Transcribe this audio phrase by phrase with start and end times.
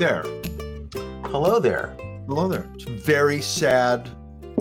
[0.00, 0.22] there.
[1.26, 1.94] Hello there.
[2.26, 2.66] Hello there.
[2.74, 4.08] It's a very sad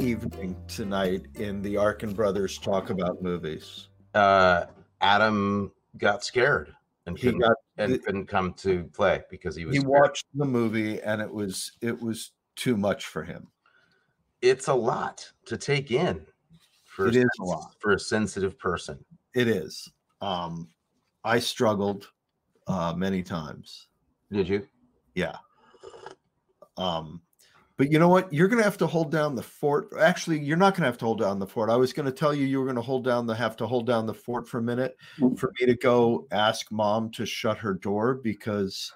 [0.01, 3.87] evening tonight in the Arkin Brothers talk about movies.
[4.13, 4.65] Uh,
[4.99, 6.75] Adam got scared
[7.05, 9.75] and He couldn't, got and couldn't come to play because he was.
[9.75, 9.89] he scared.
[10.01, 13.47] watched the movie and it was it was too much for him.
[14.41, 16.25] It's a lot to take in.
[16.83, 17.75] For It is a lot.
[17.79, 18.99] for a sensitive person.
[19.33, 19.87] It is.
[20.19, 20.67] Um
[21.23, 22.09] I struggled
[22.67, 23.87] uh many times.
[24.33, 24.67] Did you?
[25.19, 25.35] Yeah.
[26.77, 27.21] Um
[27.79, 28.33] but you know what?
[28.33, 29.87] You're going to have to hold down the fort.
[29.97, 31.69] Actually, you're not going to have to hold down the fort.
[31.69, 33.65] I was going to tell you you were going to hold down the have to
[33.65, 34.97] hold down the fort for a minute
[35.37, 38.91] for me to go ask mom to shut her door because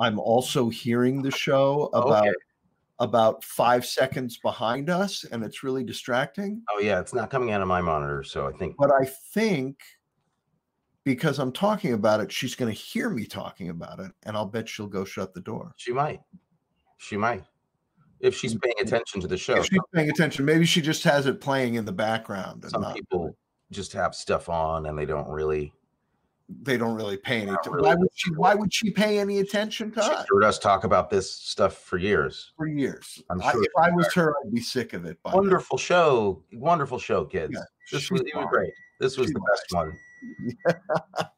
[0.00, 2.34] I'm also hearing the show about Okay.
[2.98, 6.62] about 5 seconds behind us and it's really distracting.
[6.70, 8.76] Oh yeah, it's not coming out of my monitor, so I think.
[8.78, 9.04] But I
[9.34, 9.76] think
[11.04, 14.46] because I'm talking about it, she's going to hear me talking about it and I'll
[14.46, 15.72] bet she'll go shut the door.
[15.76, 16.20] She might.
[16.96, 17.44] She might.
[18.20, 19.56] If she's paying attention to the show.
[19.56, 22.94] If she's paying attention, maybe she just has it playing in the background Some not,
[22.94, 23.36] people
[23.70, 25.72] just have stuff on and they don't really.
[26.62, 27.72] they don't really pay any attention.
[27.72, 27.88] really.
[27.88, 31.10] Why would she why would she pay any attention to us heard us talk about
[31.10, 32.52] this stuff for years.
[32.56, 33.22] for years?
[33.30, 35.22] I'm I- sure if I was her, I'd be sick of it.
[35.22, 35.36] By now.
[35.38, 36.42] Wonderful show.
[36.54, 37.52] Wonderful show, kids.
[37.54, 37.60] Yeah,
[37.92, 38.72] this was, was great.
[39.00, 39.60] This was She the was.
[39.60, 39.98] best one.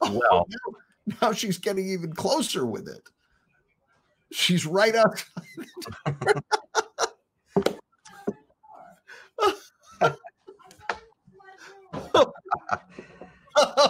[0.00, 0.74] Well, oh,
[1.22, 3.08] Now she's getting even closer with it.
[4.32, 5.14] She's right up.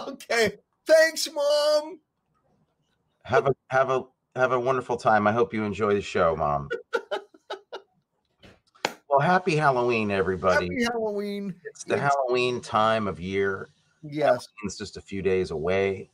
[0.07, 0.53] okay.
[0.85, 1.99] Thanks, mom.
[3.23, 4.03] have a have a
[4.35, 5.27] have a wonderful time.
[5.27, 6.69] I hope you enjoy the show, Mom.
[9.09, 10.65] well, happy Halloween, everybody.
[10.67, 11.55] Happy Halloween.
[11.65, 13.69] It's the Halloween time of year.
[14.03, 14.47] Yes.
[14.63, 16.09] It's just a few days away.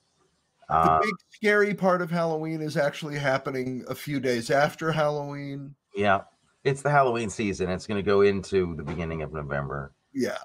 [0.70, 5.76] The Uh, big scary part of Halloween is actually happening a few days after Halloween.
[5.96, 6.22] yeah,
[6.64, 7.70] it's the Halloween season.
[7.70, 9.92] It's going to go into the beginning of November.
[10.14, 10.38] Yeah.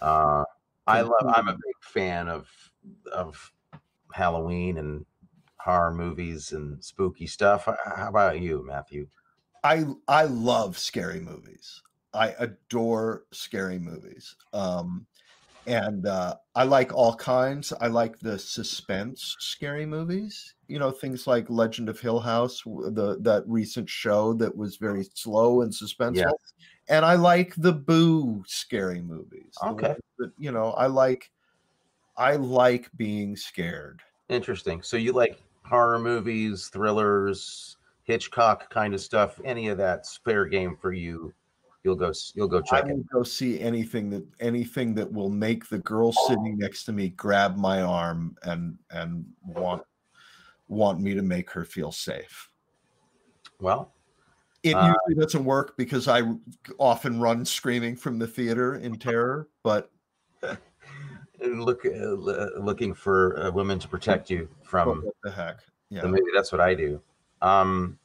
[0.00, 0.44] Uh,
[0.86, 1.26] I love.
[1.34, 2.48] I'm a big fan of
[3.12, 3.52] of
[4.12, 5.04] Halloween and
[5.58, 7.66] horror movies and spooky stuff.
[7.84, 9.08] How about you, Matthew?
[9.62, 11.82] I I love scary movies.
[12.14, 14.36] I adore scary movies.
[14.52, 15.06] Um
[15.66, 17.72] and uh I like all kinds.
[17.80, 20.54] I like the suspense scary movies.
[20.68, 25.04] You know, things like Legend of Hill House, the that recent show that was very
[25.14, 26.16] slow and suspenseful.
[26.16, 26.52] Yes.
[26.88, 29.54] And I like the boo scary movies.
[29.62, 29.94] Okay.
[30.18, 31.30] that, you know, I like
[32.16, 34.02] I like being scared.
[34.28, 34.82] Interesting.
[34.82, 39.40] So you like horror movies, thrillers, Hitchcock kind of stuff?
[39.44, 41.32] Any of that's fair game for you?
[41.84, 42.12] You'll go.
[42.34, 42.96] You'll go I check it.
[42.96, 47.10] will go see anything that anything that will make the girl sitting next to me
[47.10, 49.82] grab my arm and and want
[50.68, 52.50] want me to make her feel safe.
[53.60, 53.92] Well,
[54.62, 56.22] It Uh, usually doesn't work because I
[56.78, 59.90] often run screaming from the theater in terror, but
[61.40, 61.90] look, uh,
[62.60, 65.60] looking for a woman to protect you from what the heck?
[65.90, 66.00] Yeah.
[66.00, 66.22] the movie.
[66.34, 67.02] That's what I do.
[67.42, 67.98] Um,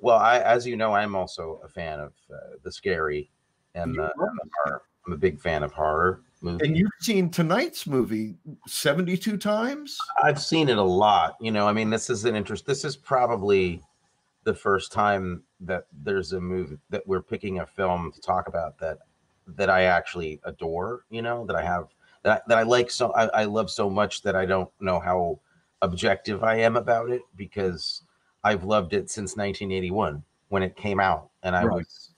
[0.00, 3.30] well, I, as you know, I'm also a fan of uh, the scary
[3.74, 4.82] and the, and the horror.
[5.06, 6.66] I'm a big fan of horror movies.
[6.66, 8.36] And you've seen tonight's movie
[8.66, 9.98] 72 times?
[10.22, 11.36] I've seen it a lot.
[11.40, 12.66] You know, I mean, this is an interest.
[12.66, 13.82] This is probably
[14.44, 18.78] the first time that there's a movie that we're picking a film to talk about
[18.78, 18.98] that
[19.46, 21.04] that I actually adore.
[21.10, 21.88] You know, that I have
[22.22, 25.00] that I, that I like so I, I love so much that I don't know
[25.00, 25.40] how
[25.82, 28.02] objective I am about it because
[28.44, 31.76] I've loved it since 1981 when it came out, and I Right.
[31.76, 32.10] was,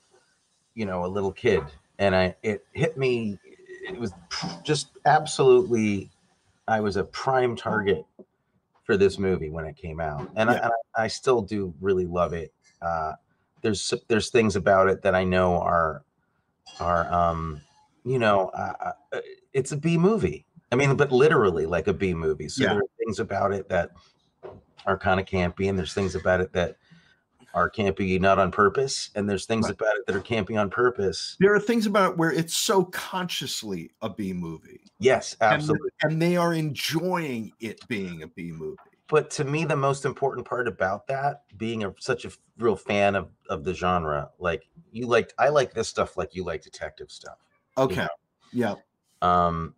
[0.75, 1.63] you know, a little kid,
[1.99, 3.39] and I it hit me.
[3.87, 4.13] It was
[4.63, 6.11] just absolutely
[6.67, 8.05] I was a prime target
[8.83, 10.59] for this movie when it came out, and, I, Yeah.
[10.63, 12.53] and I, I still do really love it.
[12.81, 13.13] Uh,
[13.61, 16.03] there's there's things about it that I know are
[16.79, 17.61] are um
[18.05, 19.21] you know uh, uh,
[19.53, 20.45] it's a B movie.
[20.71, 22.49] I mean, but literally like a B movie.
[22.49, 22.69] So Yeah.
[22.71, 23.91] there are things about it that
[24.87, 26.77] are kind of campy, and there's things about it that
[27.53, 29.73] are campy not on purpose, and there's things Right.
[29.75, 31.35] about it that are campy on purpose.
[31.39, 34.81] There are things about it where it's so consciously a B movie.
[34.99, 35.89] Yes, absolutely.
[36.01, 38.77] And, they are enjoying it being a B movie.
[39.09, 43.15] but to me the most important part about that being a, such a real fan
[43.15, 47.09] of, of the genre like you liked i like this stuff like you like detective
[47.11, 47.37] stuff
[47.77, 48.01] Okay.
[48.01, 48.07] know.
[48.51, 48.75] Yeah.
[49.21, 49.75] um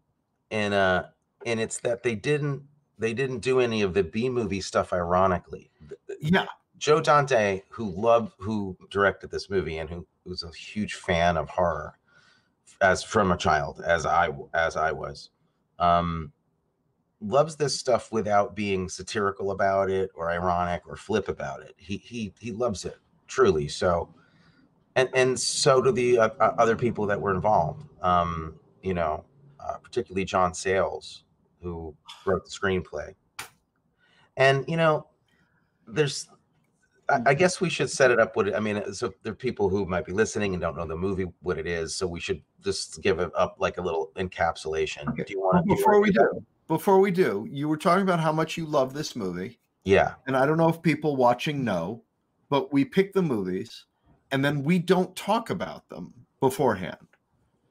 [0.50, 1.04] and uh
[1.46, 2.64] and it's that they didn't
[3.00, 5.72] they didn't do any of the b movie stuff ironically
[6.22, 6.46] Yeah.
[6.78, 11.50] joe dante who loved who directed this movie and who was a huge fan of
[11.50, 11.98] horror
[12.82, 15.32] as from a child as i as i was
[15.80, 16.32] um
[17.22, 21.76] loves this stuff without being satirical about it or ironic or flip about it.
[21.78, 22.98] He he he loves it
[23.28, 23.68] truly.
[23.68, 24.14] So,
[24.96, 27.84] and and so do the uh, other people that were involved.
[28.02, 29.26] Um, you know,
[29.60, 31.24] uh, particularly John Sayles,
[31.62, 31.96] who
[32.26, 33.14] wrote the screenplay.
[34.38, 35.08] And you know,
[35.88, 36.30] there's
[37.10, 38.36] I, guess we should set it up.
[38.36, 40.96] What I mean, so there are people who might be listening and don't know the
[40.96, 41.96] movie, what it is.
[41.96, 45.08] So we should just give it up like a little encapsulation.
[45.10, 45.24] Okay.
[45.24, 45.76] Do you want to?
[45.76, 49.16] Before we do, before we do, you were talking about how much you love this
[49.16, 49.60] movie.
[49.86, 50.16] Yeah.
[50.28, 52.04] And I don't know if people watching know,
[52.50, 53.86] but we pick the movies,
[54.32, 56.98] and then we don't talk about them beforehand.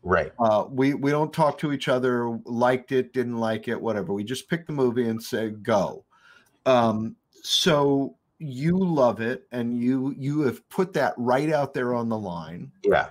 [0.02, 0.32] Right.
[0.38, 2.38] Uh, we we don't talk to each other.
[2.44, 4.12] Liked it, didn't like it, whatever.
[4.12, 6.04] We just pick the movie and say go.
[6.66, 12.08] Um, so you love it and you you have put that right out there on
[12.08, 13.08] the line yeah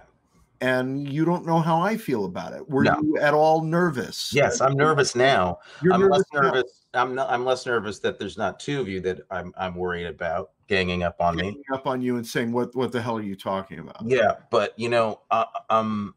[0.61, 2.97] and you don't know how i feel about it were no.
[3.01, 7.01] you at all nervous yes i'm nervous now You're i'm nervous less nervous now.
[7.01, 10.07] i'm not i'm less nervous that there's not two of you that i'm i'm worried
[10.07, 13.17] about ganging up on ganging me up on you and saying what what the hell
[13.17, 16.15] are you talking about yeah but you know uh, um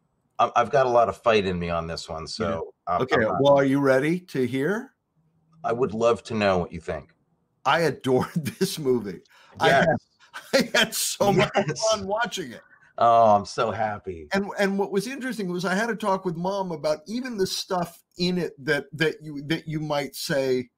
[0.55, 2.97] i've got a lot of fight in me on this one so yeah.
[2.97, 4.93] okay well are you ready to hear
[5.63, 7.13] i would love to know what you think
[7.65, 9.21] I adored this movie.
[9.61, 9.87] Yes.
[10.53, 11.51] I, had, I had so yes.
[11.55, 12.61] much fun watching it.
[12.97, 14.27] Oh, I'm so happy.
[14.33, 17.47] And and what was interesting was I had a talk with mom about even the
[17.47, 20.69] stuff in it that that you that you might say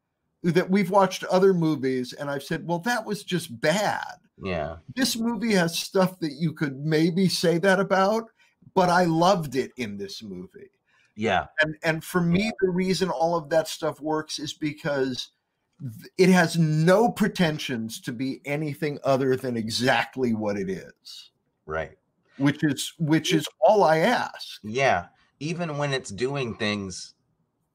[0.43, 4.03] that we've watched other movies and I've said, well, that was just bad.
[4.41, 4.77] Yeah.
[4.95, 8.29] This movie has stuff that you could maybe say that about,
[8.75, 10.71] but I loved it in this movie.
[11.15, 11.45] Yeah.
[11.61, 15.29] And and for me, the reason all of that stuff works is because
[16.17, 21.31] it has no pretensions to be anything other than exactly what it is.
[21.65, 21.97] Right.
[22.37, 24.59] Which is which is all I ask.
[24.63, 25.07] Yeah.
[25.39, 27.13] Even when it's doing things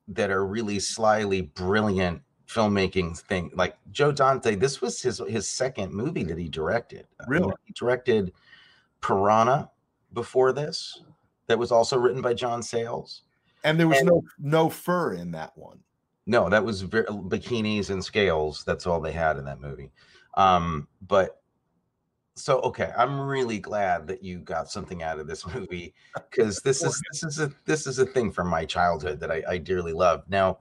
[0.08, 5.92] that are really slyly brilliant filmmaking thing like Joe Dante this was his his second
[5.92, 7.06] movie that he directed.
[7.20, 7.52] Uh, really?
[7.66, 8.32] he directed
[9.02, 9.70] Piranha
[10.12, 11.02] before this
[11.46, 13.22] that was also written by John Sayles.
[13.64, 15.80] And there was and, no no fur in that one.
[16.26, 18.62] No, that was very, bikinis and scales.
[18.64, 19.90] That's all they had in that movie.
[20.34, 21.40] Um, but
[22.34, 26.82] so okay, I'm really glad that you got something out of this movie because this
[26.82, 29.92] is this is a this is a thing from my childhood that I, I dearly
[29.92, 30.22] love.
[30.28, 30.58] Now,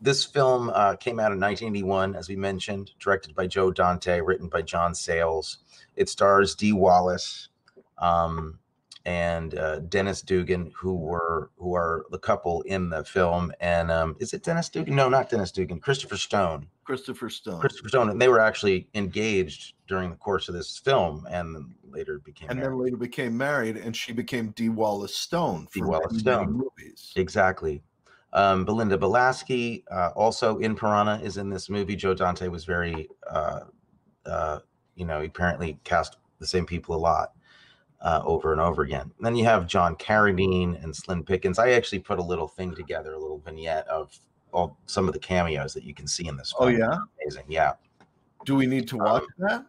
[0.00, 4.48] this film uh, came out in 1981, as we mentioned, directed by Joe Dante, written
[4.48, 5.58] by John Sayles.
[5.96, 7.48] It stars Dee Wallace.
[7.98, 8.58] Um,
[9.08, 13.50] and uh, Dennis Dugan, who were who are the couple in the film.
[13.58, 14.94] And um, is it Dennis Dugan?
[14.94, 15.80] No, not Dennis Dugan.
[15.80, 16.66] Christopher Stone.
[16.84, 17.58] Christopher Stone.
[17.58, 21.74] Christopher Stone, and they were actually engaged during the course of this film, and then
[21.90, 22.70] later became and married.
[22.70, 25.68] then later became married, and she became Dee Wallace Stone.
[25.72, 27.14] Dee Wallace Stone movies.
[27.16, 27.82] Exactly.
[28.34, 31.96] Um, Belinda Balaski, uh, also in Piranha, is in this movie.
[31.96, 33.60] Joe Dante was very, uh,
[34.26, 34.58] uh,
[34.96, 37.32] you know, he apparently cast the same people a lot
[38.00, 39.10] uh, over and over again.
[39.16, 41.58] And then you have John Carradine and Slim Pickens.
[41.58, 44.18] I actually put a little thing together, a little vignette of
[44.52, 46.54] all some of the cameos that you can see in this.
[46.58, 46.82] Oh, film.
[46.82, 47.44] Oh yeah, amazing.
[47.48, 47.72] Yeah.
[48.44, 49.66] Do we need to watch um, that?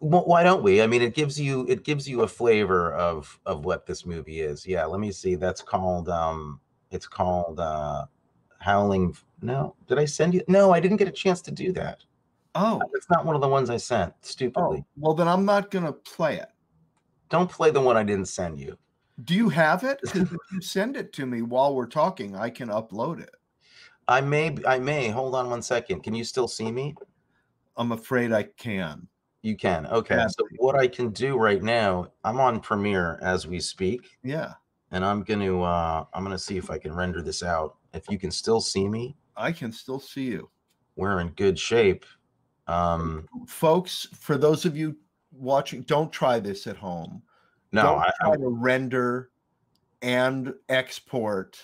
[0.00, 0.80] Well, why don't we?
[0.80, 4.40] I mean, it gives you it gives you a flavor of of what this movie
[4.40, 4.66] is.
[4.66, 4.84] Yeah.
[4.84, 5.34] Let me see.
[5.34, 8.06] That's called um, it's called uh,
[8.58, 9.16] Howling.
[9.42, 10.42] No, did I send you?
[10.46, 12.04] No, I didn't get a chance to do that.
[12.54, 14.12] Oh, it's not one of the ones I sent.
[14.20, 14.78] Stupidly.
[14.78, 16.51] Oh, well, then I'm not gonna play it.
[17.32, 18.76] Don't play the one I didn't send you.
[19.24, 20.00] Do you have it?
[20.14, 23.34] If you send it to me while we're talking, I can upload it.
[24.06, 24.54] I may.
[24.66, 25.08] I may.
[25.08, 26.02] Hold on one second.
[26.02, 26.94] Can you still see me?
[27.78, 29.08] I'm afraid I can.
[29.40, 29.86] You can.
[29.86, 30.16] Okay.
[30.16, 30.26] Yeah.
[30.26, 34.18] So what I can do right now, I'm on Premiere as we speak.
[34.22, 34.52] Yeah.
[34.90, 35.58] And I'm gonna.
[35.58, 37.76] uh I'm gonna see if I can render this out.
[37.94, 39.16] If you can still see me.
[39.38, 40.50] I can still see you.
[40.96, 42.04] We're in good shape.
[42.66, 44.96] Um, folks, for those of you
[45.32, 47.22] watching, don't try this at home.
[47.72, 49.30] No, don't I, try I, to render
[50.02, 51.58] and export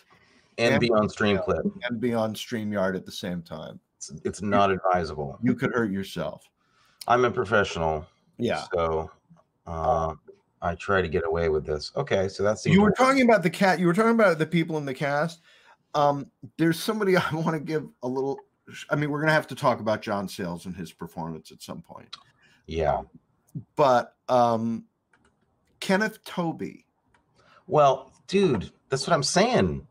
[0.57, 3.81] and, and be on Streamclip and be on StreamYard at the same time.
[3.97, 5.39] It's, it's not advisable.
[5.43, 6.49] You could hurt yourself.
[7.07, 8.07] I'm a professional.
[8.39, 8.65] Yeah.
[8.73, 9.11] So
[9.67, 10.15] uh,
[10.63, 11.93] I try to get away with this.
[11.97, 13.79] Okay, so that's the you were talking about the cat.
[13.79, 15.41] You were talking about the people in the cast.
[15.95, 18.39] Um, there's somebody I want to give a little.
[18.91, 21.83] I mean, we're gonna have to talk about John Sayles and his performance at some
[21.83, 22.15] point.
[22.67, 23.03] Yeah.
[23.77, 24.85] But um,
[25.81, 26.85] Kenneth Tobey.
[27.67, 29.87] Well, dude, that's what I'm saying.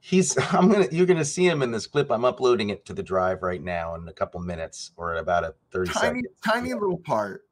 [0.00, 2.10] He's I'm gonna you're gonna see him in this clip.
[2.10, 5.54] I'm uploading it to the drive right now in a couple minutes or about a
[5.70, 6.26] 30 tiny, seconds.
[6.44, 7.44] Tiny little part.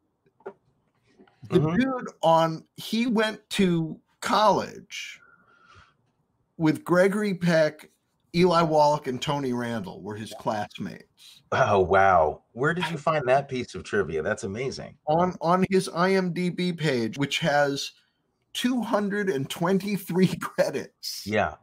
[1.48, 1.76] The mm-hmm.
[1.76, 5.20] dude on he went to college
[6.58, 7.90] with Gregory Peck
[8.34, 11.39] Eli Wallach and Tony Randall were his classmates.
[11.52, 12.42] Oh wow.
[12.52, 14.22] Where did you find that piece of trivia?
[14.22, 14.96] That's amazing.
[15.06, 17.92] On on his IMDb page, which has
[18.54, 21.22] 223 credits.
[21.26, 21.54] Yeah.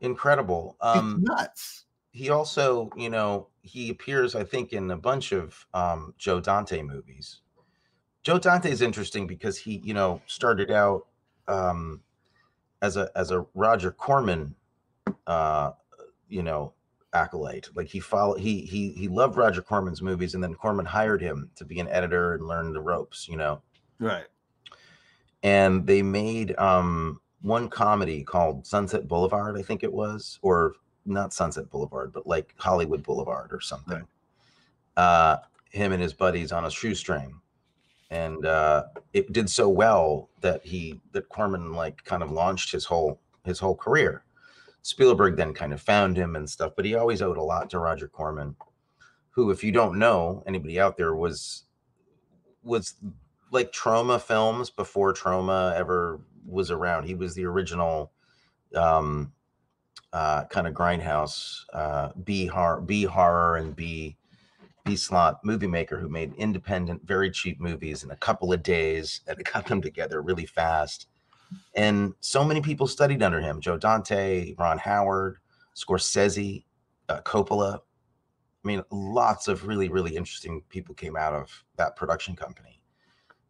[0.00, 0.76] Incredible.
[0.82, 1.84] It's Um nuts.
[2.10, 6.82] he also, you know, he appears, I think, in a bunch of um, Joe Dante
[6.82, 7.40] movies.
[8.22, 11.06] Joe Dante is interesting because he, you know, started out
[11.48, 12.02] um,
[12.82, 14.54] as a as a Roger Corman,
[15.26, 15.72] uh,
[16.28, 16.72] you know,
[17.14, 17.68] acolyte.
[17.74, 21.50] Like he followed, he he he loved Roger Corman's movies, and then Corman hired him
[21.56, 23.62] to be an editor and learn the ropes, you know.
[23.98, 24.26] Right.
[25.42, 30.74] And they made um, one comedy called Sunset Boulevard, I think it was, or
[31.06, 34.06] not Sunset Boulevard, but like Hollywood Boulevard or something.
[34.96, 35.36] Uh,
[35.70, 37.40] him and his buddies on a shoestring,
[38.10, 42.84] and uh, it did so well that he that Corman like kind of launched his
[42.84, 44.24] whole his whole career.
[44.84, 47.78] Spielberg then kind of found him and stuff, but he always owed a lot to
[47.78, 48.54] Roger Corman,
[49.30, 51.64] who, if you don't know anybody out there, was
[52.62, 52.94] was
[53.50, 57.04] like Troma Films before Troma ever was around.
[57.04, 58.12] He was the original
[58.74, 59.32] um,
[60.12, 64.18] uh, kind of grindhouse uh, B horror, B horror, and B
[64.84, 69.22] B slot movie maker who made independent, very cheap movies in a couple of days
[69.26, 71.06] and got them together really fast.
[71.74, 75.38] And so many people studied under him: Joe Dante, Ron Howard,
[75.74, 76.64] Scorsese,
[77.08, 77.80] uh, Coppola.
[78.64, 82.82] I mean, lots of really, really interesting people came out of that production company.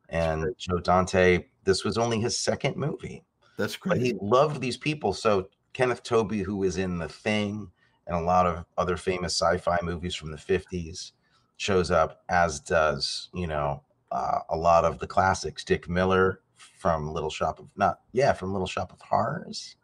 [0.08, 3.24] And Joe Dante, this was only his second movie
[3.56, 4.02] That's but great.
[4.02, 5.12] he loved these people.
[5.12, 7.70] So Kenneth Tobey, who was in The Thing
[8.06, 11.12] and a lot of other famous sci-fi movies from the 50s,
[11.56, 13.82] shows up, as does, you know,
[14.12, 15.64] uh, a lot of the classics.
[15.64, 16.40] Dick Miller
[16.78, 19.76] from Little Shop of not yeah, from Little Shop of Horrors.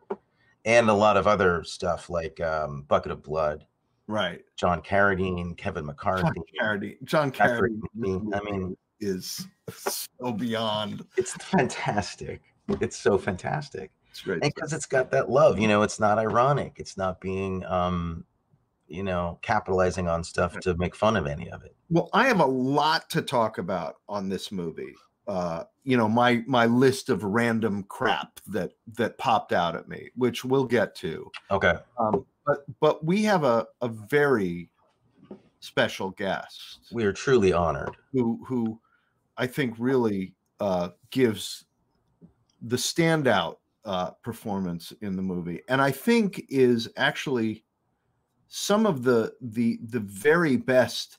[0.65, 3.67] And a lot of other stuff like um, Bucket of Blood,
[4.07, 4.43] right.
[4.57, 6.41] John Carradine, Kevin John McCarthy.
[6.61, 7.03] Carradine.
[7.05, 8.35] John Carradine.
[8.35, 11.07] I mean, is so beyond.
[11.17, 12.43] it's fantastic.
[12.81, 13.91] It's so fantastic.
[14.11, 14.43] It's great.
[14.43, 18.25] because it's got that love you know it's not ironic it's not being um
[18.89, 22.41] you know capitalizing on stuff to make fun of any of it Well, I have
[22.41, 24.95] a lot to talk about on this movie.
[25.27, 30.11] Uh, you know, my my list of random crap that that popped out at me,
[30.17, 31.31] which we'll get to.
[31.51, 31.75] okay.
[31.99, 34.71] Um, but but we have a a very
[35.61, 37.97] special guest we are truly honored.
[38.13, 38.81] who who
[39.37, 41.65] I think really uh, gives
[42.63, 47.65] the standout uh, performance in the movie, and I think is actually
[48.49, 51.19] some of the the the very best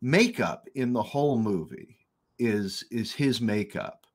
[0.00, 1.98] makeup in the whole movie
[2.40, 4.06] is is his makeup.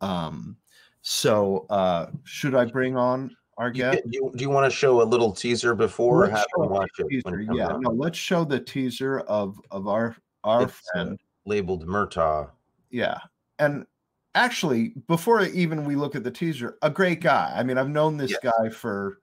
[0.00, 0.56] Um,
[1.00, 4.02] so uh, should I bring on our guest?
[4.04, 7.08] get- you- do you want to show a little teaser before Let's them watch it
[7.08, 7.80] Teaser, yeah, out?
[7.80, 11.20] no, let's show the teaser of of our our It's, uh, friend.
[11.46, 12.50] labeled murtaugh
[12.90, 13.18] Yeah.
[13.58, 13.86] And
[14.34, 17.52] actually, before even we look at the teaser, a great guy.
[17.54, 18.52] I mean, I've known this Yes.
[18.58, 19.18] guy for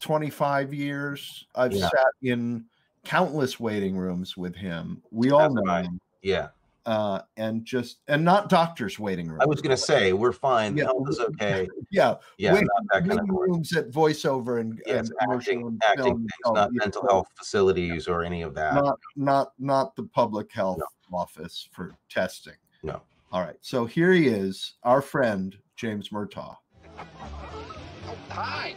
[0.00, 1.46] 25 years.
[1.54, 1.88] I've Yeah.
[1.88, 2.64] sat in
[3.04, 5.02] countless waiting rooms with him.
[5.10, 5.82] We all know I.
[5.82, 6.00] him.
[6.22, 6.48] yeah
[6.90, 9.40] Uh, and just and not doctors waiting rooms.
[9.40, 10.84] i was gonna say we're fine Yeah.
[10.86, 14.82] health is okay yeah, yeah wait- not that kind of waiting rooms at voiceover and,
[14.84, 16.18] yes and acting and acting film.
[16.18, 20.02] things Oh, not yeah, mental health facilities or any of that Not not not the
[20.02, 20.80] public health
[21.12, 22.54] office for testing.
[22.82, 23.02] No.
[23.32, 23.56] All right.
[23.60, 26.56] So here he is, our friend James Murtaugh.
[26.98, 28.74] Oh, hi.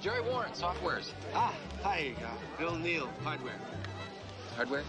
[0.00, 1.12] Jerry Warren, Softwares.
[1.34, 2.28] Ah, hi, uh,
[2.58, 3.60] Bill Neal, hardware.
[4.56, 4.82] Hardware?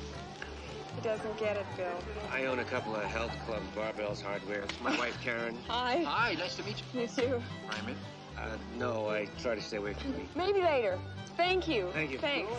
[0.95, 1.87] He doesn't get it, Bill.
[2.31, 4.61] I own a couple of health club barbells, hardware.
[4.61, 5.57] It's my wife, Karen.
[5.67, 6.03] Hi.
[6.03, 7.01] Hi, nice to meet you.
[7.01, 7.41] You too.
[7.71, 7.97] Raymond.
[8.37, 10.27] Uh, no, I try to stay away from me.
[10.35, 10.97] Maybe later.
[11.37, 11.89] Thank you.
[11.93, 12.17] Thank you.
[12.19, 12.51] Thanks.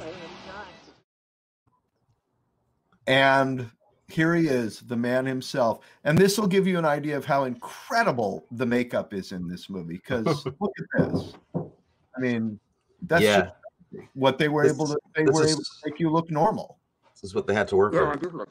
[3.07, 3.71] And
[4.09, 5.81] here he is, the man himself.
[6.05, 9.69] And this will give you an idea of how incredible the makeup is in this
[9.69, 9.95] movie.
[9.95, 11.35] Because look at this.
[11.55, 12.59] I mean,
[13.03, 13.55] that's yeah just
[14.15, 16.79] what they were This- able to they were is- able to make you look normal.
[17.25, 18.51] This is what they had to work Yeah, I with did look.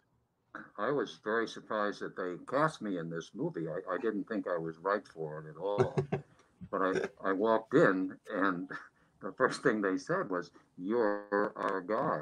[0.79, 3.67] I was very surprised that they cast me in this movie.
[3.69, 5.93] I, I didn't think I was right for it at all.
[6.71, 8.67] but I, I walked in, and
[9.21, 12.21] the first thing they said was, You're our guy.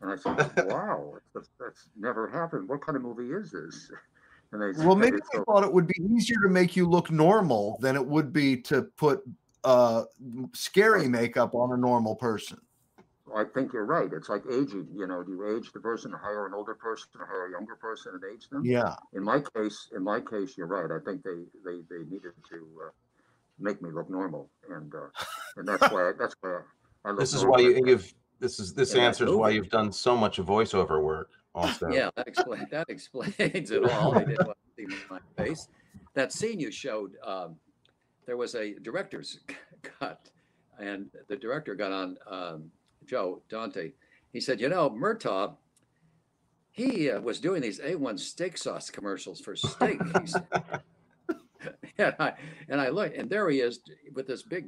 [0.00, 2.68] And I said, Wow, that's, that's never happened.
[2.68, 3.88] What kind of movie is this?
[4.50, 7.12] And they Well, maybe they a- thought it would be easier to make you look
[7.12, 9.22] normal than it would be to put
[9.62, 10.02] uh
[10.54, 12.58] scary makeup on a normal person.
[13.34, 14.08] I think you're right.
[14.12, 14.88] It's like aging.
[14.94, 17.50] You know, do you age the person, to hire an older person, or hire a
[17.50, 18.64] younger person and age them?
[18.64, 18.94] Yeah.
[19.12, 20.90] In my case, in my case, you're right.
[20.90, 22.90] I think they they, they needed to uh,
[23.58, 25.24] make me look normal, and uh,
[25.56, 26.60] and that's why that's why
[27.04, 28.12] I look This is why you, you've.
[28.40, 31.30] This is this In that answers why you've done so much voiceover work.
[31.54, 34.12] Also, Yeah, that explains that explains it all.
[34.12, 35.68] They didn't want to see my face.
[36.14, 37.56] That scene you showed, um,
[38.26, 39.38] there was a director's
[39.82, 40.30] cut,
[40.78, 42.70] and the director got on um,
[43.06, 43.92] Joe Dante.
[44.32, 45.56] He said, "You know, Murtaugh,
[46.70, 50.46] he uh, was doing these A1 steak sauce commercials for steak." He said.
[51.98, 52.32] and I
[52.68, 53.80] and I look, and there he is
[54.14, 54.66] with this big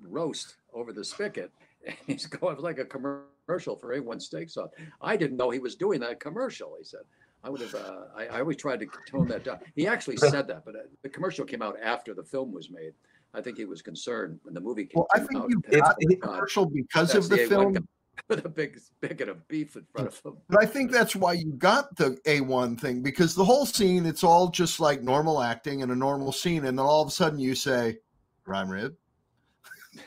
[0.00, 1.50] roast over the spigot,
[1.86, 4.70] and he's going like a commercial for A1 steak sauce.
[5.00, 6.76] I didn't know he was doing that commercial.
[6.78, 7.02] He said,
[7.44, 9.58] I would have, uh, I, I always tried to tone that down.
[9.74, 12.92] He actually said that, but uh, the commercial came out after the film was made.
[13.34, 15.06] I think he was concerned when the movie came, out.
[15.14, 15.50] Well, I came think out.
[15.50, 17.80] you got the oh God, commercial because of the A1 film, guy
[18.28, 20.36] with a big spigot of beef in front of him.
[20.48, 24.22] but I think that's why you got the A1 thing because the whole scene, it's
[24.22, 26.64] all just like normal acting and a normal scene.
[26.64, 27.98] And then all of a sudden you say,
[28.44, 28.94] Prime Rib.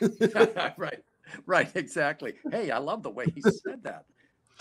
[0.76, 1.02] right,
[1.46, 2.34] right, exactly.
[2.50, 4.04] Hey, I love the way he said that.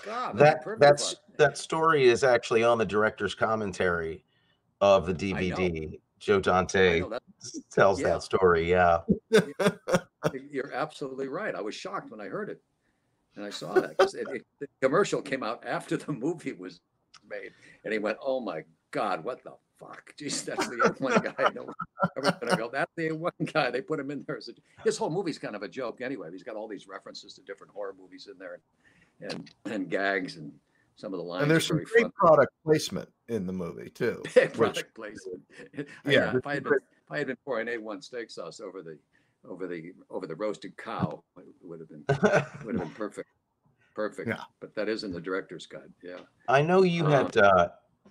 [0.04, 1.22] God, that that's one.
[1.38, 4.26] that story is actually on the director's commentary
[4.82, 6.00] of the DVD.
[6.20, 7.20] Joe Dante know
[7.72, 8.10] tells yeah.
[8.10, 8.70] that story.
[8.70, 9.00] Yeah.
[10.50, 11.54] You're absolutely right.
[11.56, 12.62] I was shocked when I heard it,
[13.36, 16.80] and I saw that 'cause it, it, the commercial came out after the movie was
[17.30, 17.52] made,
[17.84, 20.16] and he went, "Oh my God, what the fuck?
[20.20, 21.68] Jeez, that's the one guy." No,
[22.18, 24.54] I go, "That's the one guy." They put him in there as a.
[24.84, 26.30] His whole movie's kind of a joke anyway.
[26.32, 28.62] He's got all these references to different horror movies in there,
[29.22, 30.52] and and gags, and
[30.96, 31.44] some of the lines.
[31.44, 32.12] And there's some very great fun.
[32.12, 34.24] product placement in the movie too.
[34.36, 35.42] Big which- placement.
[35.74, 36.38] Yeah, yeah.
[36.38, 38.98] If I had been, if I had been pouring A1 steak sauce over the
[39.48, 42.04] over the over the roasted cow, it would have been
[42.66, 43.30] would have been perfect.
[43.94, 44.28] Perfect.
[44.28, 44.42] Yeah.
[44.60, 45.88] But that is in the director's cut.
[46.04, 46.18] Yeah.
[46.50, 47.70] I know you Uh, had uh,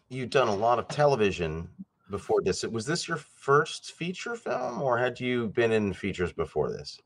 [0.08, 1.68] you'd done a lot of television
[2.10, 2.62] before this.
[2.64, 6.98] Was this your first feature film, or had you been in features before this?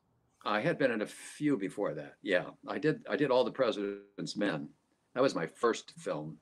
[0.44, 2.14] I had been in a few before that.
[2.22, 2.44] Yeah.
[2.68, 4.68] I did I did all the President's Men.
[5.18, 6.36] That was my first film.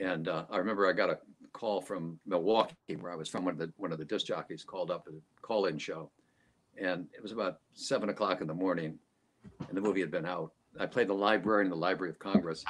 [0.00, 1.18] And uh, I remember I got a
[1.52, 3.44] call from Milwaukee, where I was from.
[3.44, 6.08] One of the one of the disc jockeys called up a call-in show,
[6.80, 8.96] and it was about seven o'clock in the morning,
[9.66, 10.52] and the movie had been out.
[10.78, 12.64] I played the librarian in the Library of Congress.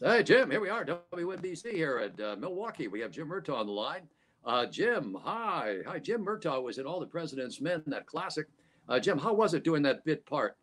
[0.00, 2.88] Hey Jim, here we are, WNBC here at uh, Milwaukee.
[2.88, 4.08] We have Jim Murtaugh on the line.
[4.44, 6.00] Uh, Jim, hi, hi.
[6.00, 8.48] Jim Murtaugh was in All the President's Men, that classic.
[8.88, 10.56] Uh, Jim, how was it doing that bit part?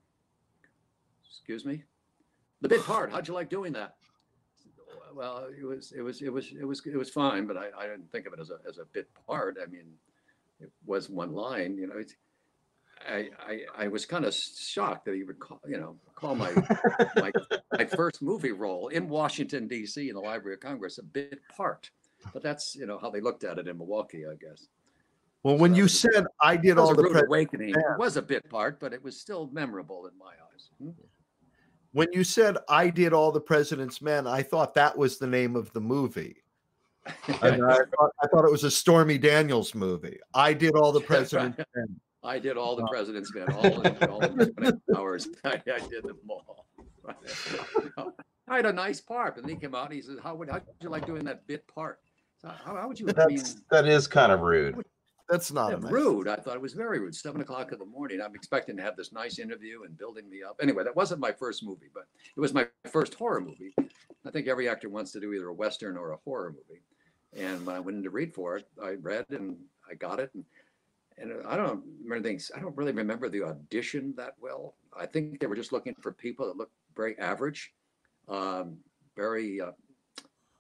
[1.25, 1.84] Excuse me,
[2.60, 3.13] the bit part.
[3.13, 3.95] How'd you like doing that?
[5.13, 7.88] Well, it was, it was, it was, it was, it was fine, but I, I
[7.88, 9.58] didn't think of it as a as a bit part.
[9.62, 9.86] I mean,
[10.60, 11.78] it was one line.
[11.78, 12.15] You know, it's,
[13.08, 16.54] I, I, I was kind of shocked that he would call, you know, call my
[17.15, 17.32] my,
[17.73, 20.10] my first movie role in Washington D.C.
[20.10, 21.89] in the Library of Congress a bit part.
[22.34, 24.67] But that's you know how they looked at it in Milwaukee, I guess.
[25.43, 27.69] Well, when So you said I did all the rude pre- awakening.
[27.69, 27.93] Yeah.
[27.93, 30.69] It was a bit part, but it was still memorable in my eyes.
[30.82, 30.89] Hmm?
[31.91, 35.56] When you said I did all the President's Men, I thought that was the name
[35.56, 36.38] of the movie.
[37.41, 40.19] And I, thought, I thought it was a Stormy Daniels movie.
[40.34, 41.99] I did all the President's Men.
[42.21, 45.30] I did all the Uh, president's men, all in all in 20 hours.
[45.45, 46.65] I, I did them all.
[48.47, 49.86] I had a nice part, and he came out.
[49.86, 51.99] And he says, "How would how'd you like doing that bit part?
[52.41, 53.08] So how, how would you?
[53.17, 54.75] I mean, That's that is kind of rude.
[55.30, 56.28] That's not yeah, rude.
[56.28, 57.15] I thought it was very rude.
[57.15, 58.20] Seven o'clock in the morning.
[58.20, 60.58] I'm expecting to have this nice interview and building me up.
[60.60, 63.76] Anyway, that wasn't my first movie, but it was my first horror movie.
[64.26, 66.82] I think every actor wants to do either a western or a horror movie.
[67.38, 69.56] And when I went in to read for it, I read and
[69.89, 70.32] I got it.
[70.34, 70.44] And,
[71.20, 72.50] and I don't remember things.
[72.56, 74.74] I don't really remember the audition that well.
[74.98, 77.72] I think they were just looking for people that looked very average,
[78.28, 78.78] um,
[79.15, 79.72] very uh,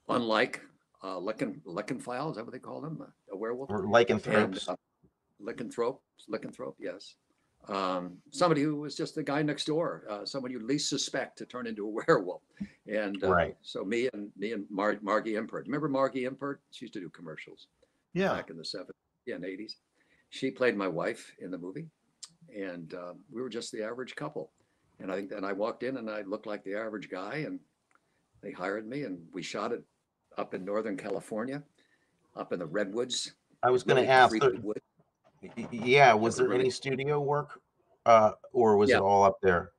[0.09, 0.61] unlike
[1.01, 2.29] uh, Lycan Lycanphile.
[2.29, 3.03] Is that what they call them?
[3.31, 4.75] A werewolf Or and uh,
[5.41, 7.15] lycanthrope, lycanthrope, yes.
[7.67, 11.45] Um, somebody who was just the guy next door, uh, someone you least suspect to
[11.45, 12.41] turn into a werewolf.
[12.87, 13.57] And uh, Right.
[13.61, 15.65] so me and me and Mar- Margie Impert.
[15.67, 16.61] Remember Margie Impert?
[16.71, 17.67] She used to do commercials
[18.13, 18.33] Yeah.
[18.33, 19.73] back in the 70s and 80s.
[20.31, 21.87] She played my wife in the movie,
[22.55, 24.51] and um, we were just the average couple.
[24.99, 27.59] And I think and I walked in and I looked like the average guy, and
[28.41, 29.83] they hired me, and we shot it
[30.37, 31.63] up in Northern California,
[32.35, 33.33] up in the redwoods.
[33.63, 34.37] I was going to ask.
[34.39, 34.81] there- wood.
[35.41, 37.61] y- y- yeah, was was there really- any studio work,
[38.05, 38.97] uh, or was Yeah.
[38.97, 39.71] it all up there?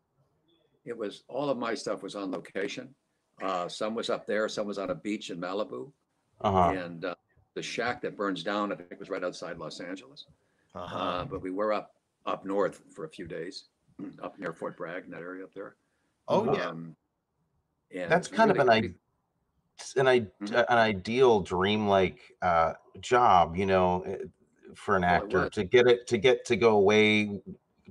[0.84, 2.94] It was all of my stuff was on location.
[3.42, 5.92] Uh, some was up there, some was on a beach in Malibu,
[6.40, 6.68] Uh huh.
[6.78, 7.14] and uh,
[7.54, 10.26] the shack that burns down, I think, was right outside Los Angeles.
[10.74, 10.96] Uh-huh.
[10.98, 11.94] Uh, but we were up
[12.26, 13.64] up north for a few days,
[14.22, 15.76] up near Fort Bragg, in that area up there.
[16.28, 16.68] oh yeah.
[16.68, 16.96] Um,
[17.92, 18.94] and That's we kind of really- an idea.
[19.96, 20.64] An, I- Mhm.
[20.68, 24.16] an ideal dream-like uh, job, you know, eh,
[24.74, 25.50] for an actor was.
[25.50, 27.40] to get it to get to go away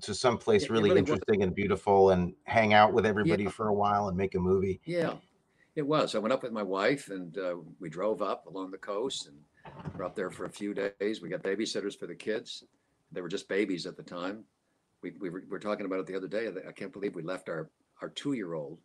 [0.01, 1.09] to someplace It- it really really was.
[1.11, 3.49] interesting and beautiful and hang out with everybody Yeah.
[3.49, 4.79] for a while and make a movie.
[4.85, 5.17] Yeah,
[5.75, 6.15] it was.
[6.15, 9.37] I went up with my wife and uh, we drove up along the coast and
[9.97, 11.21] we're up there for a few days.
[11.21, 12.63] We got babysitters for the kids.
[13.11, 14.45] They were just babies at the time.
[15.01, 16.47] We, we were, we were talking about it the other day.
[16.67, 17.69] I can't believe we left our,
[18.01, 18.79] our two year old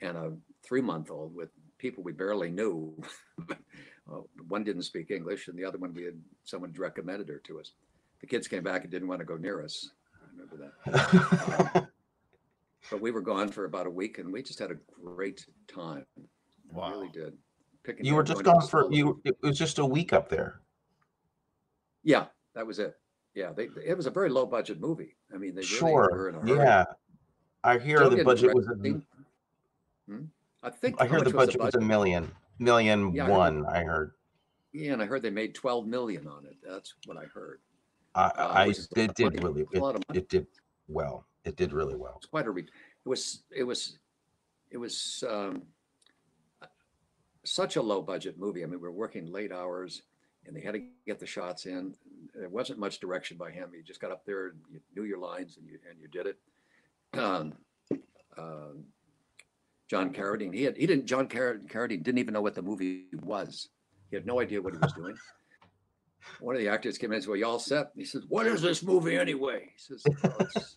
[0.00, 2.94] and a three month old with people we barely knew.
[4.10, 7.60] Uh, one didn't speak English and the other one we had someone recommended her to
[7.60, 7.74] us.
[8.20, 9.90] The kids came back and didn't want to go near us.
[10.12, 11.86] I remember that
[12.90, 16.04] but we were gone for about a week and we just had a great time.
[16.16, 16.24] We
[16.72, 16.90] Wow.
[16.90, 17.34] really did.
[17.84, 19.20] Picking you were just gone for you.
[19.24, 20.60] It was just a week up there.
[22.02, 22.98] Yeah, that was it.
[23.34, 25.14] Yeah, they, it was a very low budget movie.
[25.32, 26.28] I mean, they really were Sure.
[26.30, 26.64] in a hurry.
[26.64, 26.84] Yeah.
[27.62, 28.66] I hear Joe the budget was.
[28.66, 29.00] A.
[30.10, 30.24] Hmm?
[30.62, 30.96] I think.
[31.00, 33.66] I heard the much was budget was a million, million Yeah, I heard.
[33.66, 34.12] I heard.
[34.72, 36.56] Yeah, and I heard they made 12 million on it.
[36.66, 37.60] That's what I heard.
[38.14, 39.62] I, Uh, I which is a lot it did really.
[39.62, 40.46] It's a lot of It, it did
[40.88, 41.26] well.
[41.44, 42.14] It did really well.
[42.18, 43.98] It's quite a re- it was it was
[44.70, 45.62] it was um,
[47.44, 48.62] such a low budget movie.
[48.62, 50.02] I mean, we were working late hours
[50.46, 51.94] and they had to get the shots in.
[52.34, 53.70] There wasn't much direction by him.
[53.74, 56.26] You just got up there and you knew your lines and you and you did
[56.26, 56.38] it.
[57.18, 57.54] Um,
[58.38, 58.84] um,
[59.90, 63.06] John Carradine, he had he didn't John Car- Carradine didn't even know what the movie
[63.24, 63.68] was.
[64.08, 65.16] He had no idea what he was doing.
[66.38, 67.90] One of the actors came in and said, Well, you all set?
[67.92, 69.62] And He says, What is this movie anyway?
[69.64, 70.76] He says, "Oh, it's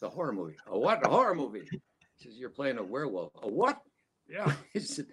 [0.00, 0.54] the horror movie.
[0.68, 1.04] A what?
[1.04, 1.62] A horror movie.
[1.70, 1.80] He
[2.18, 3.32] says, You're playing a werewolf.
[3.42, 3.80] A what?
[4.28, 4.52] Yeah.
[4.72, 5.06] He said,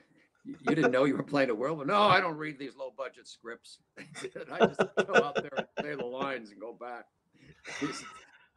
[0.46, 1.88] "You didn't know you were playing a werewolf?
[1.88, 3.80] No, I don't read these low budget scripts.
[3.98, 7.06] I just go out there and say the lines and go back.
[7.80, 7.90] Said,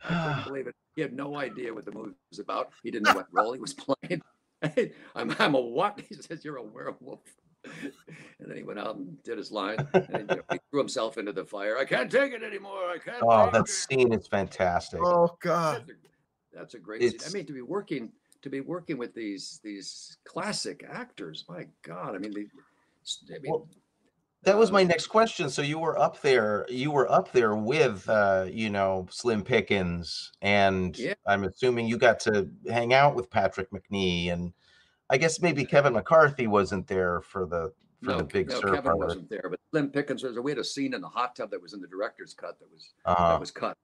[0.05, 0.75] I couldn't believe it.
[0.96, 2.73] He had no idea what the movie was about.
[2.83, 4.20] He didn't know what role he was playing.
[5.14, 6.01] I'm, I'm a what?
[6.09, 7.20] He says, You're a werewolf.
[8.40, 9.77] And then he went out and did his line.
[9.92, 11.77] And you know, he threw himself into the fire.
[11.77, 12.88] I can't take it anymore.
[12.90, 13.68] I can't Oh, that it.
[13.68, 15.01] scene is fantastic.
[15.05, 15.85] Oh God.
[15.87, 17.03] That's a, that's a great.
[17.03, 17.20] scene.
[17.27, 21.44] I mean, to be working to be working with these these classic actors.
[21.51, 22.46] My God, I mean, they,
[23.35, 23.68] I mean, Well,
[24.42, 25.50] That was my um, next question.
[25.50, 30.33] So you were up there, you were up there with, uh, you know, Slim Pickens,
[30.40, 31.14] and Yeah.
[31.26, 34.53] I'm assuming you got to hang out with Patrick Macnee, and
[35.11, 37.72] I guess maybe Kevin McCarthy wasn't there for the
[38.03, 38.64] for no, the big no, surf.
[38.76, 38.98] Kevin part.
[38.98, 40.38] wasn't there, but Slim Pickens was.
[40.38, 42.72] We had a scene in the hot tub that was in the director's cut that
[42.72, 43.76] was Uh, that was cut,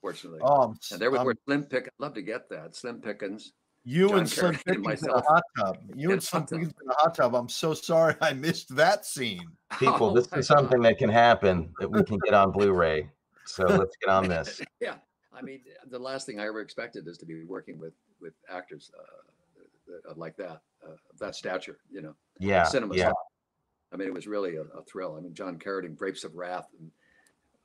[0.00, 0.38] fortunately.
[0.44, 1.90] Oh, and there was I'm- where Slim Pickens.
[1.98, 3.54] I'd love to get that Slim Pickens.
[3.86, 5.78] You John and Slim Carradine and Pickens in a myself hot tub.
[5.94, 6.60] You and a Slim.
[6.60, 7.34] Pickens in a hot tub.
[7.36, 9.46] I'm so sorry I missed that scene.
[9.78, 10.90] people, Oh this is something God.
[10.90, 13.08] that can happen that we can get on Blu-ray.
[13.44, 14.60] So let's get on this.
[14.80, 14.96] yeah,
[15.32, 18.90] I mean, the last thing I ever expected is to be working with with actors
[18.98, 21.78] uh, like that, uh, that stature.
[21.88, 23.12] You know, Yeah, cinema's yeah.
[23.92, 25.16] I mean, it was really a, a thrill.
[25.16, 26.90] I mean, John Carradine, Grapes of Wrath, and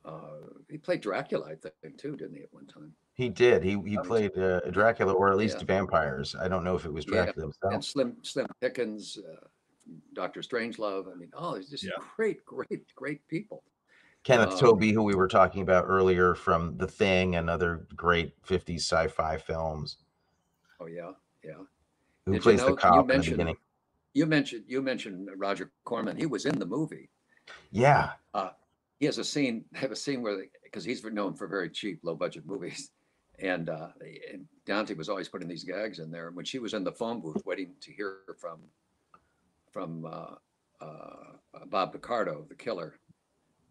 [0.04, 2.92] uh, he played Dracula, I think, too, didn't he, at one time?
[3.14, 3.62] He did.
[3.62, 5.66] He he played uh, Dracula, or at least Yeah.
[5.66, 6.34] vampires.
[6.34, 7.74] I don't know if it was Yeah, Dracula himself.
[7.74, 9.46] And Slim Slim Pickens, uh,
[10.14, 11.12] Doctor Strangelove.
[11.12, 11.90] I mean, oh, he's just Yeah.
[12.16, 13.64] great, great, great people.
[14.24, 18.40] Kenneth Um, Tobey, who we were talking about earlier from The Thing and other great
[18.44, 19.98] 50s sci-fi films,
[20.80, 21.12] Oh yeah,
[21.44, 21.54] yeah.
[22.24, 23.56] who Did you plays know- the you cop in the beginning.
[24.14, 26.16] You mentioned you mentioned Roger Corman.
[26.16, 27.10] He was in the movie.
[27.70, 28.12] Yeah,
[29.00, 32.14] he has a scene have a scene where because he's known for very cheap low
[32.14, 32.90] budget movies
[33.38, 33.88] and uh
[34.66, 37.20] dante was always putting these gags in there and when she was in the phone
[37.20, 38.60] booth waiting to hear from
[39.70, 40.34] from uh,
[40.84, 42.94] uh bob picardo the killer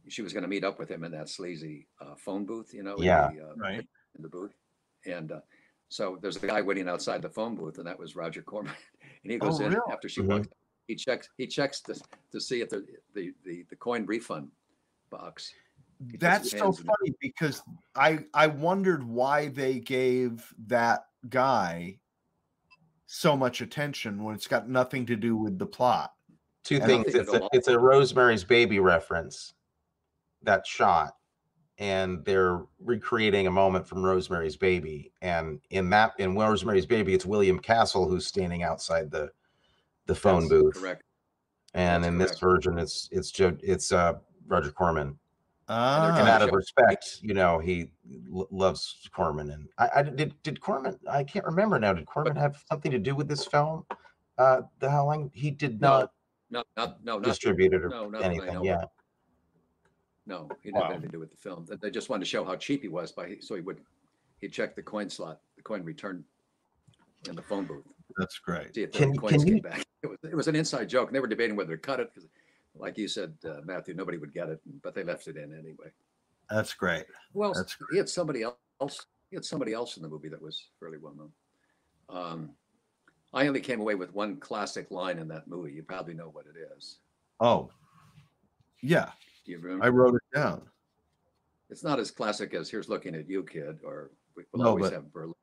[0.07, 2.81] she was going to meet up with him in that sleazy uh, phone booth you
[2.83, 3.29] know in Yeah.
[3.29, 3.85] the, uh, Right.
[4.15, 4.53] in the booth
[5.05, 5.41] and uh
[5.89, 8.73] so there's a guy waiting outside the phone booth and that was roger corman
[9.23, 9.91] and he goes Oh, in really?
[9.91, 10.27] after she Mhm.
[10.27, 10.47] walks
[10.87, 11.93] he checks he checks to,
[12.31, 14.49] to see if the, the the the coin refund
[15.11, 15.70] box puts
[16.19, 16.85] That's so hands it.
[16.85, 17.61] funny because
[17.95, 21.99] I I wondered why they gave that guy
[23.05, 26.13] so much attention when it's got nothing to do with the plot.
[26.63, 27.13] two And things.
[27.13, 29.53] It's a, it's a Rosemary's Baby reference.
[30.43, 31.15] That shot,
[31.77, 35.11] and they're recreating a moment from Rosemary's Baby.
[35.21, 39.29] And in that, in Rosemary's Baby, it's William Castle who's standing outside the
[40.07, 40.75] the phone That's booth.
[40.75, 41.03] correct
[41.73, 44.13] And That's in this version, it's it's Joe, it's uh,
[44.47, 45.17] Roger Corman.
[45.73, 47.91] Ah, and out of respect, you know, he
[48.35, 49.51] l- loves Corman.
[49.51, 50.99] And I, I did did Corman.
[51.09, 51.93] I can't remember now.
[51.93, 53.85] Did Corman have something to do with this film?
[54.37, 55.31] Uh, the Howling.
[55.33, 56.11] He did No, not
[56.49, 58.63] no not no not distribute it or no, not that I know anything.
[58.65, 58.83] Yeah.
[60.25, 62.29] no he didn't have anything to do with the film They- they just wanted to
[62.29, 63.79] show how cheap he was by so he would
[64.41, 66.23] he checked the coin slot the coin return
[67.29, 67.85] in the phone booth
[68.17, 68.75] that's great.
[68.75, 71.07] see if the coins can came you- back it was, it was an inside joke
[71.07, 72.27] and they were debating whether to cut it because
[72.75, 75.91] like you said uh, matthew nobody would get it but they left it in anyway
[76.49, 77.05] That's great.
[77.33, 77.53] Well?
[77.53, 80.97] That's he had somebody else he had somebody else in the movie that was fairly
[80.97, 81.31] well known.
[82.09, 82.49] Um,
[83.33, 85.71] I only came away with one classic line in that movie.
[85.71, 86.99] You probably know what it is.
[87.39, 87.69] Oh,
[88.81, 89.11] yeah.
[89.45, 89.85] Do you remember?
[89.85, 90.63] I wrote it down.
[91.69, 94.91] It's not as classic as "Here's Looking at You, Kid" or we- we'll No, always
[94.91, 95.33] have Berlin.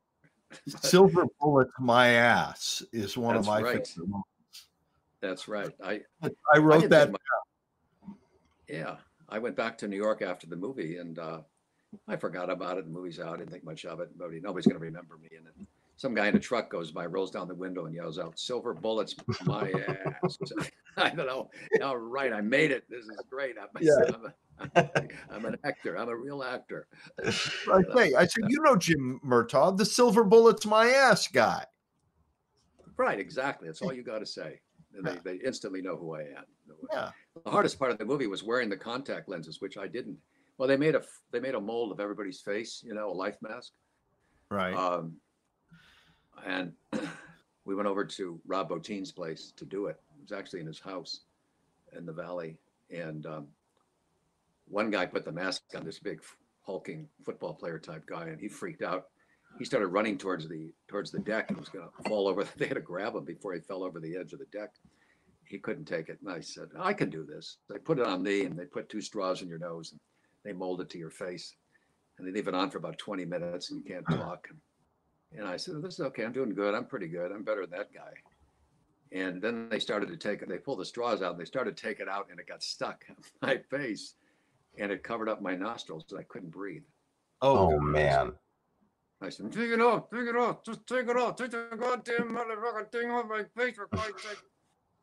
[0.67, 3.87] Silver bullet to my ass is one of my right.
[3.87, 4.23] favorite.
[5.21, 5.71] That's right.
[5.83, 7.11] I I I wrote did that.
[7.11, 7.17] my-
[8.67, 11.41] yeah, I went back to New York after the movie, and uh,
[12.07, 12.85] I forgot about it.
[12.85, 13.33] The movie's out.
[13.35, 14.09] I didn't think much of it.
[14.17, 15.29] Nobody, nobody's going to remember me.
[15.35, 18.19] And then some guy in a truck goes by, rolls down the window, and yells
[18.19, 20.37] out, "Silver bullets, my ass!"
[20.97, 21.49] I don't know.
[21.83, 22.83] All right, I made it.
[22.89, 23.55] This is great.
[23.59, 23.93] I'm, Yeah.
[24.13, 24.25] I'm,
[24.75, 24.89] a,
[25.31, 25.97] I'm an actor.
[25.97, 26.87] I'm a real actor.
[27.25, 31.65] I say, I said, you know Jim Murtaugh, the silver bullets my ass guy.
[32.97, 33.67] Right, exactly.
[33.69, 34.59] That's all you got to say.
[34.95, 35.19] And Yeah.
[35.23, 36.45] they, they instantly know who I am.
[36.91, 37.11] Yeah.
[37.43, 40.17] The hardest part of the movie was wearing the contact lenses, which I didn't.
[40.57, 43.37] Well, they made a they made a mold of everybody's face, you know, a life
[43.41, 43.71] mask.
[44.49, 44.73] Right.
[44.75, 45.15] Um,
[46.45, 46.73] and
[47.65, 49.99] we went over to Rob Bottin's place to do it.
[50.17, 51.21] It was actually in his house
[51.95, 52.57] in the valley.
[52.89, 53.47] And um,
[54.67, 56.21] one guy put the mask on this big
[56.61, 59.07] hulking football player type guy, and he freaked out.
[59.57, 62.45] He started running towards the towards the deck and was going to fall over.
[62.57, 64.71] They had to grab him before he fell over the edge of the deck.
[65.45, 68.21] He couldn't take it, and I said, "I can do this." They put it on
[68.21, 69.99] me, and they put two straws in your nose, and
[70.43, 71.55] they mold it to your face,
[72.17, 74.15] and they leave it on for about 20 minutes, and you can't hmm.
[74.15, 74.47] talk.
[75.35, 76.23] And I said, "This is okay.
[76.23, 76.75] I'm doing good.
[76.75, 77.31] I'm pretty good.
[77.31, 78.13] I'm better than that guy."
[79.11, 80.49] And then they started to take it.
[80.49, 82.61] They pulled the straws out, and they started to take it out, and it got
[82.61, 84.15] stuck on my face,
[84.77, 86.83] and it covered up my nostrils, and I couldn't breathe.
[87.41, 88.33] oh, Oh man.
[89.21, 90.09] I said, "Take it off.
[90.09, 90.63] Take it off.
[90.63, 91.35] Just take it off.
[91.35, 94.37] Take the goddamn motherfucking thing off my face for Christ's sake."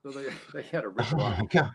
[0.03, 1.39] So they they had a rip Oh off.
[1.39, 1.71] my God.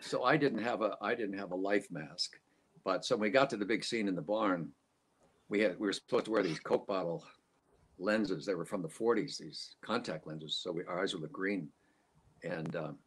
[0.00, 2.38] So I didn't have a I didn't have a life mask,
[2.84, 4.70] but so when we got to the big scene in the barn,
[5.48, 7.24] we had we were supposed to wear these Coke bottle
[7.98, 8.44] lenses.
[8.44, 10.58] They were from the 40s, these contact lenses.
[10.62, 11.68] So we, our eyes would look green,
[12.44, 12.98] and um,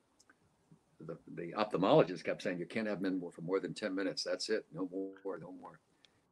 [1.05, 4.23] the the ophthalmologist kept saying you can't have them for more than 10 minutes.
[4.23, 4.65] That's it.
[4.73, 5.37] No more.
[5.39, 5.79] No more.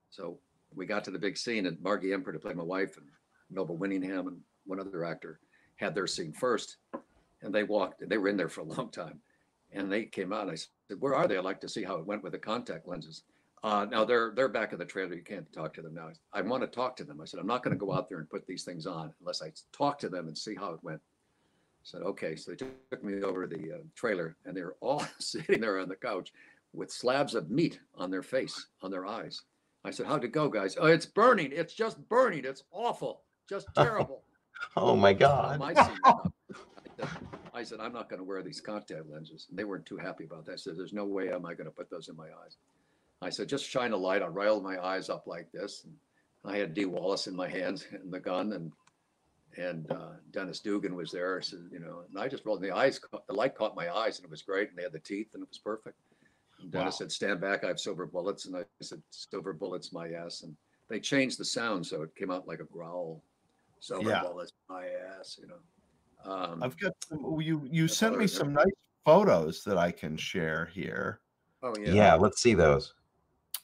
[0.09, 0.39] So
[0.75, 3.05] we got to the big scene, and Margie Impert to play my wife, and
[3.49, 5.39] Noble Willingham, and one other actor
[5.77, 6.77] had their scene first,
[7.41, 8.07] and they walked.
[8.07, 9.19] They were in there for a long time,
[9.71, 10.43] and they came out.
[10.43, 11.37] And I said, "Where are they?
[11.37, 13.23] I'd like to see how it went with the contact lenses."
[13.63, 15.15] Uh, now they're they're back in the trailer.
[15.15, 16.09] You can't talk to them now.
[16.33, 17.21] I want to talk to them.
[17.21, 19.41] I said, "I'm not going to go out there and put these things on unless
[19.41, 23.03] I talk to them and see how it went." I said, "Okay." So they took
[23.03, 26.33] me over to the uh, trailer, and they were all sitting there on the couch
[26.73, 29.41] with slabs of meat on their face, on their eyes.
[29.83, 31.51] I said, "How'd it go, guys?" Oh, it's burning.
[31.53, 32.43] It's just burning.
[32.45, 33.21] It's awful.
[33.49, 34.23] Just terrible.
[34.75, 35.59] Oh my God.
[35.59, 36.33] my scene was up.
[36.99, 37.17] I said-
[37.53, 39.47] I said, I'm not going to wear these contact lenses.
[39.49, 40.53] And they weren't too happy about that.
[40.53, 42.57] I said, There's no way am I going to put those in my eyes.
[43.21, 44.21] I said, Just shine a light.
[44.21, 45.83] I riled my eyes up like this.
[45.85, 45.95] And
[46.45, 48.71] I had Dee Wallace in my hands and the gun, and
[49.57, 51.41] and uh, Dennis Dugan was there.
[51.41, 52.99] Said, You know, and I just rolled the eyes.
[52.99, 54.69] Caught, the light caught my eyes, and it was great.
[54.69, 55.97] And they had the teeth, and it was perfect.
[56.61, 56.97] And Dennis Wow.
[56.97, 57.63] said, Stand back.
[57.63, 58.45] I have silver bullets.
[58.45, 60.43] And I said, Silver bullets, my ass.
[60.43, 60.55] And
[60.89, 63.23] they changed the sound so it came out like a growl.
[63.79, 64.21] Silver Yeah.
[64.21, 65.39] bullets, my ass.
[65.41, 66.31] You know.
[66.31, 67.67] Um, I've got some, you.
[67.69, 68.65] You That's sent me right, some nice
[69.05, 71.21] photos that I can share here.
[71.63, 72.15] oh Yeah.
[72.15, 72.93] let's see those.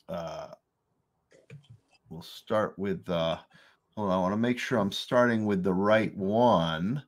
[0.07, 0.49] Uh,
[2.09, 3.09] we'll start with.
[3.09, 3.37] Uh,
[3.97, 4.17] hold on.
[4.17, 7.03] I want to make sure I'm starting with the right one.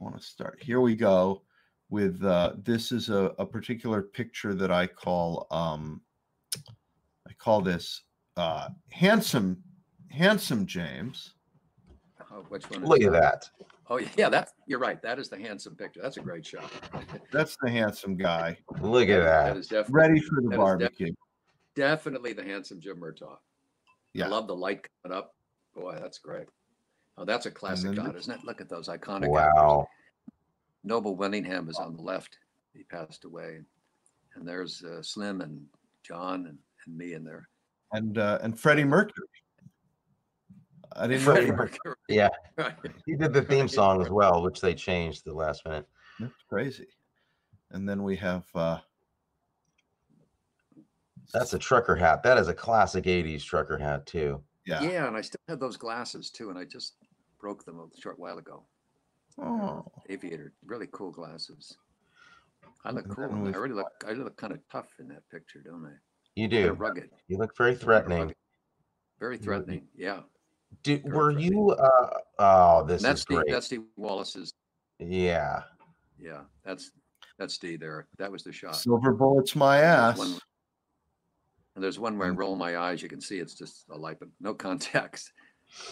[0.00, 0.62] I want to start.
[0.62, 1.42] Here we go.
[1.90, 5.46] With uh, this is a, a particular picture that I call.
[5.50, 6.00] Um,
[7.28, 8.02] I call this
[8.36, 9.62] uh, handsome,
[10.08, 11.34] handsome James.
[12.32, 12.84] Oh, which one?
[12.84, 13.50] is Look at that.
[13.88, 15.02] Oh, yeah, that's you're right.
[15.02, 16.00] That is the handsome picture.
[16.00, 16.70] That's a great shot.
[17.32, 19.56] That's the handsome guy Look at That that.
[19.56, 21.12] is definitely ready for the That is def- barbecue.
[21.74, 23.36] definitely the handsome Jim Murtaugh.
[24.14, 24.26] Yeah.
[24.26, 25.34] I love the light coming up.
[25.74, 26.46] Boy, that's great.
[27.18, 28.44] Oh, that's a classic then shot, isn't it?
[28.44, 29.36] Look at those iconic.
[29.36, 29.86] actors.
[30.84, 30.96] Wow.
[30.96, 32.38] Noble Willingham is on the left.
[32.74, 33.60] He passed away,
[34.34, 35.64] and there's uh, Slim and
[36.02, 37.48] John and, and me in there.
[37.92, 39.26] and uh, and Freddie Mercury.
[40.96, 41.94] I didn't Freddie know Mercury.
[42.08, 42.28] Yeah.
[42.56, 42.74] Right.
[43.06, 45.86] He did the theme song as well, which they changed the last minute.
[46.18, 46.88] that's crazy.
[47.70, 48.78] And then we have uh,
[51.32, 52.22] That's a trucker hat.
[52.24, 54.42] That is a classic 80s trucker hat, too.
[54.66, 54.82] yeah.
[54.82, 56.94] Yeah, and I still had those glasses too, and I just
[57.40, 58.64] broke them a short while ago.
[59.42, 61.76] Oh, Aviator, really cool glasses.
[62.84, 63.28] I look cool.
[63.28, 63.54] then in that.
[63.54, 64.04] I really look.
[64.06, 65.92] I look kind of tough in that picture, don't I?
[66.36, 66.72] You Kinda do.
[66.74, 67.10] rugged.
[67.28, 68.34] You look very kinda threatening.
[69.18, 69.88] Very You- threatening.
[69.94, 70.22] Yeah.
[70.82, 71.52] Do, Very were threatening.
[71.52, 71.70] you?
[71.70, 73.36] Uh, oh, this And that's is Steve.
[73.38, 73.50] great.
[73.50, 74.52] That's Steve Wallace's.
[74.98, 75.62] Yeah.
[76.18, 76.42] Yeah.
[76.64, 76.90] That's
[77.38, 78.06] that's Steve there.
[78.18, 78.76] That was the shot.
[78.76, 80.16] silver bullets, my ass.
[80.18, 80.40] there's one-
[81.76, 82.38] And there's one where I Mm.
[82.38, 83.02] roll my eyes.
[83.02, 85.32] You can see it's just a light, but no context.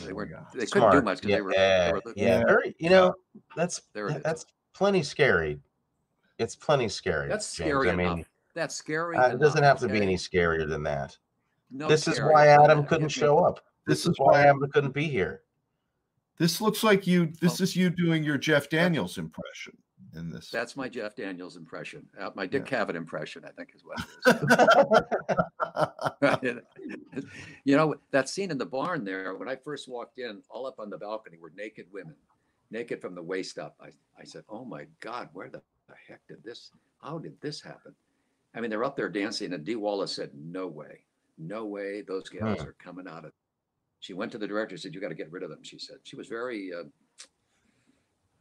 [0.04, 0.30] They weren't.
[0.30, 0.40] go.
[0.54, 1.52] They couldn't do much because yeah, they were.
[1.54, 2.44] yeah, They were yeah, Yeah.
[2.44, 3.14] very- you know,
[3.56, 4.22] that's There it is.
[4.22, 5.60] that's plenty scary.
[6.38, 7.28] It's plenty scary.
[7.28, 7.68] That's James.
[7.70, 8.26] scary I mean, enough.
[8.54, 9.16] That's scary.
[9.16, 11.16] uh, it doesn't have to be any scarier than that.
[11.70, 13.56] No this is why Adam couldn't Give show up.
[13.86, 15.42] This This is is why why Adam couldn't be here.
[16.38, 17.26] this looks like you.
[17.40, 17.64] This Oh.
[17.64, 19.76] is you doing your Jeff Daniels impression
[20.14, 20.50] in this.
[20.50, 22.06] That's my Jeff Daniels impression.
[22.18, 23.98] Uh, my Dick Cavett impression, I think, is what
[26.22, 27.22] it is.
[27.64, 30.78] you know that scene in the barn there when i first walked in all up
[30.78, 32.14] on the balcony were naked women
[32.70, 35.62] naked from the waist up i, I said oh my god where the
[36.06, 36.70] heck did this
[37.02, 37.94] how did this happen
[38.54, 41.04] i mean they're up there dancing and dee wallace said no way
[41.38, 42.68] no way those gals Hmm.
[42.68, 43.32] are coming out of
[44.00, 45.78] she went to the director and said you got to get rid of them she
[45.78, 46.84] said she was very uh,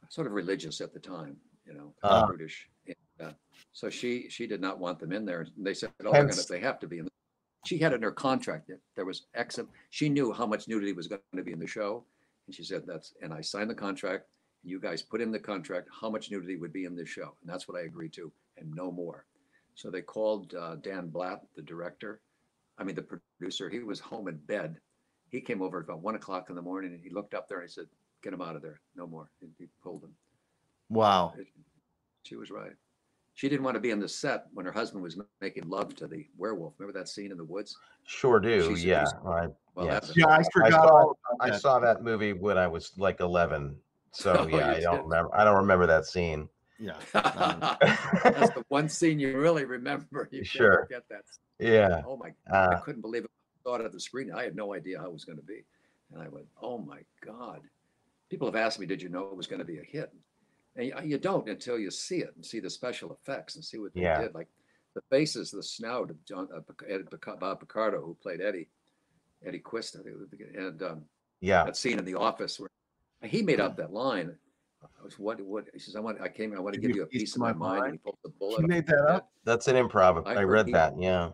[0.10, 2.26] sort of religious at the time you know Ah.
[2.26, 3.32] brutish and, uh,
[3.74, 6.60] so she she did not want them in there and they said oh gonna, they
[6.60, 7.08] have to be in
[7.68, 9.60] she had in her contract that there was X.
[9.90, 12.06] She knew how much nudity was going to be in the show,
[12.46, 13.14] and she said that's.
[13.22, 14.26] And I signed the contract.
[14.64, 17.36] And you guys put in the contract how much nudity would be in this show,
[17.42, 19.26] and that's what I agreed to, and no more.
[19.76, 22.22] So they called uh, Dan Blatt, the director.
[22.78, 23.70] I mean, the producer.
[23.70, 24.78] He was home in bed.
[25.30, 27.60] He came over at about one o'clock in the morning, and he looked up there
[27.60, 27.88] and he said,
[28.24, 30.16] "Get him out of there, no more." And he pulled him.
[30.90, 31.34] Wow.
[32.24, 32.72] She was right.
[33.36, 36.08] She didn't want to be on the set when her husband was making love to
[36.08, 36.74] the werewolf.
[36.80, 37.78] Remember that scene in the woods?
[38.06, 38.64] Sure do.
[38.70, 39.06] She's- yeah.
[39.26, 40.12] I, Well, yes.
[40.16, 41.62] Yeah, I forgot saw- all I that.
[41.62, 43.78] saw that movie when I was like 11.
[44.12, 45.04] So Oh, yeah, I don't did.
[45.04, 45.30] remember.
[45.36, 46.50] I don't remember that scene.
[46.80, 46.94] Yeah.
[47.14, 50.30] That's the one scene you really remember.
[50.32, 50.88] You Sure.
[50.88, 51.24] can't forget that.
[51.60, 52.02] Yeah.
[52.08, 52.34] Oh my!
[52.52, 53.32] I Uh, couldn't believe it.
[53.32, 54.32] I saw it at the screen.
[54.32, 55.64] I had no idea how it was going to be,
[56.14, 57.62] and I went, "Oh my god!"
[58.30, 60.14] People have asked me, "Did you know it was going to be a hit?"
[60.78, 63.80] And you, you don't until you see it and see the special effects and see
[63.80, 64.22] what they Yeah.
[64.22, 64.36] did.
[64.36, 64.48] Like
[64.94, 67.08] the faces, the snout of John uh, Ed,
[67.40, 68.70] Bob Picardo, who played Eddie,
[69.46, 71.02] Eddie Quist, I think, and um,
[71.42, 71.64] yeah.
[71.66, 72.70] that scene in the office where
[73.24, 74.36] he made up that line.
[74.84, 75.96] I was what what he says.
[75.96, 76.22] I want.
[76.22, 76.54] I came.
[76.56, 77.84] I want to give you a piece of my mind.
[77.84, 78.62] And he pulled the bullet.
[78.62, 79.10] He made that up?
[79.10, 79.22] head.
[79.44, 80.26] That's an improv.
[80.28, 80.94] I I, read he- that.
[81.00, 81.32] Yeah.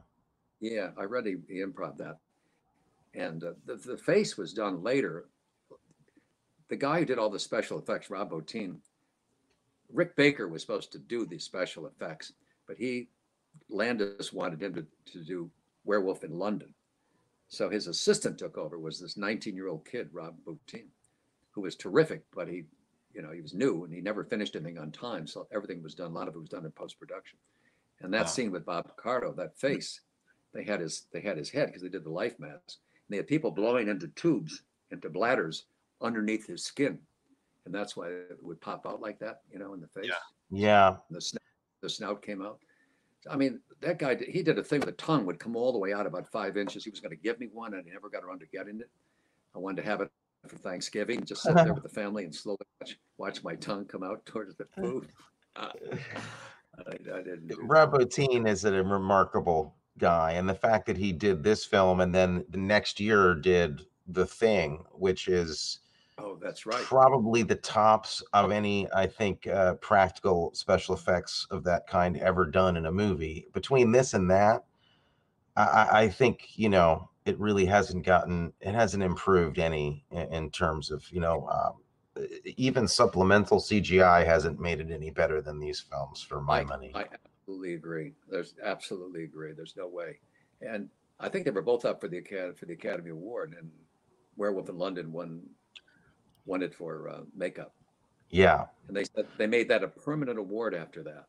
[0.62, 2.20] Yeah, I read the, the improv that,
[3.14, 5.26] and uh, the the face was done later.
[6.70, 8.78] The guy who did all the special effects, Rob Bottin,
[9.94, 12.34] Rick Baker was supposed to do the special effects,
[12.68, 13.10] but he
[13.70, 15.50] Landis wanted him to, to do
[15.86, 16.74] Werewolf in London.
[17.50, 20.88] So his assistant took over was this 19 year old kid, Rob Bottin,
[21.52, 22.64] who was terrific, but he,
[23.14, 25.28] you know, he was new and he never finished anything on time.
[25.28, 27.38] So everything was done, a lot of it was done in post production.
[28.02, 28.32] And that Wow.
[28.32, 30.02] scene with Bob Picardo, that face,
[30.54, 32.80] they had his they had his head because they did the life mask.
[33.08, 35.66] And they had people blowing into tubes, into bladders
[36.02, 37.00] underneath his skin.
[37.66, 40.12] And that's why it would pop out like that, you know, in the face.
[40.52, 40.98] Yeah.
[41.10, 41.42] The snout,
[41.82, 42.60] the snout came out.
[43.30, 45.72] I mean, that guy, did- he did a thing with the tongue would come all
[45.72, 46.84] the way out about five inches.
[46.84, 48.90] He was going to give me one and he never got around to getting it.
[49.56, 50.10] I wanted to have it
[50.48, 54.04] for Thanksgiving, just sit there with the family and slowly watch, watch my tongue come
[54.04, 55.08] out towards the food.
[55.56, 55.70] Uh,
[56.80, 57.48] I, I didn't.
[57.48, 57.60] do.
[57.62, 62.14] Rob Bottin is a remarkable guy, and the fact that he did this film and
[62.14, 65.80] then the next year did The Thing, which is
[66.18, 66.84] Oh, that's right.
[66.84, 72.46] probably the tops of any, I think, uh, practical special effects of that kind ever
[72.46, 73.48] done in a movie.
[73.54, 74.64] Between this and that,
[75.56, 80.50] I, I- think you know it really hasn't gotten, it hasn't improved any in, in
[80.52, 81.48] terms of you know.
[81.48, 81.74] Um,
[82.58, 86.92] even supplemental CGI hasn't made it any better than these films for my I- money.
[86.94, 87.06] I
[87.42, 88.14] absolutely agree.
[88.30, 89.52] There's absolutely agree.
[89.54, 90.20] There's no way.
[90.62, 93.72] And I think they were both up for the Academy for the Academy Award, and
[94.38, 95.42] Werewolf in London won
[96.46, 97.74] won it for uh, makeup.
[98.30, 101.28] yeah, And they said they made that a permanent award after that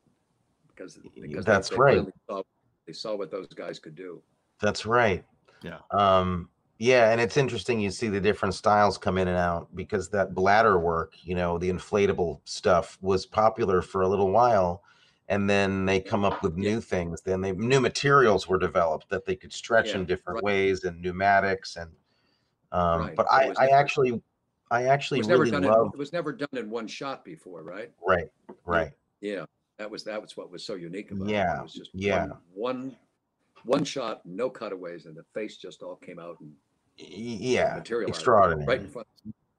[0.69, 1.97] because, because that's they, right.
[1.97, 2.43] finally Saw,
[2.87, 4.23] they saw what those guys could do.
[4.61, 5.25] That's right.
[5.63, 5.79] Yeah.
[5.91, 6.49] Um,
[6.79, 10.35] yeah, and it's interesting you see the different styles come in and out because that
[10.35, 14.83] bladder work, you know, the inflatable stuff was popular for a little while,
[15.29, 17.23] and then they come up with new things.
[17.23, 20.45] Then they new materials were developed that they could stretch in different right.
[20.45, 21.91] ways and pneumatics and.
[22.73, 24.21] Um, Right, But but I, I actually,
[24.75, 25.63] I It actually was never done.
[25.63, 25.87] love.
[25.87, 27.91] In, it was never done in one shot before, right?
[28.07, 28.29] Right,
[28.67, 28.91] right.
[29.21, 29.45] Yeah,
[29.79, 31.33] that was that was what was so unique about it.
[31.33, 32.27] Yeah, It was just yeah.
[32.27, 32.97] one, one
[33.65, 36.53] one shot, no cutaways, and the face just all came out and
[36.99, 38.67] Yeah, materialized extraordinary.
[38.67, 39.07] right in front.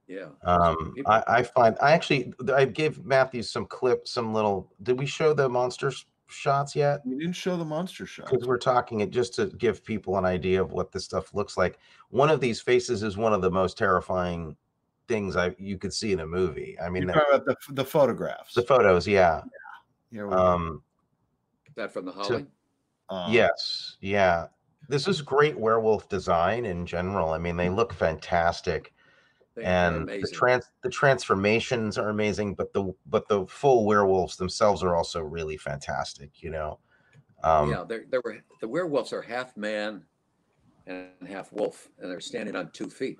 [0.07, 0.27] Yeah.
[0.43, 4.71] Um, People- I, I find I actually I gave Matthew some clips, some little.
[4.83, 5.91] Did we show the monster
[6.27, 7.01] shots yet?
[7.05, 10.25] We didn't show the monster shots Because we're talking it just to give people an
[10.25, 11.79] idea of what this stuff looks like.
[12.09, 14.55] One of these faces is one of the most terrifying
[15.07, 16.77] things I you could see in a movie.
[16.81, 18.53] I mean, You're the, talking about the, the photographs.
[18.53, 19.41] the photos, yeah.
[20.11, 20.41] Here we go.
[20.41, 20.83] Um,
[21.75, 22.45] that from the Holly.
[23.09, 24.47] Um, yes, yeah.
[24.89, 27.31] this is great werewolf design in general.
[27.31, 28.93] I mean, they look fantastic,
[29.55, 32.55] They- they're and the trans the transformations are amazing.
[32.55, 36.41] But the but the full werewolves themselves are also really fantastic.
[36.41, 36.79] You know,
[37.43, 40.03] um, yeah, there there were the werewolves are half man
[40.87, 43.19] and half wolf, and they're standing on two feet.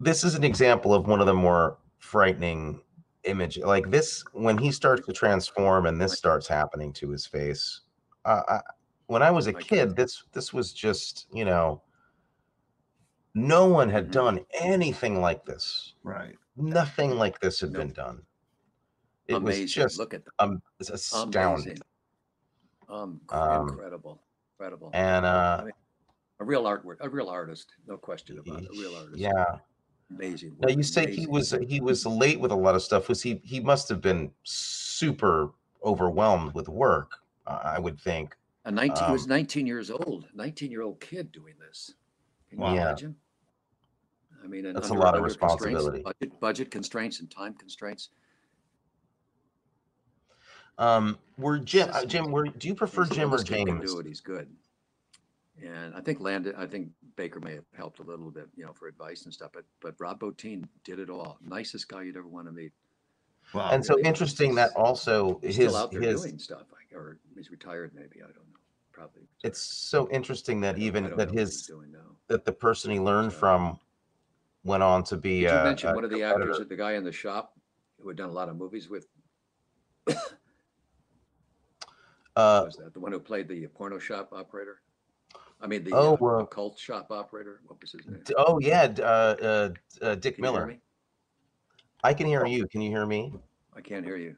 [0.00, 2.80] This is an example of one of the more frightening
[3.24, 7.80] image like this when he starts to transform and this starts happening to his face
[8.24, 8.60] uh, I,
[9.06, 11.82] when i was a kid this this was just you know
[13.34, 14.12] no one had Mhm.
[14.12, 16.36] done anything like this Right.
[16.56, 18.22] nothing like this had been done
[19.26, 19.62] it amazing.
[19.64, 21.78] was just Look at um it's astounding.
[22.88, 24.22] Um, Um, incredible,
[24.54, 24.90] incredible.
[24.94, 25.72] and uh I mean,
[26.38, 28.68] a real art, a real artist, no question about it.
[28.70, 29.20] A real artist.
[29.20, 29.58] yeah
[30.10, 30.56] amazing.
[30.60, 33.08] Now you say he was he was late with a lot of stuff.
[33.08, 33.40] Was he?
[33.44, 35.50] He must have been super
[35.84, 37.12] overwhelmed with work.
[37.46, 38.36] uh, I would think.
[38.64, 39.04] a nineteen.
[39.06, 40.26] he was um, 19 years old.
[40.34, 41.94] 19 year old kid doing this.
[42.50, 42.74] Can you Wow.
[42.74, 42.82] Yeah.
[42.82, 43.16] imagine?
[44.42, 46.02] I mean, That's a lot of under responsibility.
[46.02, 48.10] Budget, budget constraints and time constraints.
[50.78, 51.88] Um, were Jim?
[51.92, 53.92] Uh, Jim, were do you prefer Jim or James?
[53.92, 54.06] Do it.
[54.06, 54.48] He's good.
[55.64, 58.72] And I think Landon, I think Baker may have helped a little bit, you know,
[58.72, 59.50] for advice and stuff.
[59.54, 61.38] But but Rob Bottin did it all.
[61.40, 62.72] Nicest guy you'd ever want to meet.
[63.54, 63.70] Wow.
[63.70, 66.22] And so really interesting that also He's his still out there his.
[66.22, 68.16] doing stuff, like, or he's retired maybe.
[68.22, 68.42] I don't know.
[68.92, 69.22] Probably.
[69.44, 71.94] It's so interesting that even that know what he's his doing
[72.28, 73.78] that the person he learned So- from
[74.64, 75.40] went on to be.
[75.40, 76.64] Did you uh, mention a one of the actors, competitor.
[76.68, 77.56] the guy in the shop
[78.00, 79.06] who had done a lot of movies with?
[82.34, 84.82] Uh, was that the one who played the porno shop operator?
[85.60, 87.60] I mean, the Oh, uh, occult shop operator.
[87.66, 88.22] What was his name?
[88.36, 89.68] oh yeah, uh, uh,
[90.02, 90.66] uh, Dick Can you hear Miller.
[90.66, 90.80] me?
[92.04, 92.66] I can hear you.
[92.68, 93.32] Can you hear me?
[93.74, 94.36] I can't hear you.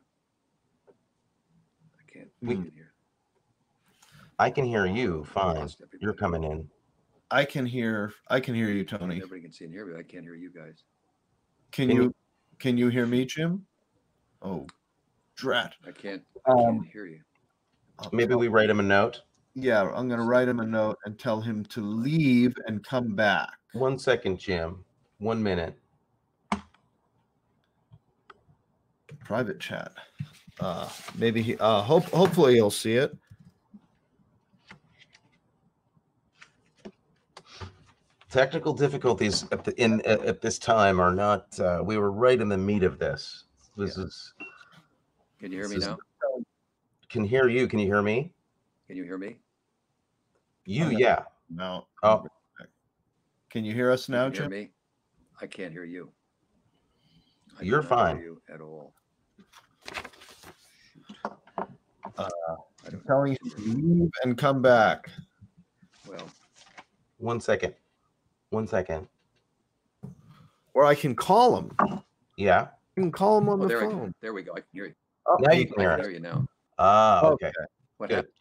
[0.89, 2.29] I can't.
[2.41, 2.93] We- I can hear.
[4.39, 5.25] I can hear you.
[5.25, 5.69] Fine.
[6.01, 6.69] You're coming in.
[7.31, 8.13] I can hear.
[8.29, 9.17] I can hear you, Tony.
[9.17, 9.99] Everybody can see and hear me.
[9.99, 10.85] I can't hear you guys.
[11.73, 12.15] Can Can you- you?
[12.59, 13.67] Can you hear me, Jim?
[14.43, 14.67] Oh,
[15.37, 15.75] drat.
[15.87, 16.25] I can't.
[16.47, 17.21] I Um, can't hear you.
[18.13, 19.23] Maybe we write him a note.
[19.61, 23.51] Yeah, I'm gonna write him a note and tell him to leave and come back.
[23.73, 24.85] One second, Jim.
[25.19, 25.77] One minute.
[29.25, 29.93] Private chat.
[30.61, 31.57] Uh, maybe he.
[31.59, 32.05] Uh, hope.
[32.05, 33.17] Hopefully he'll see it.
[38.31, 41.59] Technical difficulties at the in at, at this time are not.
[41.59, 43.45] Uh, we were right in the meat of this.
[43.77, 44.35] This is
[45.41, 45.99] Can you hear me this is- now?
[47.09, 47.67] can hear you.
[47.67, 48.33] Can you hear me?
[48.87, 49.39] Can you hear me?
[50.69, 50.97] You, Okay.
[50.99, 51.23] yeah.
[51.49, 51.87] No.
[52.03, 52.27] Oh.
[53.49, 54.51] Can you hear us Can now, you hear Jim?
[54.51, 54.71] me?
[55.41, 56.13] I can't hear you.
[57.59, 58.23] I You're cannot hear fine.
[58.23, 58.93] You at all.
[62.19, 65.09] I'm telling you, to leave and come back.
[66.07, 66.29] Well,
[67.17, 67.73] One second.
[68.51, 69.09] One second.
[70.75, 72.03] Or I can call him.
[72.37, 72.69] Yeah.
[72.99, 74.01] I can call him on oh, the there, phone.
[74.01, 74.53] can, there we go.
[74.53, 74.95] I can hear you.
[75.27, 76.47] Oh, Now you can hear can hear you now.
[76.79, 77.51] Ah, okay.
[77.97, 78.17] What Good.
[78.17, 78.33] happened?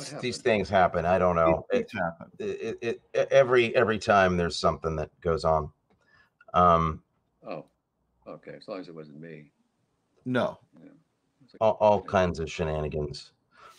[0.00, 1.04] What These things happen.
[1.04, 1.66] I don't know.
[1.70, 1.94] It, It's
[2.38, 5.70] it, it, it, every every time there's something that goes on.
[6.54, 7.02] Um,
[7.46, 7.64] Oh,
[8.26, 8.52] okay.
[8.56, 9.50] As long as it wasn't me.
[10.24, 10.58] No.
[10.78, 10.90] Yeah.
[10.90, 12.08] Like- all, all okay.
[12.08, 13.32] kinds of shenanigans.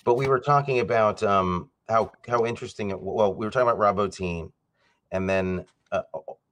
[0.04, 3.00] But we were talking about um, how how interesting it.
[3.00, 4.52] Well, we were talking about Rob Bottin,
[5.12, 6.02] and then uh,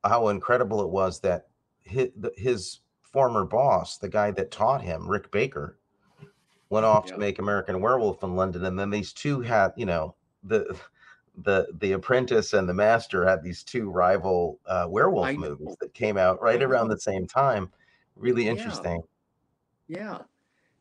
[0.03, 1.47] how incredible it was that
[1.81, 5.78] his, his former boss, the guy that taught him, Rick Baker,
[6.69, 7.13] went off Yeah.
[7.13, 10.65] to make American Werewolf in London, and then these two had, you know, the
[11.43, 15.39] the the apprentice and the master had these two rival uh, werewolf I know.
[15.49, 17.71] movies that came out right around the same time.
[18.15, 19.01] Really interesting.
[19.87, 20.19] Yeah,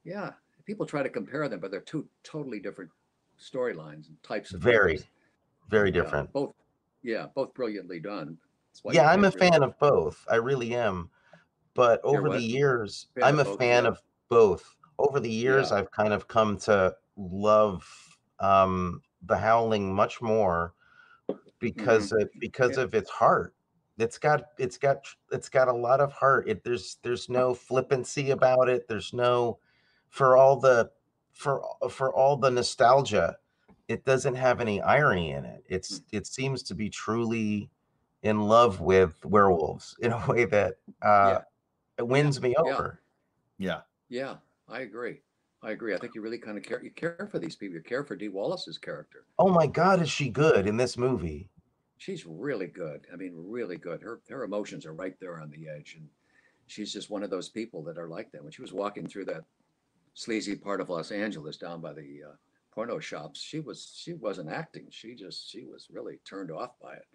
[0.04, 0.32] yeah.
[0.64, 2.90] People try to compare them, but they're two totally different
[3.40, 5.06] storylines and types of Very, movies.
[5.70, 6.32] very Yeah, different.
[6.32, 6.54] both,
[7.02, 8.36] yeah, both brilliantly done.
[8.90, 10.26] Yeah, I'm a really- fan of both.
[10.28, 11.08] I really am.
[11.74, 14.76] But over the years, Fan I'm a fan of both.
[14.98, 15.78] Over the years, Yeah.
[15.78, 17.86] I've kind of come to love
[18.40, 20.74] um, The Howling much more
[21.58, 22.78] because of, because Mm-hmm.
[22.80, 22.84] Yeah.
[22.84, 23.54] of its heart.
[23.98, 26.48] It's got it's got it's got a lot of heart.
[26.48, 28.86] It there's there's no flippancy about it.
[28.86, 29.58] There's no
[30.08, 30.90] for all the
[31.32, 33.36] for for all the nostalgia.
[33.88, 35.64] It doesn't have any irony in it.
[35.68, 37.70] It's it seems to be truly
[38.22, 41.40] in love with werewolves in a way that uh,
[41.98, 42.72] it wins me Yeah.
[42.72, 43.00] over.
[43.58, 43.80] Yeah.
[44.08, 44.36] Yeah,
[44.68, 45.20] I agree.
[45.62, 45.94] I agree.
[45.94, 46.82] I think you really kind of care.
[46.82, 47.76] You care for these people.
[47.76, 49.24] You care for Dee Wallace's character.
[49.38, 51.48] Oh my God, is she good in this movie?
[51.96, 53.06] She's really good.
[53.12, 54.00] I mean, really good.
[54.02, 56.06] Her her emotions are right there on the edge, and
[56.68, 58.42] she's just one of those people that are like that.
[58.42, 59.42] When she was walking through that
[60.14, 62.34] sleazy part of Los Angeles down by the uh,
[62.72, 64.86] porno shops, she was she wasn't acting.
[64.90, 67.06] She just she was really turned off by it.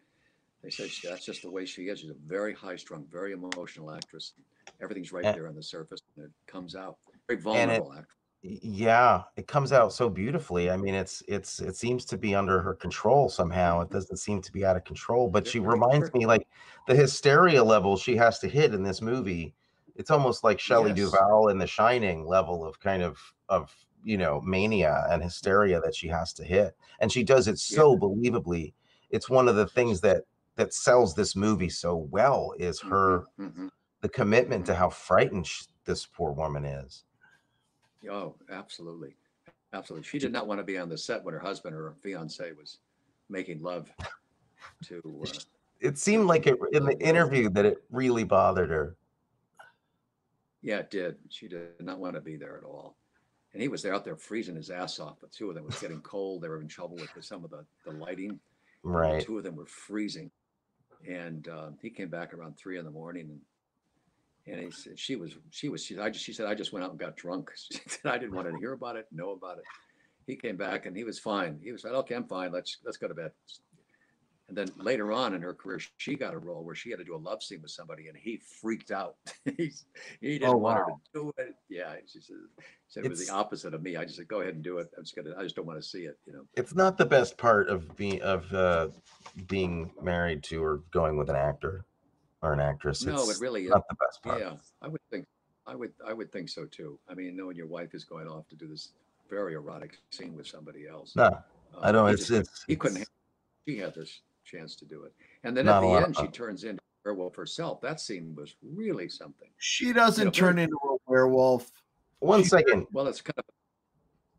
[0.61, 1.99] They said she, that's just the way she is.
[1.99, 4.33] She's a very high strung, very emotional actress.
[4.81, 6.97] Everything's right And- there on the surface, and it comes out
[7.27, 7.93] very vulnerable.
[8.41, 12.59] Yeah it comes out so beautifully i mean it's it's it seems to be under
[12.61, 16.25] her control somehow it doesn't seem to be out of control but she reminds me
[16.25, 16.45] like
[16.87, 19.53] the hysteria level she has to hit in this movie
[19.95, 21.11] it's almost like Shelley Yes.
[21.11, 23.17] Duvall in the shining level of kind of
[23.47, 27.57] of you know mania and hysteria that she has to hit and she does it
[27.59, 28.73] so believably
[29.09, 30.23] it's one of the things that
[30.57, 33.69] that sells this movie so well is her Mhm.
[34.01, 37.05] the commitment to how frightened sh- this poor woman is
[38.09, 39.15] Oh, absolutely,
[39.73, 40.07] absolutely.
[40.07, 42.51] She did not want to be on the set when her husband or her fiance
[42.53, 42.79] was
[43.29, 43.89] making love
[44.85, 45.23] to.
[45.25, 45.29] Uh,
[45.79, 48.95] it seemed like it in the interview that it really bothered her.
[50.61, 51.17] yeah, it did.
[51.29, 52.95] She did not want to be there at all.
[53.53, 55.19] And he was there out there freezing his ass off.
[55.19, 56.41] The two of them was getting cold.
[56.41, 58.39] They were in trouble with some of the, the lighting.
[58.81, 59.19] Right.
[59.19, 60.31] The two of them were freezing.
[61.07, 63.39] And uh, he came back around three in the morning and
[64.47, 66.83] and he said she was she was she I just she said I just went
[66.83, 67.51] out and got drunk.
[67.71, 69.63] She said I didn't want to hear about it, know about it.
[70.27, 71.59] He came back and he was fine.
[71.61, 72.51] He was like, okay, I'm fine.
[72.51, 73.31] Let's let's go to bed.
[74.49, 77.05] And then later on in her career, she got a role where she had to
[77.05, 79.15] do a love scene with somebody, and he freaked out.
[79.57, 79.85] He's,
[80.19, 81.55] he didn't Oh, want her to do it.
[81.69, 83.95] Yeah, she said, she said it was the opposite of me.
[83.95, 84.89] I just said, go ahead and do it.
[84.97, 85.33] I'm just gonna.
[85.37, 86.19] I just don't want to see it.
[86.27, 86.41] You know.
[86.55, 88.89] It's not the best part of being of uh,
[89.47, 91.85] being married to or going with an actor
[92.43, 93.03] or an actress.
[93.05, 93.69] No, it's it really is.
[93.71, 94.39] not the best part.
[94.39, 95.25] Yeah, I would think,
[95.65, 96.99] I would, I would think so too.
[97.09, 98.89] I mean, knowing your wife is going off to do this
[99.29, 101.15] very erotic scene with somebody else.
[101.15, 101.39] No,
[101.81, 102.07] I uh, don't.
[102.09, 102.65] he It's just couldn't- it's.
[102.67, 102.97] He couldn't.
[102.97, 105.13] it's- ha- She had this chance to do it,
[105.43, 107.79] and then at the end, she turns into a werewolf herself.
[107.81, 109.49] That scene was really something.
[109.57, 111.71] She doesn't know, turn into a werewolf.
[112.19, 112.87] One She- second.
[112.91, 113.45] Well, it's kind of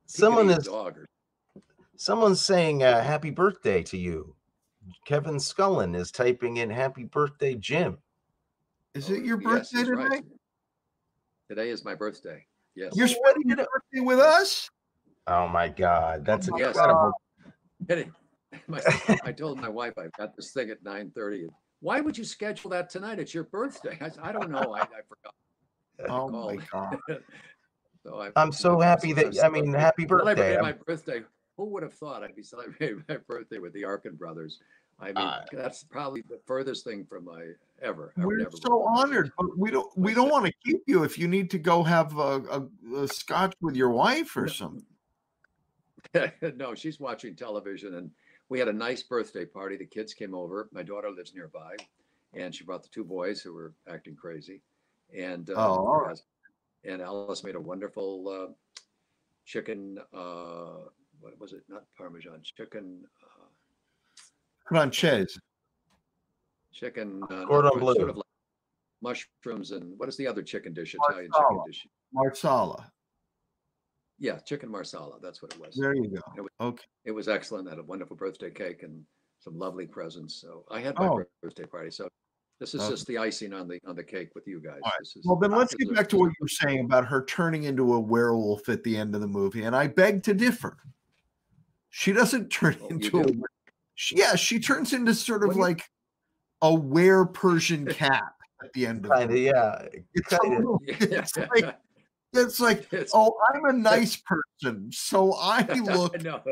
[0.06, 1.06] Someone is dog or
[1.96, 4.36] someone's saying uh, happy birthday to you.
[5.06, 7.98] Kevin Scullin is typing in happy birthday, Jim.
[8.94, 10.02] Is Oh, it your birthday he's today?
[10.02, 10.24] right.
[11.48, 12.44] Today is my birthday.
[12.74, 12.92] Yes.
[12.96, 14.70] You're spending your birthday with us?
[15.26, 16.68] Oh my God, oh, that's my Yes.
[16.68, 17.12] incredible.
[17.88, 18.12] Kidding.
[18.68, 18.80] My,
[19.24, 21.48] I told my wife I've got this thing at nine thirty.
[21.80, 23.18] Why would you schedule that tonight?
[23.18, 23.98] It's your birthday.
[24.00, 24.72] I, I don't know.
[24.72, 25.34] I, I forgot.
[26.08, 26.98] Oh my god.
[28.06, 30.60] so I, I'm so happy that I mean, happy celebrating birthday.
[30.60, 31.22] my birthday.
[31.56, 34.58] Who would have thought I'd be celebrating my birthday with the Arkin brothers?
[35.00, 37.52] I mean, Uh, that's probably the furthest thing from my
[37.82, 38.12] ever.
[38.16, 41.02] I We're never so want honored, but we don't we don't want to keep you
[41.02, 44.84] if you need to go have a, a, a scotch with your wife or something.
[46.56, 48.10] no, she's watching television, and
[48.48, 49.76] we had a nice birthday party.
[49.76, 50.68] The kids came over.
[50.72, 51.76] My daughter lives nearby,
[52.34, 54.60] and she brought the two boys who were acting crazy.
[55.16, 56.20] And uh, Oh, all right.
[56.84, 58.52] and Alice made a wonderful uh,
[59.44, 59.98] chicken.
[61.24, 61.62] What was it?
[61.70, 63.00] Not Parmesan chicken.
[63.22, 63.46] Uh,
[64.68, 65.38] Frances.
[66.72, 67.22] chicken.
[67.30, 67.94] Uh, not Cordon par- bleu.
[67.94, 68.24] Sort of like
[69.00, 70.94] mushrooms and what is the other chicken dish?
[70.94, 71.86] Italian chicken dish.
[72.12, 72.90] Marsala.
[74.18, 75.18] Yeah, chicken marsala.
[75.22, 75.74] That's what it was.
[75.76, 76.20] There you go.
[76.36, 76.84] It was- Okay.
[77.04, 77.68] it was excellent.
[77.68, 79.04] I had a wonderful birthday cake and
[79.40, 80.34] some lovely presents.
[80.40, 81.24] So I had my Oh.
[81.42, 81.90] birthday party.
[81.90, 82.08] So
[82.60, 82.90] this is Okay.
[82.90, 84.80] just the icing on the on the cake with you guys.
[84.82, 84.98] All right.
[85.00, 87.64] This is, Well, then let's get back to what you were saying about her turning
[87.64, 90.76] into a werewolf at the end of the movie, and I beg to differ.
[91.96, 93.26] She doesn't turn Oh, you into a.
[93.94, 95.88] she- Yeah, she turns into sort of you- like
[96.60, 98.32] a were Persian cat
[98.64, 99.86] at the end of the Kind of, yeah.
[100.14, 101.76] It's, little- it's like
[102.32, 106.48] it's like It's- oh, I'm a nice person, so I look I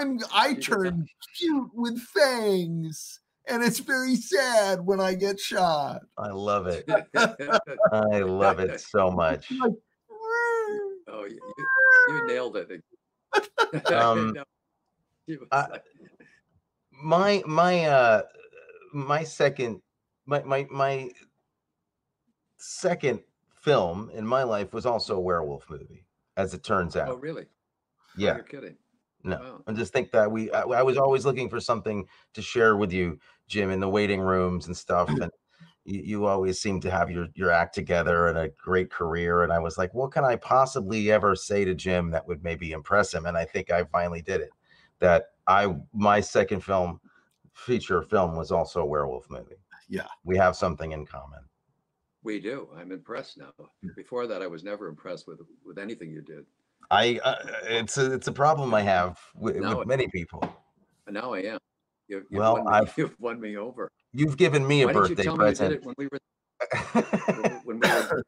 [0.00, 1.06] i'm I turn
[1.38, 6.00] cute with fangs, and it's very sad when I get shot.
[6.18, 6.88] I love it.
[7.14, 9.52] I love it so much.
[9.60, 11.66] oh, you, you,
[12.08, 12.82] you nailed it.
[13.92, 14.44] Um, No,
[15.28, 15.82] it was I- like-
[16.90, 18.22] my my uh
[18.92, 19.80] my second
[20.26, 21.10] my my my
[22.56, 23.20] second
[23.60, 26.04] film in my life was also a werewolf movie
[26.36, 27.08] as it turns out.
[27.08, 27.44] oh, out really?
[27.44, 28.76] Oh, yeah you're kidding.
[29.24, 29.62] no Wow.
[29.66, 32.92] i just think that we I, I was always looking for something to share with
[32.92, 33.18] you
[33.48, 35.30] jim in the waiting rooms and stuff and
[35.84, 39.52] you, you always seem to have your your act together and a great career and
[39.52, 43.12] i was like what can i possibly ever say to jim that would maybe impress
[43.12, 44.50] him and i think i finally did it
[45.00, 47.00] that i my second film
[47.52, 49.54] feature film was also a werewolf movie
[49.88, 50.06] Yeah.
[50.24, 51.40] we have something in common
[52.22, 52.68] We do.
[52.74, 53.52] I'm impressed now.
[53.94, 56.44] Before that, I was never impressed with with anything you did.
[56.90, 57.36] i uh,
[57.80, 60.40] it's a it's a problem i have with, No, with many people
[61.08, 61.58] now I am.
[62.08, 63.88] You've, you've, Well, won, me, I've- you've won me over.
[64.12, 65.94] you've given me a Why didn't you birthday tell me you did present it when
[65.98, 66.20] we were
[67.64, 68.22] when we were?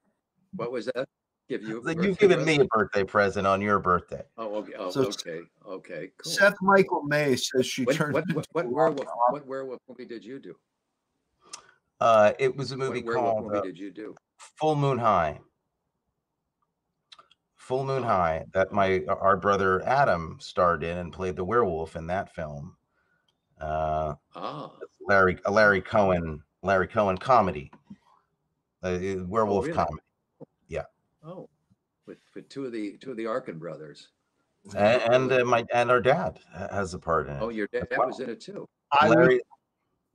[0.61, 1.07] What was that?
[1.49, 1.79] Give you.
[1.79, 4.23] a Like birthday you've given me a birthday present on your birthday.
[4.37, 4.73] Oh, okay.
[4.79, 5.41] Oh, So- okay.
[5.67, 6.11] Okay.
[6.19, 6.33] Cool.
[6.33, 9.09] Seth Michael May says she what, turned what, into what, what werewolf?
[9.31, 10.55] What werewolf movie did you do?
[12.01, 14.15] Uh, it was a movie What called movie uh, did you do?
[14.37, 15.41] Full Moon High.
[17.57, 22.07] Full Moon High that my our brother Adam starred in and played the werewolf in
[22.09, 22.77] that film.
[23.61, 24.71] Uh, Ah,
[25.09, 27.73] Larry Larry Cohen Larry Cohen comedy.
[28.83, 29.75] Uh, uh, werewolf really?
[29.77, 30.03] comedy.
[31.27, 31.49] Oh,
[32.07, 34.09] with with two of the two of the Arkin brothers.
[34.77, 37.43] And, and uh, my and our dad has a part in it.
[37.43, 38.09] Oh, your dad well.
[38.09, 38.67] was in it too.
[38.93, 39.41] I, Larry,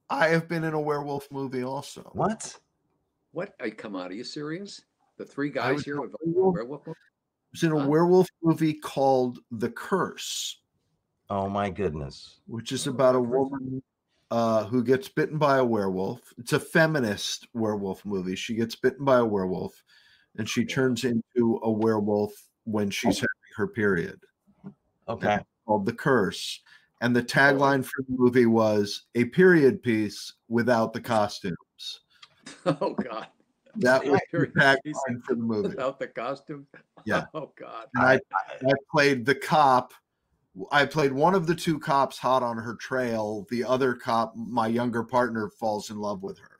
[0.10, 2.10] I have been in a werewolf movie also.
[2.14, 2.58] what?
[3.32, 3.54] What?
[3.62, 4.12] I come out.
[4.12, 4.82] Are you serious?
[5.18, 6.88] The three guys here with werewolf- werewolf.
[6.88, 6.98] movie?
[7.00, 7.88] I was in a Huh?
[7.88, 10.60] werewolf movie called The Curse,
[11.30, 12.40] Oh my goodness.
[12.48, 13.82] which is Oh, about a woman
[14.32, 16.34] uh, who gets bitten by a werewolf.
[16.38, 18.36] It's a feminist werewolf movie.
[18.36, 19.82] She gets bitten by a werewolf,
[20.38, 22.32] and she turns into a werewolf
[22.66, 24.20] when she's having her period.
[25.08, 25.40] Okay.
[25.66, 26.62] Called The Curse,
[27.02, 31.56] and the tagline for the movie was "A period piece without the costumes."
[32.66, 33.28] Oh God.
[33.78, 35.70] That was the tagline for the movie.
[35.70, 36.68] Without the costumes.
[37.06, 37.24] Yeah.
[37.34, 37.88] Oh God.
[37.96, 38.20] And I,
[38.68, 39.94] I played the cop.
[40.74, 43.48] I played one of the two cops hot on her trail.
[43.50, 46.60] The other cop, my younger partner, falls in love with her.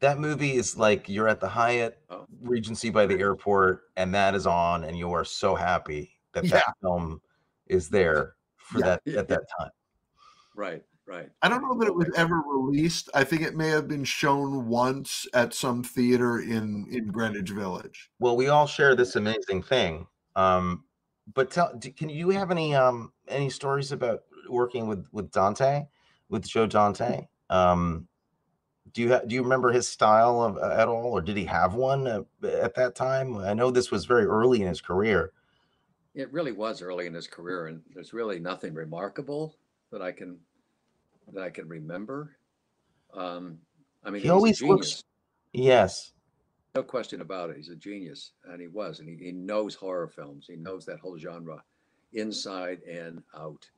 [0.00, 2.26] That movie is like you're at the Hyatt Oh.
[2.42, 6.52] Regency by the airport, and that is on, and you are so happy that Yeah.
[6.66, 7.20] that film
[7.66, 8.96] is there for Yeah.
[9.04, 9.70] that at that time.
[10.54, 10.82] Right.
[11.06, 11.28] Right.
[11.42, 13.10] I don't know that it was ever released.
[13.14, 18.10] I think it may have been shown once at some theater in in Greenwich Village.
[18.20, 20.06] Well, we all share this amazing thing.
[20.36, 20.84] Um,
[21.34, 25.86] but tell, can you have any um any stories about working with with Dante,
[26.28, 27.26] with Joe Dante?
[27.50, 28.06] Um,
[28.92, 31.44] do you ha- do you remember his style of uh, at all, or did he
[31.44, 33.36] have one uh, at that time?
[33.38, 35.32] I know this was very early in his career.
[36.14, 39.54] It really was early in his career, and there's really nothing remarkable
[39.92, 40.38] that I can
[41.32, 42.36] that I can remember.
[43.14, 43.58] Um,
[44.04, 44.76] I mean, He always genius.
[44.76, 45.04] looks-
[45.52, 46.12] Yes,
[46.76, 47.56] No question about it.
[47.56, 50.46] He's a genius, and he was, and he, he knows horror films.
[50.48, 51.60] He knows that whole genre,
[52.12, 53.68] inside and out.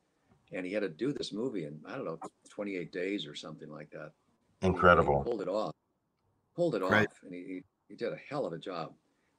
[0.51, 3.69] And he had to do this movie in I don't know, 28 days or something
[3.71, 4.11] like that.
[4.63, 5.23] Incredible.
[5.23, 5.73] pulled it off.
[6.55, 7.07] Pulled it Great.
[7.07, 8.93] off, and he, he did a hell of a job.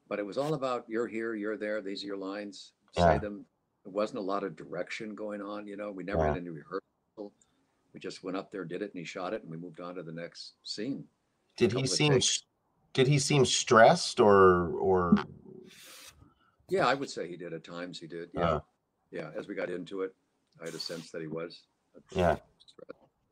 [0.09, 1.81] But it was all about you're here, you're there.
[1.81, 2.73] These are your lines.
[2.97, 3.19] Say Yeah.
[3.19, 3.47] them.
[3.85, 5.67] There wasn't a lot of direction going on.
[5.67, 6.29] You know, we never Yeah.
[6.29, 7.33] had any rehearsal.
[7.93, 9.95] We just went up there, did it, and he shot it, and we moved on
[9.95, 11.07] to the next scene.
[11.57, 12.21] Did he seem
[12.93, 15.15] did he seem stressed or or
[16.69, 17.99] Yeah, I would say he did at times.
[18.01, 18.31] He did.
[18.35, 18.61] Yeah, Uh.
[19.11, 19.31] yeah.
[19.37, 20.15] As we got into it,
[20.61, 21.63] I had a sense that he was.
[22.13, 22.37] Yeah.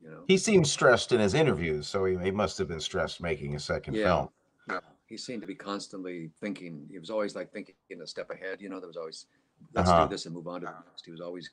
[0.03, 0.25] You know.
[0.27, 3.61] he seemed stressed in his interviews, so he, he must have been stressed making a
[3.61, 4.05] second Yeah.
[4.05, 4.29] film.
[4.69, 6.89] Yeah, he seemed to be constantly thinking.
[6.91, 8.61] He was always like thinking a step ahead.
[8.61, 9.27] You know, there was always
[9.75, 10.05] let's Uh-huh.
[10.05, 11.05] do this and move on to the next.
[11.05, 11.51] He was always.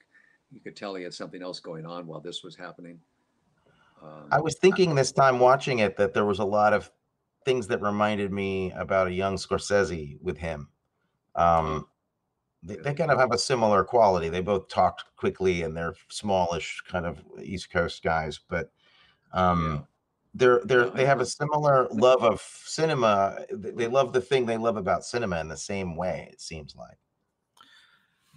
[0.51, 2.99] You could tell he had something else going on while this was happening.
[4.01, 6.91] Um, I was thinking this time watching it that there was a lot of
[7.45, 10.69] things that reminded me about a young Scorsese with him.
[11.35, 11.87] Um,
[12.63, 14.29] they, they kind of have a similar quality.
[14.29, 18.71] They both talked quickly and they're smallish kind of East Coast guys, but
[19.33, 19.87] um,
[20.33, 23.45] they're they're they have a similar love of cinema.
[23.51, 26.29] They they love the thing they love about cinema in the same way.
[26.31, 26.97] It seems like.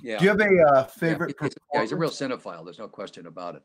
[0.03, 0.19] yeah.
[0.19, 1.35] Do you have a uh, yeah, favorite?
[1.41, 2.45] he's, yeah, he's a real performance?
[2.45, 2.65] cinephile.
[2.65, 3.63] There's no question about it.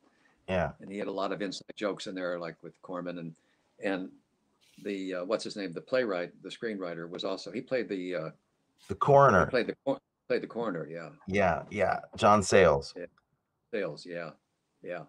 [0.49, 0.71] Yeah.
[0.81, 3.35] And he had a lot of inside jokes in there, like with Corman and
[3.83, 4.09] and
[4.83, 8.29] the uh, what's his name, the playwright, the screenwriter was also he played the uh,
[8.87, 9.45] The he coroner.
[9.47, 11.99] played the cor- played the corner, Yeah, Yeah, yeah.
[12.15, 12.93] John Sayles.
[13.71, 14.05] sales.
[14.05, 14.31] Yeah,
[14.81, 15.03] yeah.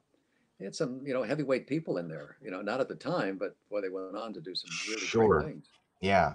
[0.59, 2.37] They had some you know heavyweight people in there.
[2.43, 5.07] You know, not at the time, but boy, they went on to do some really
[5.07, 5.41] Sure.
[5.41, 5.69] great things.
[6.01, 6.35] Yeah.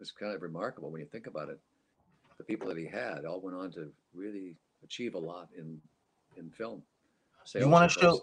[0.00, 1.60] It's kind of remarkable when you think about it.
[2.38, 5.80] The people that he had all went on to really achieve a lot in
[6.36, 6.82] in film.
[7.52, 8.20] Do you wanna show-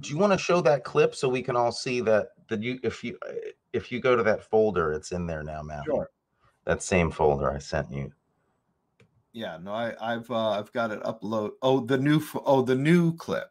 [0.00, 0.20] Do you mm-hmm.
[0.20, 3.18] want to show that clip so we can all see that that you if you
[3.72, 5.84] if you go to that folder, it's in there now, Matt.
[5.84, 6.08] Sure.
[6.64, 8.12] That same folder I sent you.
[9.32, 11.50] Yeah, no, I, I've uh, I've got it upload.
[11.62, 13.50] Oh, the new oh the new clip.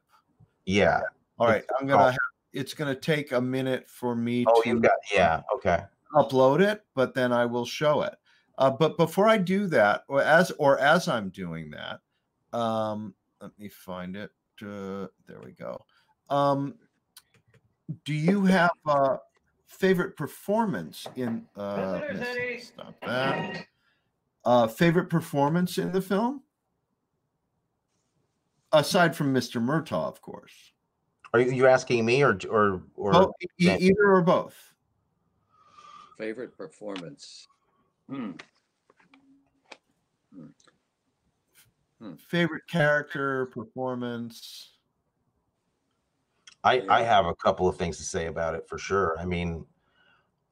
[0.66, 1.02] Yeah.
[1.38, 1.98] All right, It's I'm gonna.
[2.00, 2.20] called- Have,
[2.52, 5.42] it's gonna take a minute for me Oh, to you've got yeah.
[5.56, 5.84] Okay.
[6.16, 8.16] upload it, but then I will show it.
[8.58, 12.02] Uh, but before I do that, or as or as I'm doing that,
[12.58, 14.32] um, let me find it.
[14.62, 15.86] Uh, there we go.
[16.30, 16.76] Um,
[18.04, 19.18] do you have a
[19.68, 21.46] favorite performance in?
[21.56, 22.02] Uh,
[22.60, 23.66] stop that.
[24.46, 26.42] Uh, favorite performance in the film,
[28.72, 29.60] aside from Mr.
[29.62, 30.54] Murtaugh, of course.
[31.34, 33.78] Are you, you asking me or or or Oh, e- Yeah.
[33.80, 34.56] either or both.
[36.18, 37.48] favorite performance.
[38.10, 38.32] Hmm.
[42.30, 44.78] Favorite character, performance.
[46.64, 49.18] I, I have a couple of things to say about it for sure.
[49.20, 49.66] I mean,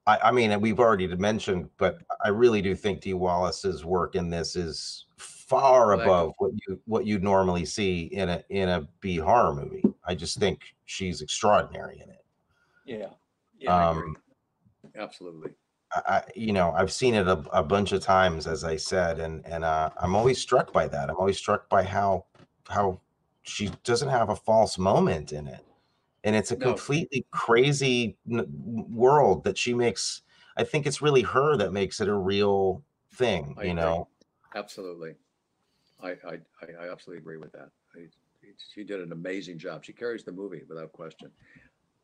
[0.07, 4.29] I, I mean, we've already mentioned, but I really do think Dee Wallace's work in
[4.29, 8.87] this is far Well, above what you what you'd normally see in a in a
[9.01, 9.83] B horror movie.
[10.05, 12.25] I just think she's extraordinary in it.
[12.85, 13.09] Yeah.
[13.59, 13.89] Yeah.
[13.89, 14.15] Um,
[14.97, 15.51] Absolutely.
[15.93, 19.19] I, I you know I've seen it a, a bunch of times, as I said,
[19.19, 21.09] and and uh, I'm always struck by that.
[21.09, 22.25] I'm always struck by how
[22.69, 23.01] how
[23.43, 25.65] she doesn't have a false moment in it,
[26.27, 26.67] and it's a No.
[26.73, 30.23] completely crazy world that she makes.
[30.57, 33.55] I think it's really her that makes it a real thing.
[33.57, 33.81] I you agree.
[33.81, 34.09] know,
[34.53, 35.15] Absolutely.
[36.03, 36.39] I, I,
[36.81, 37.69] I absolutely agree with that.
[37.95, 38.07] I,
[38.73, 39.85] she did an amazing job.
[39.85, 41.31] She carries the movie without question.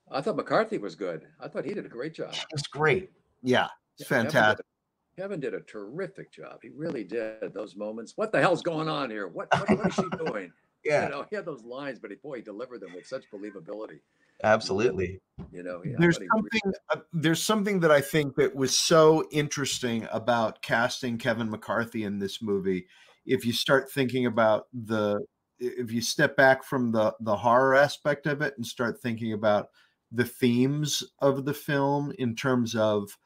[0.09, 1.28] I thought McCarthy was good.
[1.41, 2.34] I thought he did a great job.
[2.51, 3.11] it's great.
[3.41, 3.67] Yeah,
[3.99, 4.65] it's Kevin did fantastic.
[4.65, 6.59] a- Kevin did a terrific job.
[6.63, 7.53] He really did.
[7.53, 8.13] Those moments.
[8.15, 9.28] What the hell's going on here?
[9.28, 10.51] What what, what is she doing?
[10.84, 13.99] You know, he had those lines, but he, boy, he delivered them with such believability.
[14.43, 15.19] absolutely.
[15.51, 18.55] You know, yeah, there's thought he really- something uh, there's something that I think that
[18.55, 22.88] was so interesting about casting Kevin McCarthy in this movie.
[23.25, 25.25] If you start thinking about the
[25.59, 29.69] if you step back from the the horror aspect of it and start thinking about
[30.11, 33.17] the themes of the film in terms of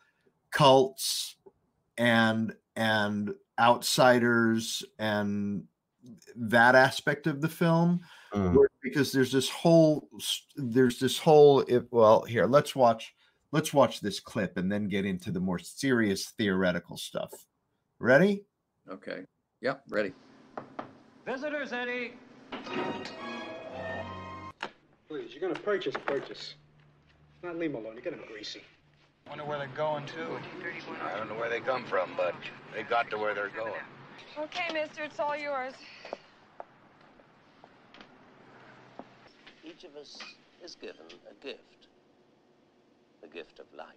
[0.51, 1.35] cults
[1.97, 5.63] and and outsiders and
[6.35, 8.01] that aspect of the film
[8.33, 8.53] Mm.
[8.55, 10.09] where- because there's this whole
[10.55, 13.13] there's this whole if well here let's watch
[13.51, 17.31] let's watch this clip and then get into the more serious theoretical stuff
[17.99, 18.43] ready
[18.89, 19.25] Okay.
[19.61, 19.83] Yep.
[19.89, 20.13] Ready.
[21.25, 22.13] Visitors, Eddie.
[25.09, 26.55] Please, you're gonna purchase, purchase.
[27.43, 27.95] Not leave him alone.
[27.95, 28.61] You get him greasy.
[29.27, 30.39] Wonder where they're going to.
[31.03, 32.33] I don't know where they come from, but
[32.73, 33.73] they got to where they're going.
[34.38, 35.74] Okay, mister, it's all yours.
[39.63, 40.18] Each of us
[40.63, 41.88] is given a gift.
[43.22, 43.88] The gift of life.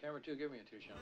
[0.00, 0.96] Camera two, give me a two shot.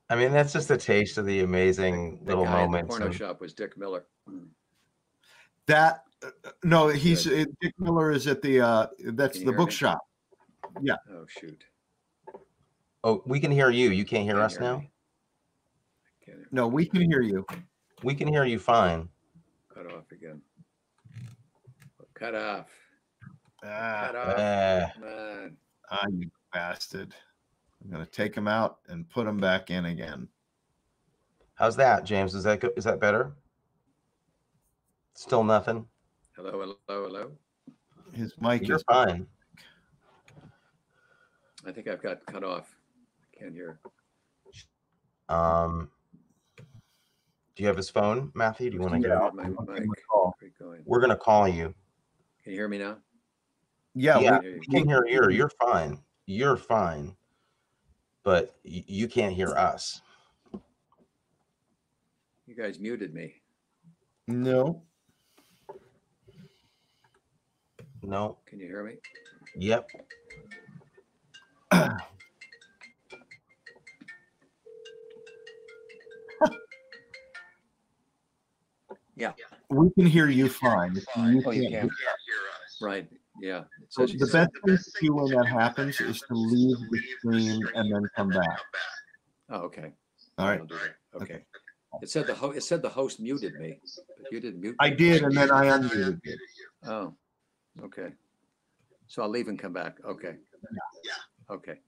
[0.09, 2.89] I mean, that's just a taste of the amazing The little guy in the moments.
[2.89, 4.03] porno and- shop was Dick Miller.
[5.67, 6.03] That
[6.63, 9.99] no he's uh, dick miller is at the uh that's the bookshop.
[10.81, 10.89] me?
[10.91, 11.63] bookshop Oh shoot.
[13.03, 13.89] Oh, we can hear you.
[13.89, 14.77] You can't hear Can't us hear now.
[14.79, 14.91] me.
[16.25, 17.45] Can't hear- no we can hear you
[18.03, 19.09] We can hear you fine.
[19.73, 20.41] Cut off again.
[22.13, 22.67] Cut off.
[23.63, 24.37] ah, Cut off.
[24.37, 25.57] Uh, Man.
[25.89, 27.15] ah you bastard
[27.83, 30.27] i'm gonna take him out and put him back in again
[31.55, 32.35] how's that, James?
[32.35, 32.71] Is that good?
[32.77, 33.33] Is that better?
[35.13, 35.85] Still nothing.
[36.43, 37.31] Hello, hello, hello.
[38.13, 39.27] his mic You're is fine.
[41.67, 42.75] I think I've got cut off.
[43.37, 43.79] Can't hear.
[45.29, 45.91] Um,
[47.55, 48.71] do you have his phone, Matthew?
[48.71, 49.21] Do you want to get Yeah.
[49.21, 49.35] out?
[49.35, 49.87] My mic.
[50.09, 50.35] call.
[50.85, 51.75] We're gonna call you.
[52.43, 52.97] Can you hear me now?
[53.93, 54.59] yeah, Yeah, we- you.
[54.61, 55.29] we can hear you.
[55.29, 56.03] You're fine.
[56.25, 57.15] You're fine.
[58.23, 60.01] But you can't hear us.
[62.47, 63.35] You guys muted me.
[64.27, 64.81] no
[68.03, 68.37] No.
[68.47, 68.95] Can you hear me?
[69.55, 69.87] Yep.
[79.15, 79.33] Yeah.
[79.69, 81.89] we can hear you fine If you Oh, you can't can.
[82.81, 83.07] Right.
[83.39, 83.59] Yeah.
[83.59, 87.61] It So the best thing to do when that happens is to leave the stream
[87.75, 88.59] and then come back.
[89.49, 89.91] Oh, okay.
[90.39, 90.59] All right.
[90.59, 91.21] I'll do that.
[91.21, 91.45] Okay.
[92.01, 93.79] It said the ho- it said the host muted me,
[94.17, 94.71] but you didn't mute.
[94.71, 94.77] Me.
[94.79, 96.37] I did, and then I unmuted you.
[96.85, 97.13] Oh,
[97.83, 98.13] okay.
[99.07, 99.97] So I'll leave and come back.
[100.05, 100.37] Okay.
[101.03, 101.53] Yeah.
[101.55, 101.79] Okay.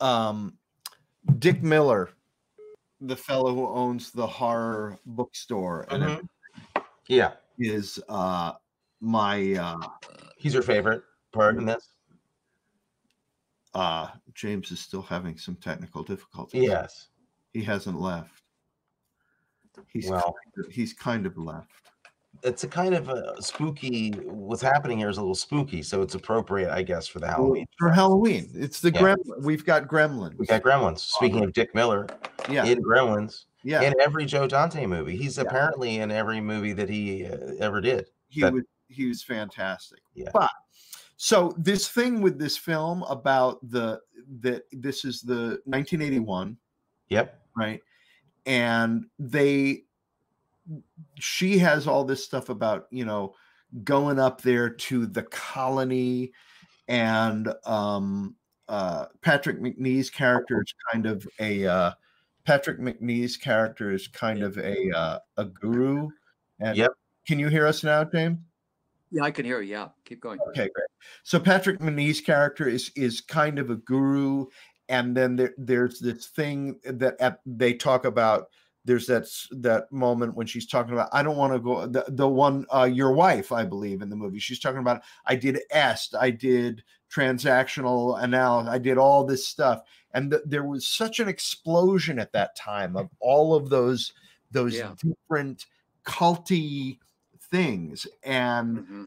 [0.00, 0.56] Um,
[1.38, 2.10] Dick Miller,
[3.00, 6.28] the fellow who owns the horror bookstore, and Mhm.
[7.08, 7.34] Yeah.
[7.58, 8.54] is uh,
[9.00, 9.88] my uh,
[10.36, 11.02] He's your favorite
[11.32, 11.92] part in this?
[13.74, 16.62] uh, James is still having some technical difficulties.
[16.62, 17.08] Yes.
[17.52, 18.39] he hasn't left.
[19.88, 21.70] He's Well, kind of, he's kind of left.
[22.42, 24.10] it's a kind of a spooky.
[24.12, 27.66] What's happening here is a little spooky, so it's appropriate, I guess, for the Halloween.
[27.78, 28.50] for Halloween.
[28.54, 29.00] It's the Yeah.
[29.00, 29.42] gremlin.
[29.42, 30.36] We've got gremlins.
[30.38, 31.00] We got Gremlins.
[31.00, 32.06] Speaking of Dick Miller,
[32.48, 33.82] yeah, in Gremlins, yeah.
[33.82, 35.42] in every Joe Dante movie, he's Yeah.
[35.44, 38.06] apparently in every movie that he uh, ever did.
[38.28, 40.00] he that- was he was fantastic.
[40.14, 40.30] Yeah.
[40.32, 40.50] But
[41.16, 44.00] so this thing with this film about the
[44.40, 46.56] that this is the 1981,
[47.08, 47.38] Yep.
[47.56, 47.80] right?
[48.50, 49.84] And they
[51.20, 53.32] she has all this stuff about you know
[53.84, 56.32] going up there to the colony
[56.88, 58.34] and um
[58.68, 61.92] uh patrick macnee's character is kind of a uh
[62.44, 66.08] patrick macnee's character is kind of a uh a guru
[66.58, 66.90] and Yep.
[67.28, 68.38] can you hear us now james
[69.12, 69.72] Yeah, I can hear you.
[69.72, 70.38] Yeah, keep going.
[70.50, 70.90] Okay, great.
[71.24, 74.46] So Patrick Macnee's character is is kind of a guru,
[74.90, 78.48] and then there, there's this thing that at, they talk about.
[78.86, 82.26] There's that that moment when she's talking about I don't want to go the the
[82.26, 84.38] one uh, your wife I believe in the movie.
[84.38, 86.82] She's talking about I did est, I did
[87.14, 89.82] transactional analysis, I did all this stuff,
[90.12, 94.14] and th- there was such an explosion at that time of all of those
[94.50, 94.94] those Yeah.
[95.02, 95.66] different
[96.04, 96.98] culty
[97.50, 99.04] things and Mhm.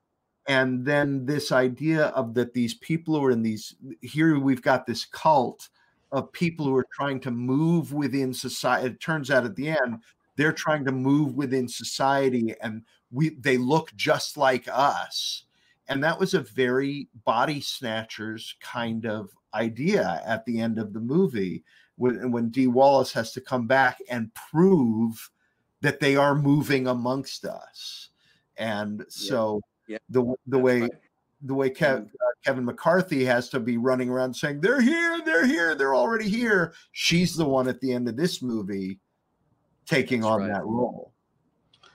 [0.48, 4.86] and then this idea of that these people who are in these here we've got
[4.86, 5.70] this cult
[6.14, 10.00] of people who are trying to move within society it turns out at the end
[10.36, 15.46] they're trying to move within society and we they look just like us.
[15.88, 21.00] And that was a very body snatchers kind of idea at the end of the
[21.00, 21.64] movie
[21.96, 25.30] when when Dee Wallace has to come back and prove
[25.82, 28.10] that they are moving amongst us.
[28.58, 30.92] And so Yeah, the the That's way right.
[31.44, 32.08] The way Kev, uh,
[32.46, 36.74] Kevin McCarthy has to be running around saying they're here, they're here, they're already here.
[36.94, 39.00] She's the one at the end of this movie
[39.86, 40.48] taking That's on right.
[40.54, 41.12] that role.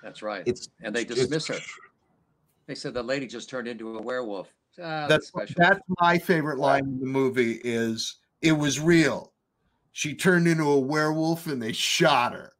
[0.02, 0.42] That's right.
[0.46, 1.58] It's and they it's- dismiss her.
[2.66, 4.48] They said the lady just turned into a werewolf.
[4.80, 5.54] Ah, That's special.
[5.56, 9.32] that's my favorite line in the movie is it was real.
[9.92, 12.52] She turned into a werewolf and they shot her.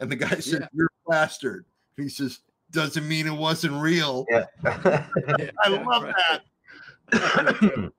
[0.00, 0.68] And the guy said, Yeah.
[0.72, 1.66] You're a bastard.
[1.98, 2.40] He says,
[2.72, 4.26] Doesn't mean it wasn't real.
[4.30, 4.46] Yeah.
[4.64, 6.14] Yeah, I love right.
[6.30, 6.42] that.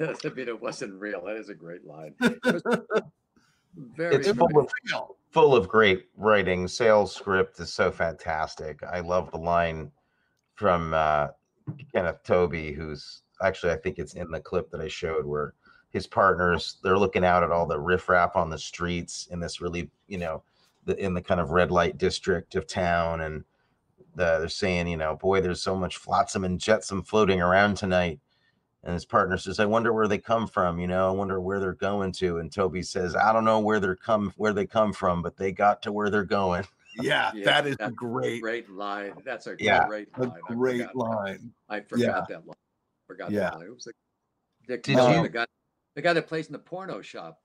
[0.00, 1.24] I mean, it wasn't real.
[1.24, 2.14] That is a great line.
[2.20, 2.62] It was
[3.76, 4.70] very It's It full of
[5.30, 6.68] full of great writing.
[6.68, 8.82] Sayles script is so fantastic.
[8.82, 9.90] I love the line
[10.54, 11.28] from uh,
[11.92, 15.54] Kenneth Tobey, who's actually I think it's in the clip that I showed where
[15.90, 19.90] his partners they're looking out at all the riffraff on the streets in this really
[20.06, 20.42] you know
[20.84, 23.44] the in the kind of red light district of town and
[24.14, 28.18] the, they're saying you know boy there's so much flotsam and jetsam floating around tonight
[28.84, 31.60] and his partner says i wonder where they come from you know i wonder where
[31.60, 34.92] they're going to and tobey says i don't know where they're come where they come
[34.92, 36.64] from but they got to where they're going
[37.00, 39.12] Yeah, Yeah, that is a that's great, great line.
[39.24, 39.86] That's a Yeah.
[39.86, 40.32] great a line.
[40.48, 41.52] I great forgot- line.
[41.68, 42.56] I forgot that line.
[43.06, 43.40] Forgot Yeah.
[43.42, 43.66] that line.
[43.66, 43.94] It was like
[44.66, 45.46] Dick Did Miller, you- the guy,
[45.94, 47.40] the guy that plays in the porno shop.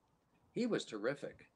[0.52, 1.48] He was terrific.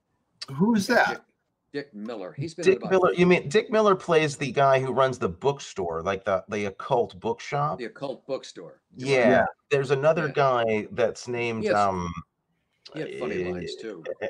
[0.55, 1.25] Who is that?
[1.71, 2.33] Dick, Dick Miller.
[2.37, 6.01] He's been dick miller you mean dick miller plays the guy who runs the bookstore
[6.01, 8.81] like the the occult bookshop the occult bookstore.
[8.95, 9.45] yeah, Yeah.
[9.71, 10.33] there's another Yeah.
[10.33, 11.75] guy that's named Yes.
[11.75, 12.11] um
[12.93, 14.03] He had funny lines eh, too.
[14.23, 14.27] E-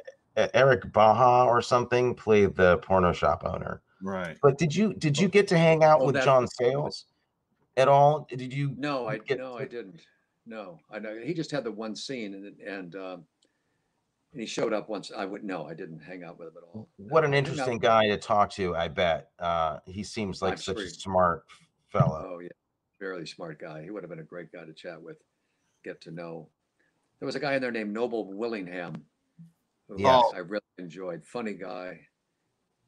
[0.53, 3.81] Eric Baja or something played the porno shop owner.
[4.01, 4.37] Right.
[4.41, 7.05] But did you did you get to hang out Oh, with John Sayles
[7.77, 8.27] at all?
[8.29, 8.73] Did you?
[8.77, 10.01] No, I get no, to- I didn't.
[10.45, 13.25] No, I know he just had the one scene, and and um,
[14.31, 15.11] and he showed up once.
[15.15, 16.87] I would no, I didn't hang out with him at all.
[16.97, 18.75] What an No, I hung out- interesting guy to talk to.
[18.75, 21.45] I bet uh, he seems like I'm such sure a smart
[21.89, 22.33] fellow.
[22.35, 22.49] Oh yeah,
[22.99, 23.83] fairly smart guy.
[23.83, 25.17] He would have been a great guy to chat with,
[25.83, 26.47] get to know.
[27.19, 29.03] There was a guy in there named Noble Willingham,
[29.87, 30.23] who Yes.
[30.33, 31.25] I really enjoyed.
[31.25, 31.99] Funny guy.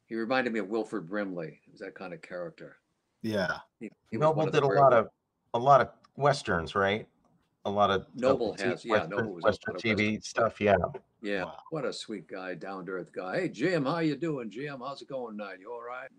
[0.06, 1.60] He reminded me of Wilford Brimley.
[1.64, 2.76] He was that kind of character.
[3.22, 3.58] Yeah.
[3.80, 5.08] He, he Noble one of the did a lot of
[5.54, 7.06] a lot of westerns, right?
[7.64, 10.60] A lot of Noble T- has- yeah, Western, Noble was Western TV stuff.
[10.60, 10.76] Yeah,
[11.20, 11.56] Yeah, Wow.
[11.70, 13.42] what a sweet guy, down to earth guy.
[13.42, 14.80] Hey Jim, how you doing, Jim?
[14.80, 15.58] How's it going tonight?
[15.60, 16.10] You all right?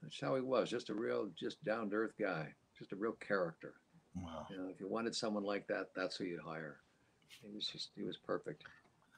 [0.00, 3.14] That's how he was, just a real, just down to earth guy, just a real
[3.14, 3.74] character.
[4.14, 4.46] Wow.
[4.48, 6.78] You know, if you wanted someone like that, that's who you'd hire.
[7.42, 8.62] He was just, he was perfect.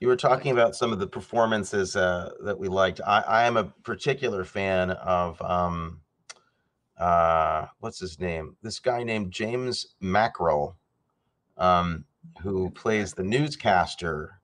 [0.00, 3.00] you were talking about some of the performances uh, that we liked.
[3.06, 6.00] I, I am a particular fan of um,
[6.96, 8.56] uh, what's his name?
[8.62, 10.74] This guy named James McKrell,
[11.58, 12.04] um,
[12.40, 14.38] who plays the newscaster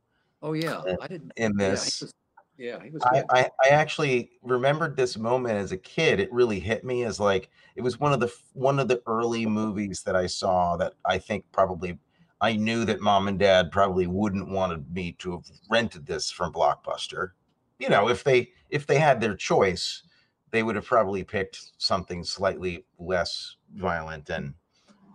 [0.45, 1.33] Oh yeah, Uh, I didn't.
[1.37, 2.01] in Yeah, he this.
[2.03, 2.12] was,
[2.59, 3.25] yeah, he was I.
[3.31, 6.21] I, I actually remembered this moment as a kid.
[6.21, 9.47] It really hit me as like it was one of the one of the early
[9.47, 11.99] movies that I saw that I think probably
[12.43, 16.53] I knew that mom and dad probably wouldn't wanted me to have rented this from
[16.53, 17.31] Blockbuster.
[17.79, 20.03] You know, if they if they had their choice,
[20.51, 24.53] they would have probably picked something slightly less violent and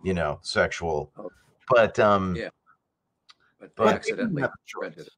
[0.04, 1.14] you know sexual.
[1.72, 1.76] Oh.
[1.76, 2.49] But um Yeah.
[3.59, 4.82] but but- accidentally have a choice.
[4.84, 5.13] rented it.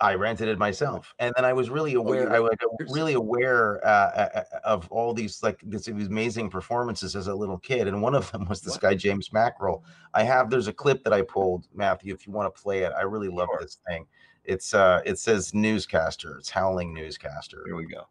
[0.00, 2.24] I rented it myself, and then I was really aware.
[2.28, 2.56] you I was
[2.90, 7.34] really aware uh, uh, uh, of all these like this these amazing performances as a
[7.34, 8.80] little kid, and one of them was this What?
[8.80, 9.82] guy James McKrell.
[10.12, 12.12] I have there's a clip that I pulled, Matthew.
[12.12, 13.60] If you want to play it, I really love Sure.
[13.60, 14.04] this thing.
[14.42, 16.36] It's uh, it says newscaster.
[16.38, 17.62] It's howling newscaster.
[17.64, 18.08] Here we go.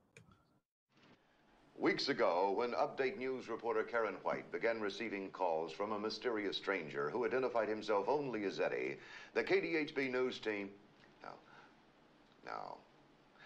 [1.81, 7.09] Weeks ago, when Update News reporter Karen White began receiving calls from a mysterious stranger
[7.09, 8.97] who identified himself only as Eddie,
[9.33, 10.69] the KDHB News team.
[11.23, 11.29] No.
[12.45, 12.77] No.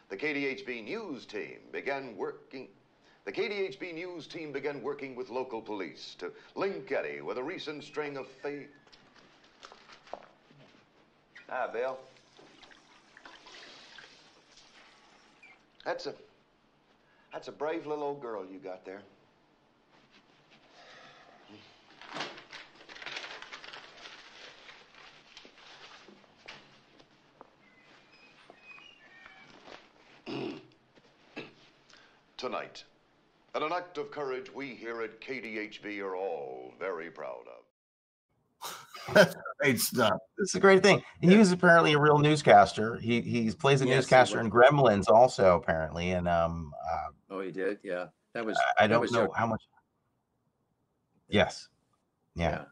[0.10, 2.68] The KDHB News team began working.
[3.24, 7.86] The KDHB News team began working with local police to link Eddie with a recent
[7.86, 8.68] string of fake.
[11.50, 11.98] Ah, Bill.
[15.86, 16.14] That's a
[17.36, 19.02] that's a brave little old girl you got there.
[32.38, 32.86] Tonight,
[33.54, 37.75] and an act of courage we here at KDHB are all very proud of.
[39.14, 40.18] That's great stuff.
[40.38, 41.02] This is a great thing.
[41.22, 42.98] He was apparently a real newscaster.
[42.98, 47.52] He he plays a Yes, newscaster in Gremlins also apparently, and um, uh, Oh, he
[47.52, 47.80] did.
[47.84, 48.58] Yeah, that was.
[48.78, 49.62] I- I don't was know Joe- how much.
[51.30, 51.70] Yes.
[52.36, 52.50] Yeah.
[52.50, 52.64] Yeah.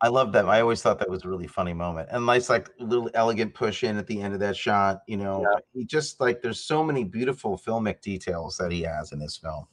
[0.00, 0.46] I love that.
[0.46, 2.08] I always thought that was a really funny moment.
[2.12, 5.00] And nice, like little elegant push in at the end of that shot.
[5.06, 9.18] You know, he just like there's so many beautiful filmic details that he has in
[9.18, 9.66] this film.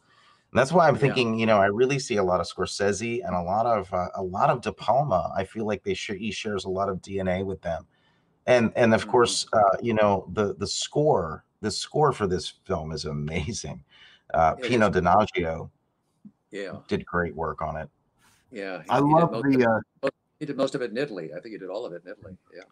[0.51, 1.01] And that's why I'm Yeah.
[1.01, 4.09] thinking, you know, I really see a lot of Scorsese and a lot of uh,
[4.15, 5.31] a lot of De Palma.
[5.35, 7.87] I feel like they sh- he shares a lot of DNA with them.
[8.47, 9.11] And and of Mhm.
[9.11, 13.83] course, uh, you know, the the score, the score for this film is amazing.
[14.33, 14.95] Uh, It Pino is.
[14.95, 15.69] Donaggio
[16.51, 17.89] Yeah, did great work on it.
[18.51, 18.81] yeah.
[18.83, 21.31] he- I he love the of- uh, He did most of it in Italy.
[21.33, 22.35] I think he did all of it in Italy.
[22.53, 22.63] Yeah.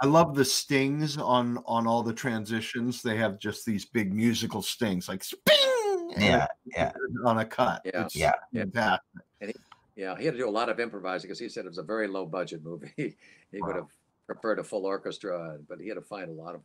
[0.00, 3.02] I love the stings on on all the transitions.
[3.02, 5.65] They have just these big musical stings, like sping, and
[6.18, 6.92] Yeah, yeah.
[7.24, 7.82] on a cut.
[7.84, 8.02] Yeah.
[8.04, 8.32] It's Yeah.
[8.52, 9.56] fantastic.
[9.96, 11.82] Yeah, he had to do a lot of improvising because he said it was a
[11.82, 12.92] very low budget movie.
[13.52, 13.86] he would have
[14.26, 16.60] preferred a full orchestra, but he had to find a lot of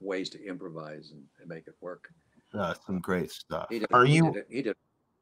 [0.00, 2.10] ways to improvise and, and make it work.
[2.52, 3.66] Uh, some great stuff.
[3.70, 4.76] He did, Are he you- Did, he did a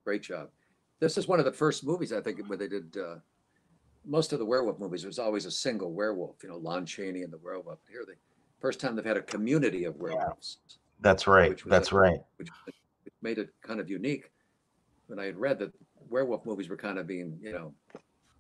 [0.04, 0.48] great job.
[1.00, 2.96] This is one of the first movies I think where they did.
[2.96, 3.16] Uh,
[4.04, 6.42] most of the werewolf movies was always a single werewolf.
[6.42, 7.80] You know, Lon Chaney and the werewolf.
[7.90, 8.14] Here, the
[8.60, 10.58] first time they've had a community of werewolves,
[11.00, 11.60] That's right.
[11.66, 12.20] That's a- right.
[12.36, 12.76] which which
[13.22, 14.30] made it kind of unique.
[15.06, 15.72] When I had read that
[16.08, 17.74] werewolf movies were kind of being, you know,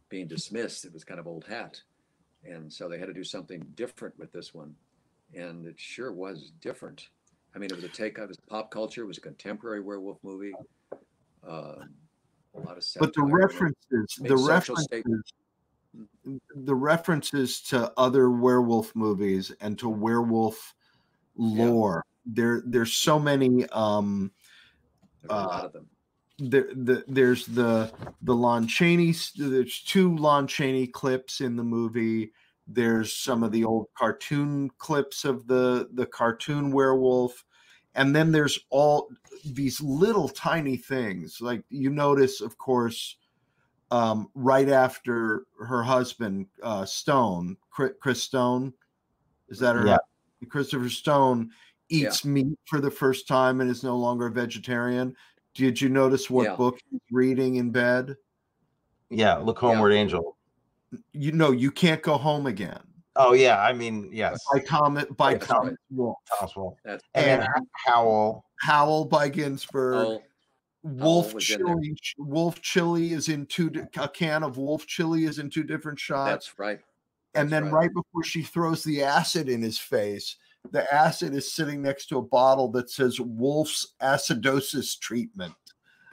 [0.08, 1.80] being dismissed, it was kind of old hat,
[2.44, 4.74] and so they had to do something different with this one,
[5.34, 7.08] and it sure was different.
[7.54, 9.02] I mean, it was a take on pop culture.
[9.02, 10.54] It was a contemporary werewolf movie.
[11.46, 11.94] Um,
[12.54, 13.34] a lot of but the satire in it.
[13.34, 15.32] references the references statements.
[16.54, 20.74] the references to other werewolf movies and to werewolf
[21.36, 24.30] lore there there's so many um
[25.28, 25.86] a lot uh, of them.
[26.38, 27.92] there the, there's the
[28.22, 32.32] the Lon Chaney there's two Lon Chaney clips in the movie.
[32.66, 37.44] There's some of the old cartoon clips of the the cartoon werewolf.
[37.94, 39.08] And then there's all
[39.44, 41.40] these little tiny things.
[41.40, 43.16] Like you notice of course
[43.90, 48.72] um, right after her husband uh, Stone Chris Stone.
[49.48, 49.98] Is that her Yeah.
[50.48, 51.50] Christopher Stone
[51.92, 55.14] eats meat for the first time and is no longer a vegetarian
[55.54, 56.56] did you notice what Yeah.
[56.56, 58.16] book he's reading in bed?
[59.10, 59.36] Yeah.
[59.36, 60.36] Look Homeward Angel.
[61.12, 62.80] You know, you can't go home again.
[63.16, 63.60] Oh yeah.
[63.62, 64.38] I mean, yes.
[64.50, 65.78] By Thomas by That's Thomas right.
[65.90, 66.16] Wolfe.
[66.38, 66.78] Thomas Wolfe.
[66.84, 68.46] That's And then And Howl.
[68.60, 69.94] Howl by Ginsberg.
[70.06, 70.22] all.
[70.84, 71.94] Wolf was chili.
[72.16, 73.68] Wolf chili is in two.
[73.68, 76.30] di- A can of wolf chili is in two different shots.
[76.30, 76.80] That's right.
[77.34, 77.72] and then right.
[77.72, 80.36] right before she throws the acid in his face,
[80.70, 85.54] the acid is sitting next to a bottle that says Wolf's acidosis treatment.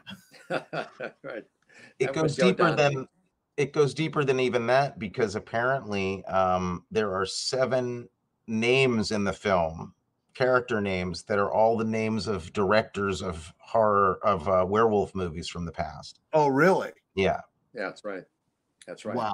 [0.50, 1.43] right.
[2.00, 2.95] It That goes deeper Donnelly.
[2.95, 3.08] than
[3.58, 8.08] it goes deeper than even that because apparently um, there are seven
[8.47, 9.93] names in the film,
[10.34, 15.47] character names that are all the names of directors of horror of uh, werewolf movies
[15.47, 16.22] from the past.
[16.34, 16.91] Oh, really?
[17.16, 17.41] Yeah.
[17.74, 18.24] Yeah, that's right.
[18.88, 19.16] That's right.
[19.16, 19.34] Wow.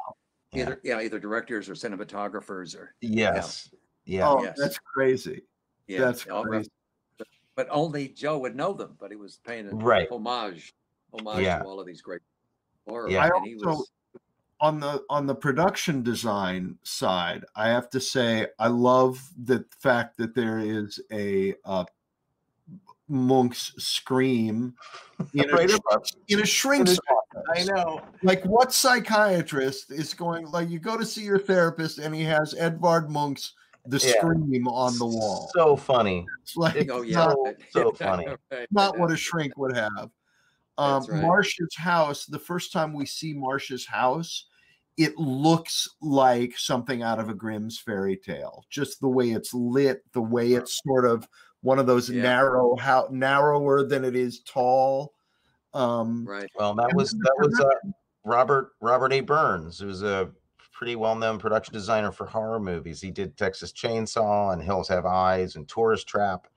[0.52, 0.64] Yeah.
[0.64, 3.70] Either yeah, either directors or cinematographers or Yes.
[3.72, 3.80] Yeah.
[4.22, 4.56] Oh, Yes.
[4.58, 5.44] that's crazy.
[5.88, 6.00] yeah.
[6.00, 6.70] That's crazy.
[7.56, 8.96] But only Joe would know them.
[9.00, 10.08] But he was paying a Right.
[10.12, 10.74] homage,
[11.14, 11.60] homage Yeah.
[11.60, 12.22] to all of these great
[12.88, 13.10] horror.
[13.10, 13.24] Yeah.
[13.26, 13.92] I and he also- was
[14.62, 20.18] on the on the production design side, I have to say I love the fact
[20.18, 21.84] that there is a uh,
[23.08, 24.74] Munch's scream
[25.34, 27.70] in a, Right sh- above- in a shrink's office.
[27.70, 28.02] I know.
[28.24, 32.56] Like what psychiatrist is going like you go to see your therapist and he has
[32.58, 33.54] Edvard Munch's
[33.88, 34.14] the Yeah.
[34.18, 35.50] scream on the wall.
[35.54, 36.26] So funny.
[36.44, 37.38] It's like oh yeah, not,
[37.72, 38.28] so funny.
[38.52, 38.68] Right.
[38.72, 40.10] not what a shrink would have.
[40.78, 41.22] Um, right.
[41.22, 42.26] Marcia's house.
[42.26, 44.48] The first time we see Marcia's house
[44.98, 48.64] it looks like something out of a Grimm's fairy tale.
[48.70, 51.28] Just the way it's lit, the way it's sort of
[51.62, 52.22] one of those Yeah.
[52.22, 55.14] narrow, how narrower than it is tall.
[55.74, 56.50] Um, Right.
[56.56, 57.90] Well, that was that was uh,
[58.24, 59.20] Robert Robert A.
[59.20, 60.32] Burns, who's a
[60.76, 63.00] pretty well-known production designer for horror movies.
[63.00, 66.48] He did Texas Chainsaw and Hills Have Eyes and Tourist Trap,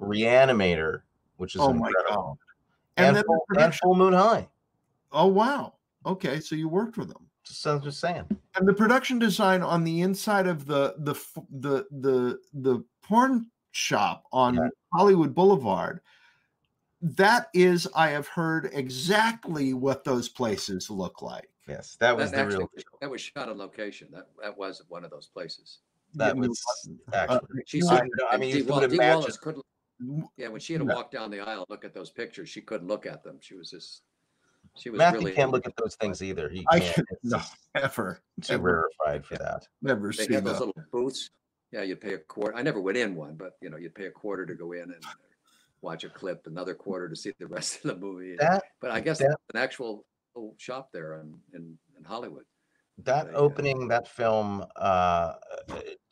[0.00, 1.02] Reanimator,
[1.36, 2.38] which is Oh my incredible, God.
[2.96, 4.48] And and, then full, and Full Moon High.
[5.12, 5.74] Oh wow.
[6.06, 7.26] Okay, so you worked with them.
[7.44, 8.24] Just, I'm just saying.
[8.54, 11.14] And the production design on the inside of the the
[11.60, 14.68] the the the porn shop on Yeah.
[14.94, 16.00] Hollywood Boulevard,
[17.02, 21.50] that is, I have heard exactly what those places look like.
[21.68, 22.70] Yes, that was That the actually real.
[22.74, 24.08] was- that was shot on location.
[24.12, 25.78] That that was one of those places.
[26.14, 26.62] That Yeah, was
[27.12, 27.62] uh, actually.
[27.66, 29.18] She you said, I, I mean, you Dee, Wal- could imagine.
[29.20, 29.64] Wallace couldn't.
[30.36, 30.94] Yeah, when she had to Yeah.
[30.94, 33.38] walk down the aisle, look at those pictures, she couldn't look at them.
[33.40, 34.02] She was just,
[34.76, 35.32] she was Matthew really.
[35.32, 36.48] can't look at those things either.
[36.48, 36.94] He I can't.
[36.94, 39.66] can It's no, just ever, too ever, rarefied for that.
[39.82, 40.66] never They see had those that.
[40.66, 41.30] little booths.
[41.72, 42.54] Yeah, you'd pay a quarter.
[42.56, 44.82] I never went in one, but you know, you'd pay a quarter to go in
[44.82, 45.02] and
[45.80, 48.36] watch a clip, another quarter to see the rest of the movie.
[48.38, 50.04] That But I guess that- an actual
[50.36, 52.44] little shop there in, in, in Hollywood.
[52.98, 55.34] that They, uh, opening that film uh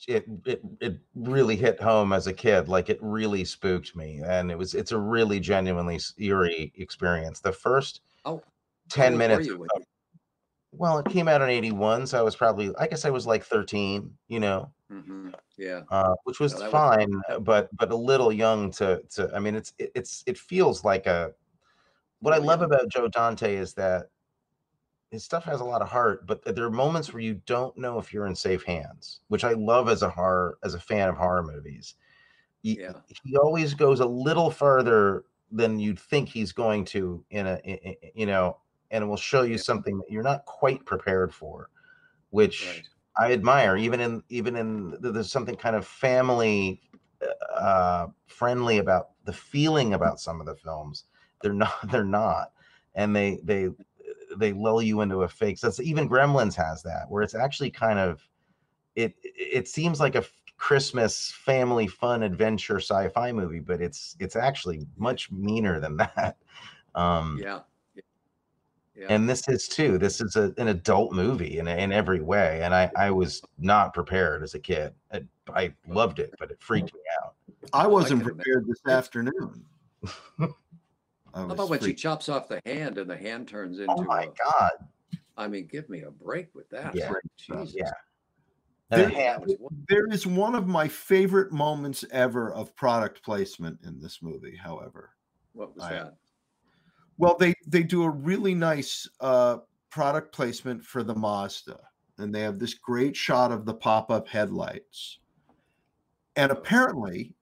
[0.07, 4.51] it, it it really hit home as a kid like it really spooked me and
[4.51, 7.41] it was it's a really genuinely eerie experience.
[7.41, 8.43] The first Oh,
[8.91, 9.61] 10 minutes of-
[10.73, 13.45] well it came out in 81 so i was probably i guess i was like
[13.45, 14.71] 13 you know?
[14.91, 15.83] Mhm, Yeah.
[15.91, 19.39] uh, which was No, was- fine uh, but but a little young to to i
[19.39, 21.33] mean it's it, it's it feels like a
[22.21, 24.11] what i love about joe dante is that
[25.15, 27.99] his stuff has a lot of heart but there are moments where you don't know
[27.99, 31.17] if you're in safe hands which i love as a horror as a fan of
[31.17, 31.95] horror movies
[32.63, 33.03] he, Yeah.
[33.25, 37.81] he always goes a little further than you'd think he's going to in a i-
[37.87, 38.59] i- you know
[38.91, 39.59] and will show you Yeah.
[39.59, 41.71] something that you're not quite prepared for
[42.31, 42.89] which Right.
[43.19, 46.83] I admire even in even in th- there's something kind of family
[47.55, 51.05] uh friendly about the feeling about some of the films
[51.41, 52.53] they're not they're not
[52.95, 53.69] and they they
[54.39, 57.99] they lull you into a fake sense even gremlins has that where it's actually kind
[57.99, 58.27] of
[58.97, 60.25] it it seems like a
[60.57, 66.37] christmas family fun adventure sci-fi movie but it's it's actually much meaner than that
[66.95, 67.61] um Yeah.
[67.95, 68.03] Yeah.
[68.97, 69.07] Yeah.
[69.09, 72.73] and this is too this is a, an adult movie in, in every way and
[72.73, 75.23] i i was not prepared as a kid i,
[75.53, 77.35] I loved it but it freaked me out
[77.73, 78.37] I wasn't can imagine.
[78.37, 79.65] prepared this afternoon.
[81.35, 83.93] I How was about when she chops off the hand and the hand turns into?
[83.93, 84.71] oh my a- god
[85.37, 86.95] I mean, give me a break with that.
[86.95, 87.13] Yeah.
[87.37, 87.75] Jesus.
[87.77, 87.91] yeah
[88.91, 93.23] There- hand That was one- There is one of my favorite moments ever of product
[93.25, 95.11] placement in this movie, however.
[95.53, 96.17] What was I- that?
[97.19, 99.59] Well, they they do a really nice uh,
[99.91, 101.79] product placement for the Mazda,
[102.19, 105.19] and they have this great shot of the pop-up headlights.
[106.37, 107.34] And apparently,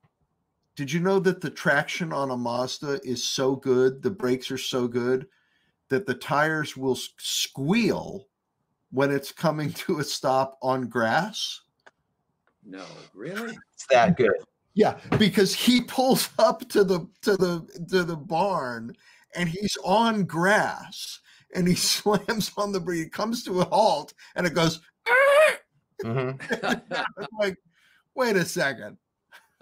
[0.75, 4.59] did you know that the traction on a Mazda is so good, the brakes are
[4.59, 5.27] so good
[5.89, 8.27] that the tires will squeal
[8.91, 11.61] when it's coming to a stop on grass?
[12.64, 13.57] No, really?
[13.75, 14.33] it's that good
[14.75, 18.97] Yeah, because he pulls up to the to the to the barn
[19.35, 21.20] and he's on grass
[21.55, 23.07] and he slams on the brake.
[23.07, 24.81] It comes to a halt and it goes.
[26.03, 26.79] Mm-hmm.
[27.39, 27.59] Like,
[28.14, 28.96] wait a second.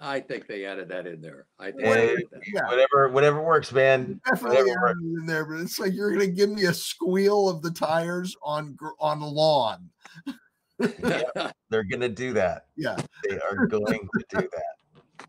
[0.03, 1.45] I think they added that in there.
[1.59, 2.41] I think Hey, they added that.
[2.51, 6.11] Yeah, whatever whatever works man definitely whatever added it in there, but it's like you're
[6.11, 9.89] gonna give me a squeal of the tires on on the lawn.
[11.69, 12.97] they're gonna do that Yeah,
[13.29, 13.85] they are going
[14.17, 15.27] to do that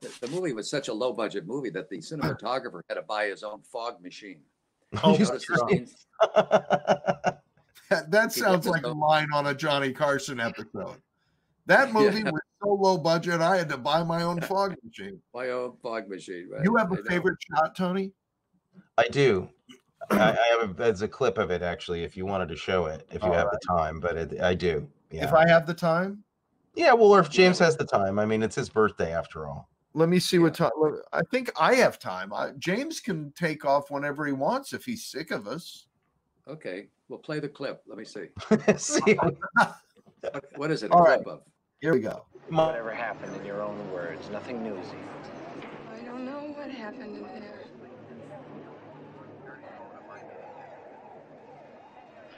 [0.00, 3.26] the, the movie was such a low budget movie that the cinematographer had to buy
[3.26, 4.40] his own fog machine.
[5.02, 6.06] Oh, You notice the scenes?
[7.90, 10.96] that, that sounds like a line on a Johnny Carson episode.
[11.66, 12.30] That movie Yeah.
[12.30, 15.20] was so low budget, I had to buy my own fog machine.
[15.34, 16.48] My own fog machine.
[16.50, 16.64] Right?
[16.64, 17.04] You have I a know.
[17.08, 18.12] favorite shot, Tony?
[18.98, 19.48] I do.
[20.10, 22.86] I, I have a, there's a clip of it actually, if you wanted to show
[22.86, 24.00] it, if you All have the time.
[24.00, 24.86] But it, I do.
[25.10, 25.24] Yeah.
[25.24, 26.22] If I have the time,
[26.74, 26.92] yeah.
[26.92, 28.18] Well, or if James has the time.
[28.18, 29.68] I mean, it's his birthday after all.
[29.94, 30.70] let me see what time.
[31.12, 32.32] I think I have time.
[32.32, 35.86] I, James can take off whenever he wants if he's sick of us.
[36.48, 37.82] Okay, we'll play the clip.
[37.86, 38.26] Let me see.
[38.76, 40.90] See, What, what is it?
[40.90, 41.40] A All of?
[41.84, 42.24] Here we go.
[42.48, 44.96] Whatever happened in your own words, nothing newsy.
[45.92, 47.60] I don't know what happened in there.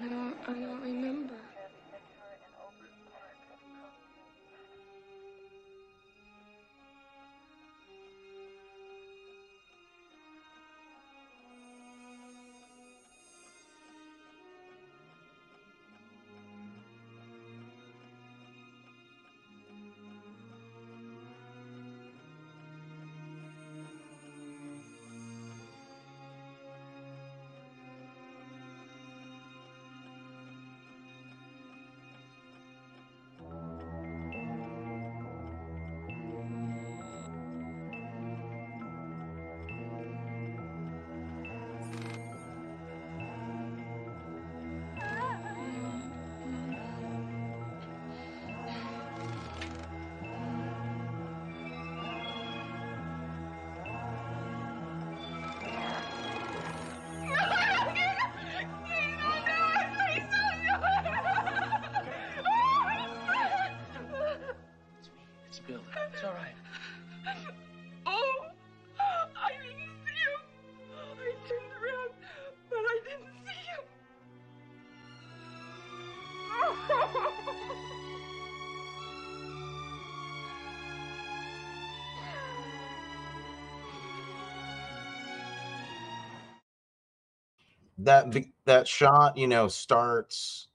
[0.00, 1.45] I don't, I don't remember.
[88.06, 88.34] That
[88.64, 90.68] that shot you know starts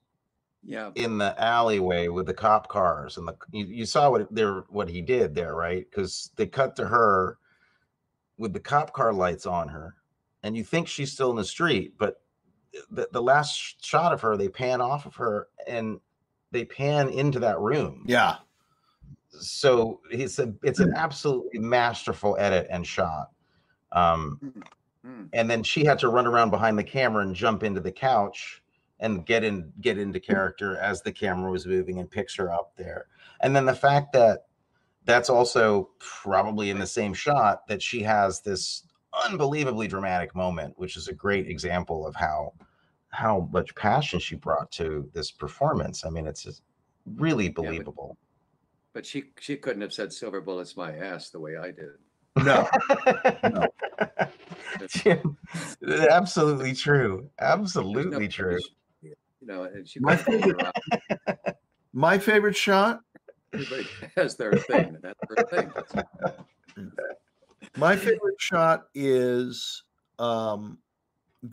[0.64, 0.91] Yeah.
[0.95, 4.90] in the alleyway with the cop cars and the you, you saw what there what
[4.90, 7.38] he did there right because they cut to her
[8.38, 9.95] with the cop car lights on her
[10.44, 12.22] and you think she's still in the street but
[12.91, 15.99] the, the last shot of her they pan off of her and
[16.52, 18.36] they pan into that room Yeah.
[19.30, 23.30] so it's a it's an absolutely masterful edit and shot
[23.94, 24.64] um Mm.
[25.34, 28.62] And then she had to run around behind the camera and jump into the couch
[28.99, 32.74] and get in get into character as the camera was moving and picks her up
[32.78, 33.08] there
[33.41, 34.45] and then the fact that
[35.06, 38.84] that's also probably in the same shot that she has this
[39.26, 42.53] unbelievably dramatic moment which is a great example of how
[43.10, 46.62] how much passion she brought to this performance i mean it's just
[47.18, 48.18] really believable
[48.94, 51.98] But she she couldn't have said silver bullets my ass the way I did.
[52.44, 52.68] No.
[54.89, 55.38] Jim,
[56.10, 58.57] absolutely true There's no- absolutely true
[59.02, 60.76] You know, and she My couldn't figure out
[61.93, 63.02] My favorite shot.
[63.53, 63.85] everybody
[64.15, 64.98] has their thing.
[65.02, 65.72] That's their thing.
[67.77, 69.84] My favorite shot is
[70.19, 70.77] um,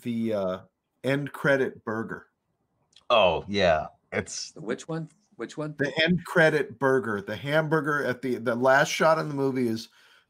[0.03, 0.59] the uh,
[1.05, 2.27] end credit burger.
[3.11, 5.09] Oh yeah, it's Which one?
[5.37, 5.75] Which one?
[5.79, 9.89] The end credit burger, the hamburger at the the last shot in the movie is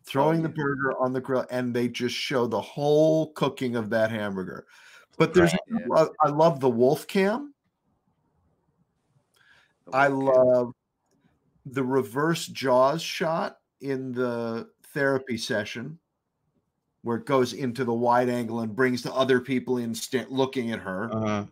[0.08, 4.10] throwing the burger on the grill, and they just show the whole cooking of that
[4.10, 4.66] hamburger.
[5.18, 7.54] But there's, Right, I, I love the wolf cam.
[9.86, 10.16] The I cam.
[10.18, 10.72] love
[11.66, 15.98] the reverse Jaws shot in the therapy session,
[17.02, 20.72] where it goes into the wide angle and brings the other people in sta- looking
[20.72, 21.10] at her.
[21.12, 21.44] uh,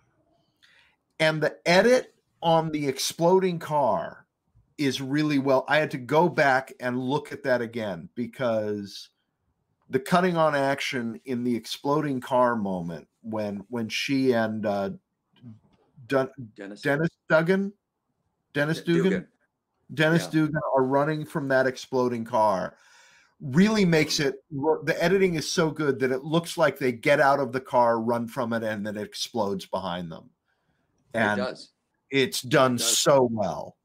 [1.19, 4.26] and the edit on the exploding car
[4.78, 9.09] is really well i had to go back and look at that again because
[9.90, 14.90] the cutting on action in the exploding car moment when when she and uh
[16.07, 16.82] Dun- Dennis.
[16.82, 17.73] dennis dugan
[18.53, 19.28] dennis dugan, Dugan.
[19.94, 20.31] dennis yeah.
[20.31, 22.77] dugan are running from that exploding car
[23.40, 27.39] really makes it the editing is so good that it looks like they get out
[27.40, 30.31] of the car run from it and then it explodes behind them
[31.12, 31.70] It and does.
[32.11, 32.98] it's done does.
[32.98, 33.76] so well.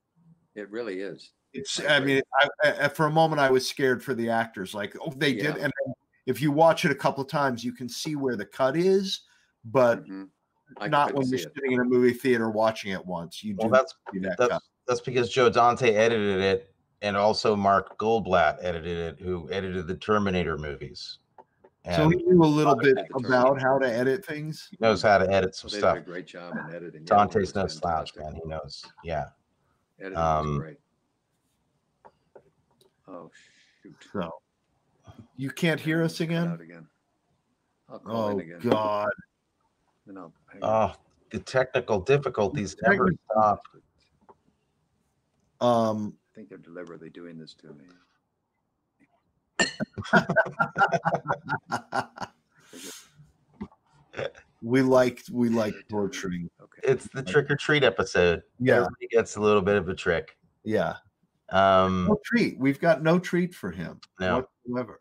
[0.56, 1.32] It really is.
[1.54, 1.80] It's.
[1.80, 2.22] I I, mean,
[2.64, 4.74] I, I, for a moment, I was scared for the actors.
[4.74, 5.58] Like, oh, they did.
[5.58, 5.72] And
[6.26, 9.22] if you watch it a couple of times, you can see where the cut is,
[9.66, 10.30] but Mhm.
[10.90, 11.52] Not when you're it.
[11.54, 13.44] sitting in a movie theater watching it once.
[13.44, 14.62] You well do that's see that that's cut.
[14.88, 19.96] that's because Joe Dante edited it and also Mark Goldblatt edited it who edited the
[19.96, 21.20] Terminator movies
[21.94, 24.70] So and he knew a little bit about how to edit things.
[24.72, 27.04] he knows how to edit some they stuff did a great job in editing.
[27.04, 29.26] Dante's was no slouch man he knows yeah
[30.02, 30.78] Editing Um, was great.
[33.08, 33.30] Oh
[33.84, 33.96] shoot!
[34.12, 34.32] So
[35.38, 36.52] you can't hear us again.
[36.62, 36.88] Again.
[37.90, 38.60] I'll call Oh in again.
[38.70, 39.10] God!
[40.08, 40.92] Then I'll hang on.
[40.92, 40.96] oh
[41.32, 43.62] the technical difficulties never Technical- stop
[45.62, 47.86] Um, I think they're deliberately doing this to me.
[54.62, 56.50] we like we like torturing.
[56.84, 58.76] It's the trick or treat episode Yeah.
[58.76, 60.96] everybody gets a little bit of a trick Yeah,
[61.50, 62.58] um no treat.
[62.60, 64.48] We've got no treat for him No.
[64.66, 65.00] whatsoever.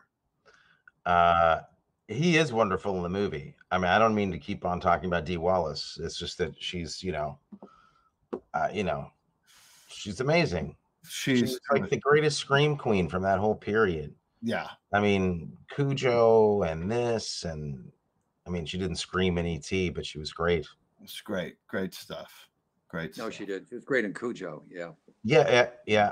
[1.05, 1.61] uh
[2.07, 5.05] he is wonderful in the movie i mean i don't mean to keep on talking
[5.07, 7.39] about dee wallace it's just that she's you know
[8.53, 9.09] uh, you know
[9.87, 10.75] she's amazing
[11.07, 14.67] She's, she's like the greatest scream queen from that whole period yeah.
[14.93, 17.91] i mean cujo and this and
[18.45, 20.67] i mean she didn't scream in et but she was great
[21.03, 22.31] It's great, great stuff.
[22.89, 23.17] Great.
[23.17, 23.33] No, stuff.
[23.33, 23.67] she did.
[23.69, 24.63] She was great in Cujo.
[24.69, 24.91] Yeah.
[25.23, 26.11] yeah yeah yeah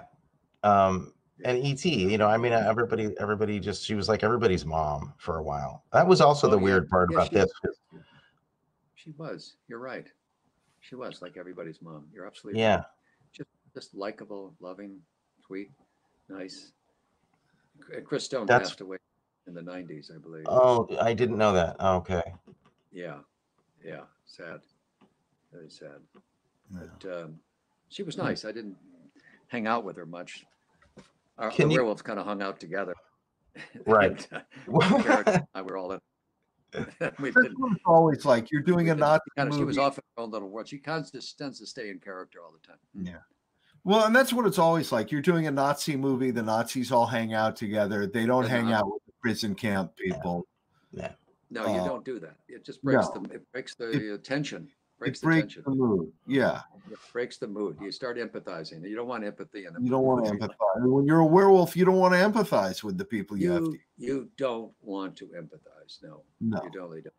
[0.64, 1.14] um
[1.46, 5.38] and et you know i mean everybody everybody just she was like everybody's mom for
[5.38, 6.64] a while that was also Oh, the yeah.
[6.64, 7.80] weird part Yeah, about she- this 'cause-
[8.96, 9.56] She was.
[9.70, 10.06] You're right.
[10.82, 12.08] She was like everybody's mom.
[12.14, 12.86] You're absolutely yeah right.
[13.32, 15.00] Just just likable, loving,
[15.46, 15.72] sweet,
[16.28, 16.74] nice.
[17.96, 18.98] And Chris Stone That's- passed away
[19.48, 20.44] in the 90s, I believe.
[20.48, 22.24] oh i didn't know that okay
[22.92, 23.20] Yeah.
[23.84, 24.04] Yeah.
[24.26, 24.60] Sad.
[25.52, 26.00] Very sad.
[26.72, 26.80] Yeah.
[27.02, 27.40] But um,
[27.90, 28.46] she was nice.
[28.46, 28.76] I didn't
[29.48, 30.46] hang out with her much.
[31.38, 32.94] Our, Can the you- werewolves kind of hung out together.
[33.86, 34.26] Right.
[34.32, 34.44] And,
[34.82, 36.00] uh, Garrett and I were all in.
[36.76, 37.54] we That's did.
[37.58, 38.52] what it's always like.
[38.52, 40.68] You're doing a we Nazi kind of, she was off in her own little world.
[40.68, 42.78] She kind of tends to stay in character all the time.
[42.94, 43.18] Yeah.
[43.84, 45.12] Well, and that's what it's always like.
[45.12, 48.06] You're doing a Nazi movie, the Nazis all hang out together.
[48.06, 48.82] They don't They're hang not.
[48.82, 50.46] out with the prison camp people.
[50.92, 51.12] Yeah.
[51.50, 52.36] No, you Uh, don't do that.
[52.48, 53.24] It just breaks no.
[53.24, 54.70] the it breaks the uh, tension.
[55.00, 55.64] Breaks It the breaks tension.
[55.66, 56.12] the mood.
[56.28, 56.62] Yeah.
[56.92, 57.78] It breaks the mood.
[57.82, 58.88] You start empathizing.
[58.88, 60.46] You don't want empathy in a You don't want to movie.
[60.46, 60.88] empathize.
[60.92, 63.78] When you're a werewolf, you don't want to empathize with the people you, have to.
[63.98, 66.04] you don't want to empathize.
[66.04, 66.62] No, No.
[66.64, 67.14] you totally don't.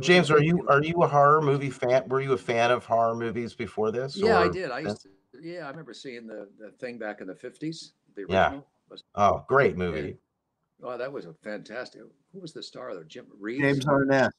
[0.00, 2.08] James, are you are you a horror movie fan?
[2.08, 4.16] Were you a fan of horror movies before this?
[4.16, 4.72] Yeah, I did.
[4.72, 5.08] I used to.
[5.40, 7.92] Yeah, I remember seeing the, the thing back in the fifties.
[8.16, 8.46] The Yeah.
[8.46, 8.66] original.
[8.90, 10.16] Was, Oh, great movie.
[10.82, 12.02] oh, that was a fantastic.
[12.32, 13.04] Who was the star there?
[13.04, 13.60] Jim Reeves.
[13.62, 14.32] James Arnett.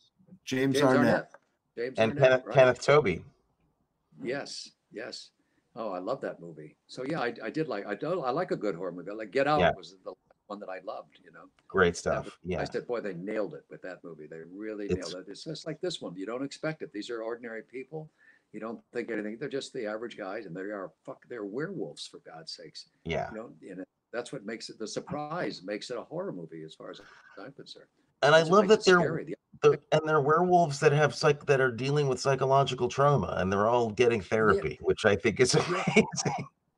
[0.43, 0.97] James, James Arnett.
[1.13, 1.31] Arnett.
[1.77, 2.53] James And Arnett, Kenneth, right.
[2.55, 3.15] Kenneth Tobey.
[3.17, 4.27] Mm-hmm.
[4.27, 5.29] Yes, yes.
[5.75, 6.77] Oh, I love that movie.
[6.87, 9.11] So yeah, I, I did like I do I like a good horror movie.
[9.11, 9.71] Like Get Out Yeah.
[9.75, 10.13] was the
[10.47, 11.19] one that I loved.
[11.23, 12.37] You know, Great stuff.
[12.45, 14.27] was- I said, boy, they nailed it with that movie.
[14.27, 15.31] They really It's- nailed it.
[15.31, 16.15] It's just like this one.
[16.15, 16.93] You don't expect it.
[16.93, 18.09] These are ordinary people.
[18.53, 19.37] You don't think anything.
[19.37, 21.27] They're just the average guys, and they are fuck.
[21.27, 22.87] They're werewolves for God's sakes.
[23.03, 23.29] Yeah.
[23.31, 26.63] You know, and it- that's what makes it the surprise makes it a horror movie
[26.63, 27.01] as far as
[27.37, 27.89] I'm concerned.
[28.21, 29.35] And I That's what love that it they're scary.
[29.71, 33.51] The- the, and they're werewolves that have psych that are dealing with psychological trauma and
[33.51, 36.07] they're all getting therapy, which I think is amazing.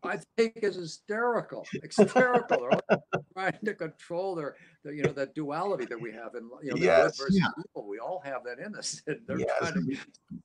[0.04, 2.58] I think is hysterical, hysterical.
[2.60, 3.04] They're all
[3.36, 6.78] trying to control their, the, you know, that duality that we have in, you know,
[6.78, 7.18] the Yes.
[7.18, 7.48] versus Yeah.
[7.60, 7.88] evil.
[7.90, 9.50] We all have that in us, and they're Yes.
[9.60, 9.98] trying to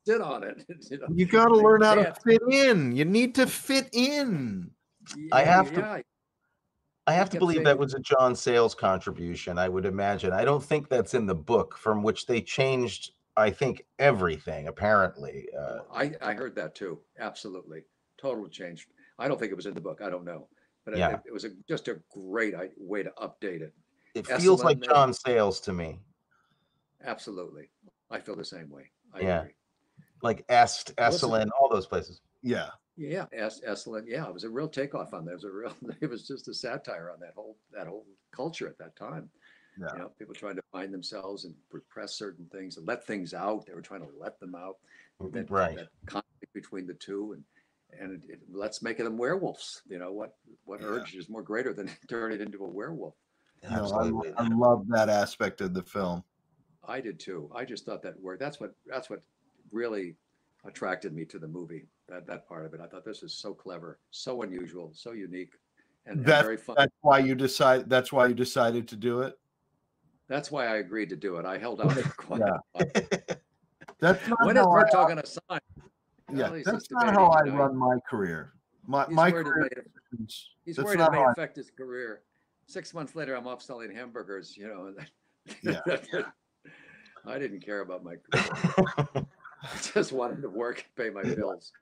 [0.07, 0.65] sit on it.
[0.91, 1.07] You, know?
[1.15, 2.23] You got to They learn how to can't.
[2.23, 2.93] fit in.
[2.97, 4.71] You need to fit in.
[5.31, 6.01] I Yeah, have to- yeah.
[7.07, 10.33] I have to believe that was a John Sayles contribution, I would imagine.
[10.33, 15.49] I don't think that's in the book from which they changed, I think, everything, apparently.
[15.59, 17.01] Uh, I, I heard that too.
[17.19, 17.83] Absolutely.
[18.21, 18.87] Total change.
[19.19, 20.01] I don't think it was in the book.
[20.01, 20.47] I don't know.
[20.85, 21.15] But Yeah.
[21.15, 23.73] it, it was a, just a great i- way to update it.
[24.15, 25.99] it feels like John Sayles to me.
[27.05, 27.69] Absolutely.
[28.11, 28.91] I feel the same way.
[29.13, 29.41] I Yeah.
[29.41, 29.55] agree.
[30.23, 32.21] Like Est, Listen- Esalen, all those places.
[32.43, 32.69] Yeah.
[32.97, 34.05] Yeah, Es- Esalen.
[34.07, 35.33] Yeah, it was a real takeoff on that.
[35.33, 35.73] It was a real.
[36.01, 39.31] It was just a satire on that whole that whole culture at that time.
[39.81, 39.87] Yeah.
[39.95, 43.65] You know, people trying to find themselves and repress certain things and let things out.
[43.67, 44.77] They were trying to let them out.
[45.23, 45.35] Mm-hmm.
[45.37, 45.77] That, Right.
[45.77, 47.45] That conflict between the two, and
[47.99, 49.83] and it, it, let's make them werewolves.
[49.89, 50.37] You know what?
[50.67, 50.89] What Yeah.
[50.89, 53.15] urge is more greater than turn it into a werewolf?
[53.63, 54.35] No, Absolutely.
[54.37, 56.25] I, I love that aspect of the film.
[56.87, 57.49] I did too.
[57.55, 58.41] I just thought that worked.
[58.41, 59.23] That's what that's what
[59.71, 60.17] really
[60.65, 61.87] attracted me to the movie.
[62.09, 62.81] That that part of it.
[62.81, 65.55] I thought this is so clever, so unusual, so unique,
[66.07, 66.77] and, and That's very fun.
[66.79, 67.89] that's why you decide.
[67.89, 69.39] That's why you decided to do it.
[70.29, 71.45] That's why I agreed to do it.
[71.45, 72.87] I held out for quite a while.
[74.01, 75.61] That's not When is how I, Murtaugh going to sign?
[76.35, 78.53] yeah, Well, that's not how I you know, run my career.
[78.87, 79.87] My He's my worried career.
[80.65, 82.23] He's worried it may I- affect his career.
[82.67, 84.57] Six months later, I'm off selling hamburgers.
[84.57, 84.95] You know,
[85.63, 85.81] Yeah.
[87.27, 89.27] I didn't care about my career.
[89.63, 91.73] I just wanted to work and pay my bills.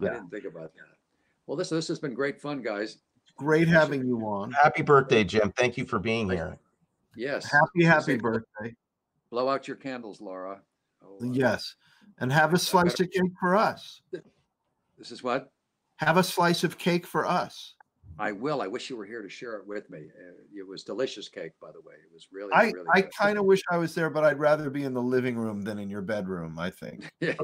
[0.00, 0.96] I didn't think about that.
[1.46, 2.98] Well, this this has been great fun, guys.
[3.36, 4.52] Great having you on.
[4.52, 5.52] Happy birthday, Jim.
[5.56, 6.58] Thank you for being here.
[7.16, 7.50] Yes.
[7.50, 8.22] Happy happy safe.
[8.22, 8.74] birthday.
[9.30, 10.60] Blow out your candles, Laura.
[11.02, 11.74] Oh, uh, Yes,
[12.18, 14.02] and have a slice of cake for us.
[14.98, 15.50] This is what
[15.96, 17.74] Have a slice of cake for us.
[18.18, 18.60] I will.
[18.60, 20.08] I wish you were here to share it with me.
[20.18, 21.94] Uh, it was delicious cake, by the way.
[21.94, 23.10] It was really, I really I good.
[23.18, 25.78] kind of wish I was there, but I'd rather be in the living room than
[25.78, 26.58] in your bedroom.
[26.58, 27.10] I think.
[27.20, 27.38] this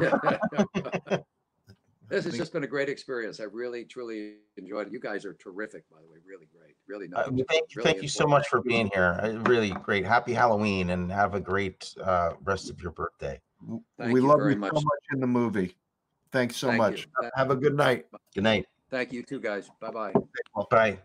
[2.25, 3.41] has just been a great experience.
[3.41, 4.93] I really, truly enjoyed it.
[4.93, 6.19] You guys are terrific, by the way.
[6.27, 6.77] Really great.
[6.87, 7.47] Really Uh, nice.
[7.49, 9.19] thank you, really thank you so much for being here.
[9.23, 10.05] Uh, Really great.
[10.05, 13.41] Happy Halloween and have a great uh, rest of your birthday.
[13.99, 14.71] Thank we you love very you much.
[14.75, 15.75] so much in the movie.
[16.33, 17.09] Thanks so Thank much.
[17.23, 17.31] you.
[17.35, 18.07] Have a good night.
[18.35, 18.67] Good night.
[18.91, 19.71] Thank you, too, guys.
[19.81, 20.13] Bye bye.
[20.71, 20.99] Bye.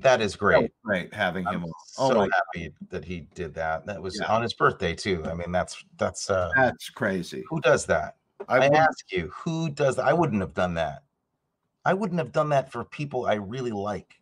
[0.00, 0.72] That is That was great.
[0.84, 1.72] great having him I'm on.
[1.98, 3.86] Oh so my, happy that he did that.
[3.86, 4.32] That was Yeah.
[4.34, 5.24] on his birthday too.
[5.26, 7.44] I mean, that's that's uh that's crazy.
[7.48, 8.16] who does that?
[8.48, 10.06] I I, ask you, who does that?
[10.06, 11.04] I wouldn't have done that.
[11.84, 14.20] I wouldn't have done that for people I really like.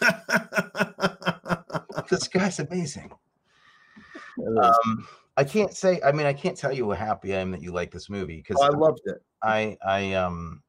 [2.08, 3.12] This guy's amazing.
[4.62, 5.06] Um,
[5.38, 6.00] I can't say.
[6.04, 8.38] I mean, I can't tell you how happy I am that you like this movie
[8.38, 9.22] because Oh, I loved it.
[9.40, 10.62] I I um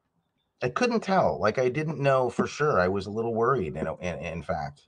[0.62, 1.40] I couldn't tell.
[1.40, 2.78] Like I didn't know for sure.
[2.78, 3.74] I was a little worried.
[3.74, 4.82] You know, in, in fact.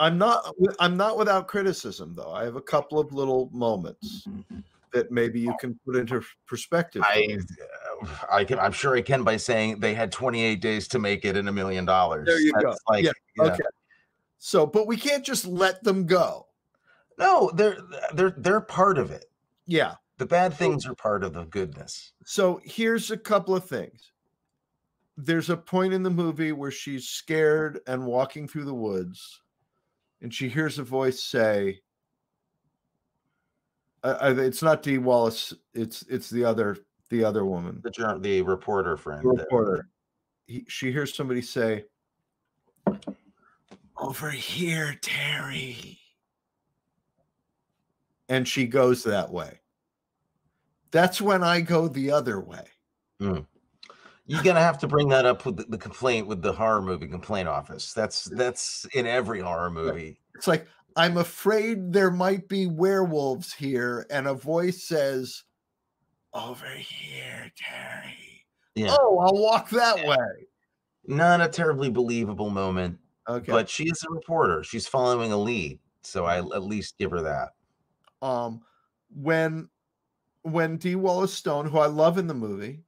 [0.00, 0.52] I'm not.
[0.80, 2.32] I'm not without criticism, though.
[2.32, 4.26] I have a couple of little moments
[4.92, 7.02] that maybe you can put into perspective.
[7.06, 7.38] I
[8.30, 8.58] I can.
[8.58, 11.52] I'm sure I can by saying they had 28 days to make it in a
[11.52, 12.26] million dollars.
[12.26, 12.74] There you go.
[12.88, 13.52] Like, Yeah, you know.
[13.52, 13.62] Okay.
[14.38, 16.48] So, but we can't just let them go.
[17.18, 17.78] No, they're
[18.14, 19.27] they're they're part of it.
[19.68, 19.94] Yeah.
[20.16, 22.12] The bad things are part of the goodness.
[22.24, 24.10] So here's a couple of things.
[25.16, 29.40] There's a point in the movie where she's scared and walking through the woods,
[30.20, 31.80] and she hears a voice say,
[34.02, 35.54] uh, "It's not Dee Wallace.
[35.74, 36.78] It's it's the other
[37.10, 39.22] the other woman, the the reporter friend.
[39.22, 39.88] the reporter.
[40.46, 41.84] He, she hears somebody say,
[43.96, 45.98] "Over here, Terry,"
[48.28, 49.60] and she goes that way.
[50.90, 52.64] That's when I go the other way.
[53.20, 53.46] Mm.
[54.26, 57.08] You're gonna have to bring that up with the, the complaint with the horror movie
[57.08, 57.92] complaint office.
[57.94, 60.20] That's that's in every horror movie.
[60.34, 64.06] It's like, I'm afraid there might be werewolves here.
[64.10, 65.44] And a voice says,
[66.34, 68.44] Over here, Terry.
[68.74, 68.94] Yeah.
[68.98, 70.46] Oh, I'll walk that way.
[71.06, 72.98] Not a terribly believable moment,
[73.28, 73.50] Okay.
[73.50, 74.62] but she is a reporter.
[74.62, 77.50] She's following a lead, so I at least give her that.
[78.22, 78.62] Um,
[79.10, 79.70] when
[80.42, 82.84] when Dee Wallace Stone, who I love in the movie,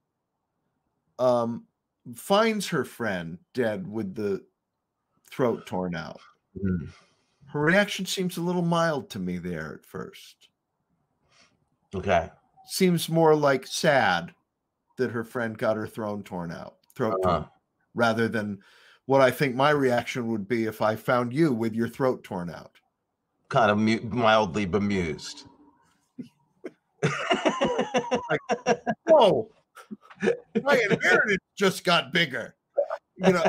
[1.18, 1.66] um,
[2.14, 4.46] finds her friend dead with the
[5.30, 6.20] throat torn out,
[6.56, 6.92] Mm.
[7.48, 10.48] her reaction seems a little mild to me there at first.
[11.94, 12.30] Okay.
[12.64, 14.34] Seems more like sad
[14.96, 17.50] that her friend got her throat torn out, throat Uh-huh.
[17.94, 18.62] rather than
[19.06, 22.50] what I think my reaction would be if I found you with your throat torn
[22.50, 22.79] out.
[23.50, 25.44] Kind of mu- mildly bemused.
[27.02, 28.40] like,
[29.06, 29.50] Whoa,
[30.62, 32.54] my inheritance just got bigger.
[33.16, 33.44] You know,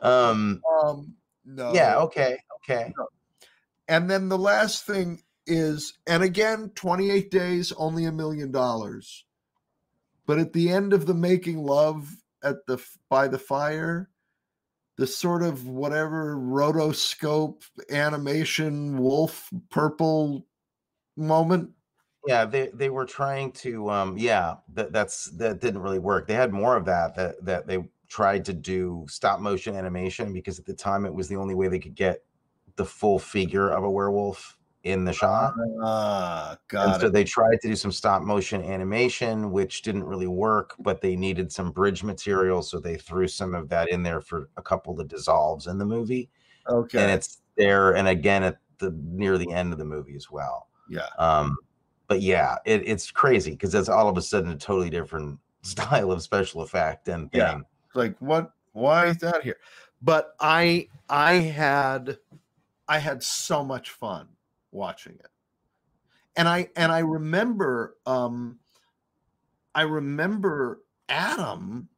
[0.00, 0.62] um.
[0.82, 1.14] um,
[1.44, 1.72] no.
[1.74, 1.98] Yeah.
[1.98, 2.38] Okay.
[2.56, 2.92] Okay.
[3.88, 9.24] And then the last thing is, and again, 28 days, only a million dollars.
[10.26, 12.10] But at the end of the making love
[12.42, 14.10] at the by the fire,
[14.96, 20.46] the sort of whatever rotoscope animation wolf purple
[21.16, 21.70] moment.
[22.26, 26.26] Yeah, they they were trying to um yeah, that that's that didn't really work.
[26.26, 30.58] They had more of that that that they tried to do stop motion animation because
[30.58, 32.24] at the time it was the only way they could get
[32.76, 34.55] the full figure of a werewolf
[34.86, 35.52] in the shot.
[35.82, 40.26] Ah, And got so they tried to do some stop motion animation, which didn't really
[40.26, 44.20] work, but they needed some bridge material, so they threw some of that in there
[44.20, 46.30] for a couple of dissolves in the movie.
[46.68, 47.02] Okay.
[47.02, 50.68] And it's there and again at the near the end of the movie as well.
[50.88, 51.08] yeah.
[51.18, 51.56] Um,
[52.08, 56.12] but yeah, it, it's crazy because it's all of a sudden a totally different style
[56.12, 57.40] of special effect and thing.
[57.40, 57.58] Yeah.
[57.94, 59.56] Like what why is that here
[60.02, 62.18] but i i had
[62.88, 64.28] i had so much fun
[64.76, 65.28] watching it
[66.36, 68.58] and i and i remember um
[69.74, 71.88] i remember adam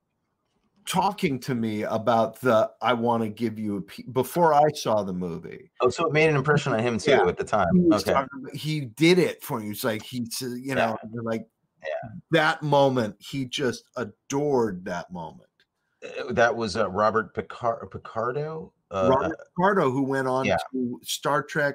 [0.87, 5.03] talking to me about the i want to give you a pe- before i saw
[5.03, 7.27] the movie Oh, so it made an impression on him too Yeah.
[7.27, 7.67] at the time.
[7.75, 8.13] he, Okay.
[8.13, 11.47] talking he did it for you it's like he said you know like
[11.83, 12.11] Yeah.
[12.31, 15.45] that moment he just adored that moment
[16.03, 18.73] Uh, That was uh, Robert Picard- Picardo.
[18.91, 20.57] Uh, Robert Picardo, who went on yeah.
[20.73, 21.75] to Star Trek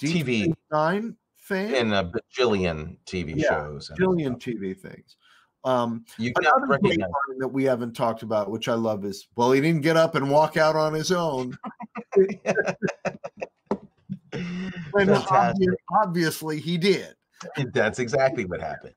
[0.00, 0.52] TV.
[0.70, 3.90] Nine fame, in a bajillion TV Yeah, shows.
[3.90, 5.16] and billion TV things.
[5.64, 6.98] Um, You another line
[7.38, 10.30] that we haven't talked about, which I love, is well, he didn't get up and
[10.30, 11.56] walk out on his own.
[14.92, 15.68] when Fantastic.
[15.68, 17.14] obvi- obviously he did.
[17.72, 18.94] That's exactly what happened.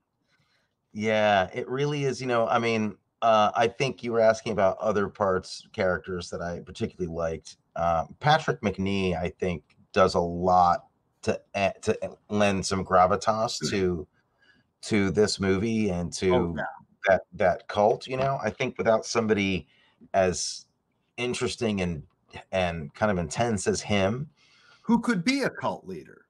[0.94, 2.20] Yeah, it really is.
[2.22, 6.42] You know, I mean, uh, I think you were asking about other parts, characters that
[6.42, 7.58] I particularly liked.
[7.76, 9.64] Uh, Patrick Macnee, I think,
[9.94, 10.86] does a lot
[11.24, 14.08] to a- to lend some gravitas to
[14.82, 16.64] to this movie and to Oh, yeah.
[17.08, 18.08] that that cult.
[18.08, 19.68] You know, I think without somebody
[20.14, 20.66] as
[21.18, 22.04] interesting and
[22.52, 24.30] and kind of intense as him,
[24.84, 26.26] Who could be a cult leader?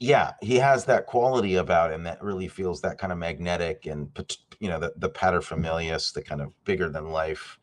[0.00, 4.10] yeah he has that quality about him that really feels that kind of magnetic and
[4.58, 7.58] you know the, the paterfamilias the kind of bigger than life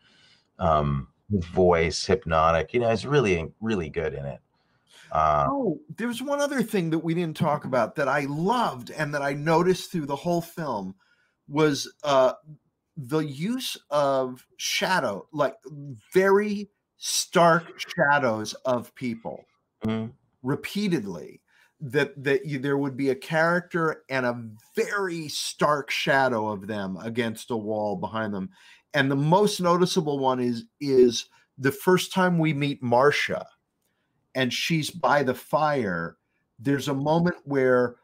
[0.57, 4.39] um voice hypnotic you know he's really really good in it
[5.11, 9.13] uh Oh, there's one other thing that we didn't talk about that I loved and
[9.13, 10.95] that I noticed through the whole film
[11.47, 12.33] was uh
[12.97, 15.55] the use of shadow, like
[16.13, 19.43] very stark shadows of people
[19.83, 20.11] mhm.
[20.43, 21.41] repeatedly.
[21.83, 24.39] That that you, there would be a character and a
[24.75, 28.51] very stark shadow of them against a wall behind them.
[28.93, 31.25] And the most noticeable one is is
[31.57, 33.47] the first time we meet Marcia
[34.35, 36.17] and she's by the fire,
[36.59, 37.97] there's a moment where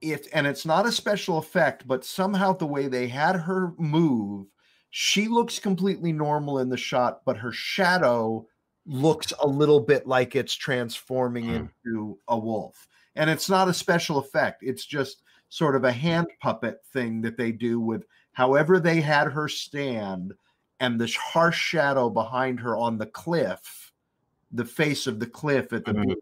[0.00, 4.46] it and it's not a special effect, but somehow the way they had her move,
[4.90, 8.46] she looks completely normal in the shot, but her shadow
[8.86, 11.66] looks a little bit like it's transforming Hmm.
[11.84, 12.88] into a wolf.
[13.14, 17.36] And it's not a special effect, it's just sort of a hand puppet thing that
[17.36, 20.32] they do with however they had her stand
[20.78, 23.79] and this harsh shadow behind her on the cliff
[24.52, 26.06] the face of the cliff at the Mhm.
[26.08, 26.18] beach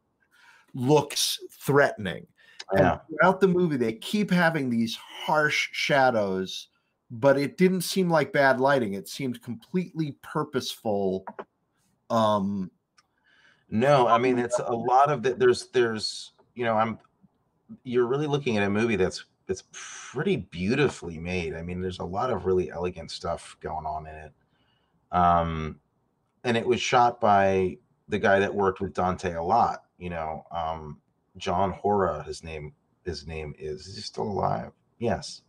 [0.74, 2.26] looks threatening
[2.74, 2.92] Yeah.
[2.92, 6.68] And throughout the movie, they keep having these harsh shadows,
[7.10, 8.92] but it didn't seem like bad lighting.
[8.94, 11.24] It seemed completely purposeful.
[12.10, 12.70] Um,
[13.70, 15.38] No, I mean it's a lot of that.
[15.38, 16.98] There's there's you know I'm
[17.84, 21.54] you're really looking at a movie that's it's pretty beautifully made.
[21.54, 24.32] I mean, there's a lot of really elegant stuff going on in it.
[25.10, 25.80] Um,
[26.44, 27.78] and it was shot by
[28.08, 29.84] the guy that worked with Dante a lot.
[29.98, 30.98] You know, um,
[31.36, 32.22] John Hora.
[32.24, 32.72] His name
[33.04, 33.86] his name is.
[33.86, 34.72] Is he still alive?
[34.98, 35.42] Yes.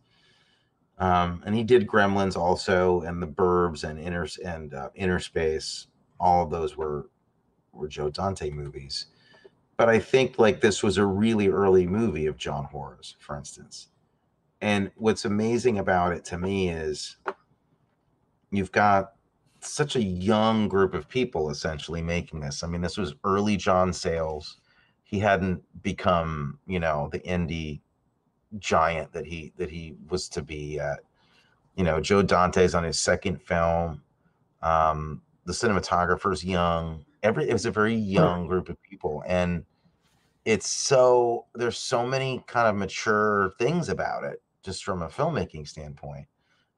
[0.98, 5.86] Um, and he did Gremlins also, and The Burbs, and Inner and uh, Inner Space.
[6.18, 7.10] All of those were
[7.72, 9.06] were Joe Dante movies.
[9.76, 13.88] But I think like this was a really early movie of John Hora's, for instance.
[14.60, 17.16] And what's amazing about it to me is
[18.50, 19.12] you've got
[19.68, 22.62] such a young group of people essentially making this.
[22.62, 24.58] I mean, this was early John Sayles.
[25.04, 27.80] He hadn't become, you know, the indie
[28.58, 31.00] giant that he that he was to be at.
[31.76, 34.02] You know, Joe Dante's on his second film.
[34.62, 37.04] Um, the cinematographer's young.
[37.22, 39.64] Every it was a very young group of people, and
[40.44, 45.66] it's so there's so many kind of mature things about it, just from a filmmaking
[45.68, 46.26] standpoint.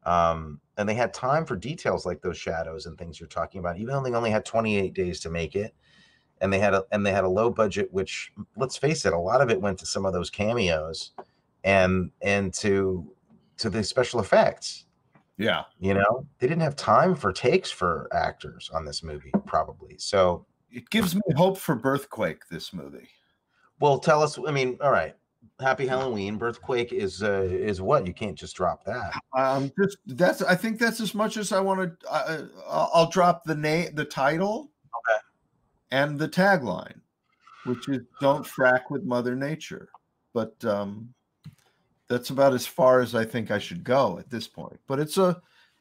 [0.04, 3.76] Um, and they had time for details like those shadows and things you're talking about,
[3.78, 5.74] even though they only had 28 days to make it.
[6.40, 9.18] And they had a and they had a low budget, which let's face it, a
[9.18, 11.12] lot of it went to some of those cameos
[11.62, 13.14] and and to
[13.58, 14.86] to the special effects.
[15.38, 15.64] yeah.
[15.78, 19.96] You know, they didn't have time for takes for actors on this movie, probably.
[19.98, 23.08] So, It gives me hope for Birthquake, this movie.
[23.78, 24.36] well, tell us.
[24.44, 25.14] I mean, all right,
[25.62, 29.12] Happy Halloween, Birthquake is uh, is what you can't just drop that.
[29.34, 32.10] Um, just that's I think that's as much as I want to.
[32.10, 35.20] Uh, I'll drop the name, the title, Okay.
[35.93, 37.01] and the tagline,
[37.64, 39.89] which is "Don't frack with Mother Nature."
[40.34, 41.12] But um,
[42.09, 44.78] that's about as far as I think I should go at this point.
[44.86, 45.40] But it's a,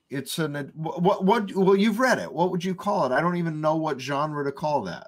[0.09, 2.31] it's an what what, what well you've read it.
[2.31, 3.11] What would you call it?
[3.11, 5.07] I don't even know what genre to call that.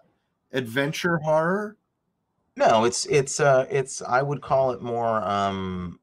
[0.52, 1.78] Adventure horror.
[2.56, 6.00] No, it's it's uh it's I would call it more um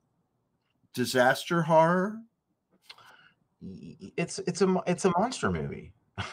[0.95, 2.19] disaster horror.
[4.17, 5.93] it's it's a it's a monster movie.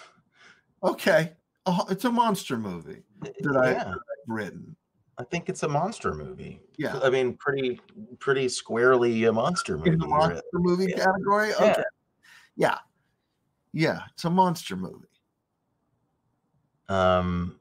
[0.83, 1.33] Okay,
[1.65, 3.89] oh, it's a monster movie that I, Yeah.
[3.89, 4.75] I've written.
[5.17, 6.61] I think it's a monster movie.
[6.77, 6.99] Yeah.
[6.99, 7.81] I mean, pretty
[8.19, 9.89] pretty squarely a monster movie.
[9.89, 10.17] in the really.
[10.19, 11.03] monster movie Yeah.
[11.03, 11.49] category.
[11.49, 11.71] Yeah.
[11.71, 11.83] Okay.
[12.57, 12.77] Yeah.
[13.73, 15.07] Yeah, it's a monster movie.
[16.89, 17.56] Um,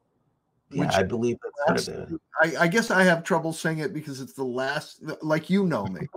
[0.76, 1.36] yeah, Which I believe
[1.66, 2.18] that's what it is.
[2.58, 5.86] I, I guess I have trouble saying it because it's the last like you know
[5.86, 6.00] me.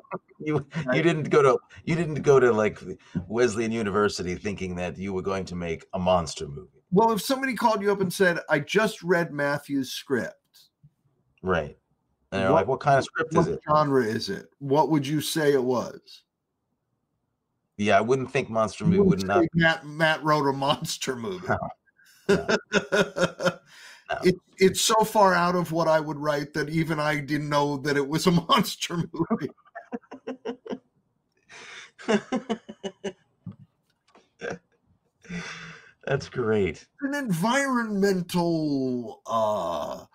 [0.42, 2.80] You you didn't go to you didn't go to like
[3.28, 7.56] Wesleyan University thinking that you were going to make a monster movie, Well, if somebody
[7.56, 10.36] called you up and said, I just read Matthew's script,
[11.44, 11.78] right?
[12.32, 14.48] And they're What- like, "What kind of script is it?" genre is it?
[14.60, 16.00] What would you say it was?
[17.76, 21.48] Yeah, I wouldn't think monster movie would wouldn't Matt Matt wrote a monster movie.
[22.30, 22.48] No.
[24.24, 27.78] It, it's so far out of what I would write that even I didn't know
[27.78, 29.50] that it was a monster movie.
[36.06, 36.88] That's great.
[37.02, 40.06] An environmental uh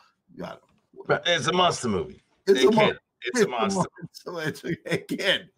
[1.27, 2.23] it's a monster movie.
[2.47, 3.89] it's Hey, a mon- kid, it's a monster.
[4.27, 5.49] mon- It's a, kid.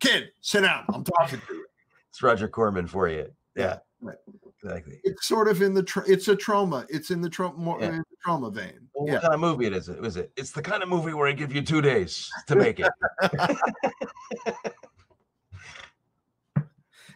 [0.00, 0.84] kid, sit down.
[0.92, 1.66] I'm talking to you.
[2.10, 3.30] It's Roger Corman for you.
[3.54, 4.16] Yeah, Right.
[4.64, 5.00] Exactly.
[5.04, 6.86] It's sort of in the tra- it's a Troma.
[6.88, 7.88] It's in the Troma more Yeah.
[7.88, 8.88] in the Troma vein.
[8.94, 9.14] Well, yeah.
[9.14, 9.88] What kind of movie it is?
[9.88, 10.30] It is it?
[10.36, 12.90] It's the kind of movie where I give you two days to make it.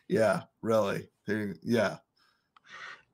[0.09, 1.09] Yeah, really.
[1.62, 1.97] Yeah.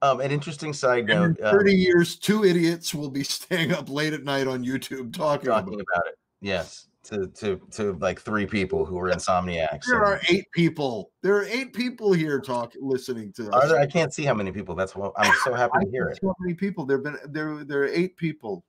[0.03, 1.39] um, an interesting side note.
[1.39, 5.13] in um, 30 years, two idiots will be staying up late at night on YouTube
[5.13, 5.87] talking, talking about it.
[5.95, 6.19] about it.
[6.43, 9.87] Yes, to to to like three people who were insomniacs.
[9.87, 11.11] There are eight people.
[11.23, 13.71] There are eight people here talking, listening to us.
[13.71, 13.81] there?
[13.81, 14.75] I can't see how many people.
[14.75, 16.19] That's what I'm so happy to hear it.
[16.23, 16.87] How many people?
[16.87, 17.65] There've been there.
[17.65, 18.65] There are eight people.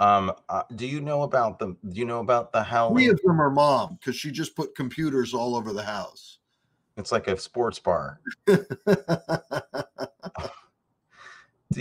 [0.00, 1.76] Um, uh, do you know about the?
[1.88, 3.10] Do you know about the Three Howling?
[3.10, 6.38] of them are mom because she just put computers all over the house.
[6.96, 8.20] It's like a sports bar.
[8.46, 8.64] Do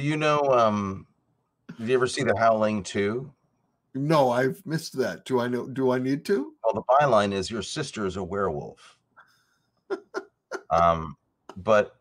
[0.01, 0.41] you know?
[0.41, 1.07] Um,
[1.80, 3.31] did you ever see the Howling two?
[3.98, 5.26] No, I've missed that.
[5.26, 5.68] Do I know?
[5.68, 6.53] Do I need to?
[6.64, 8.98] Well, the byline is your sister is a werewolf.
[10.69, 11.15] um,
[11.57, 11.98] but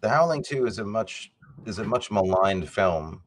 [0.00, 1.32] the Howling Two is a much
[1.66, 3.22] is a much maligned film,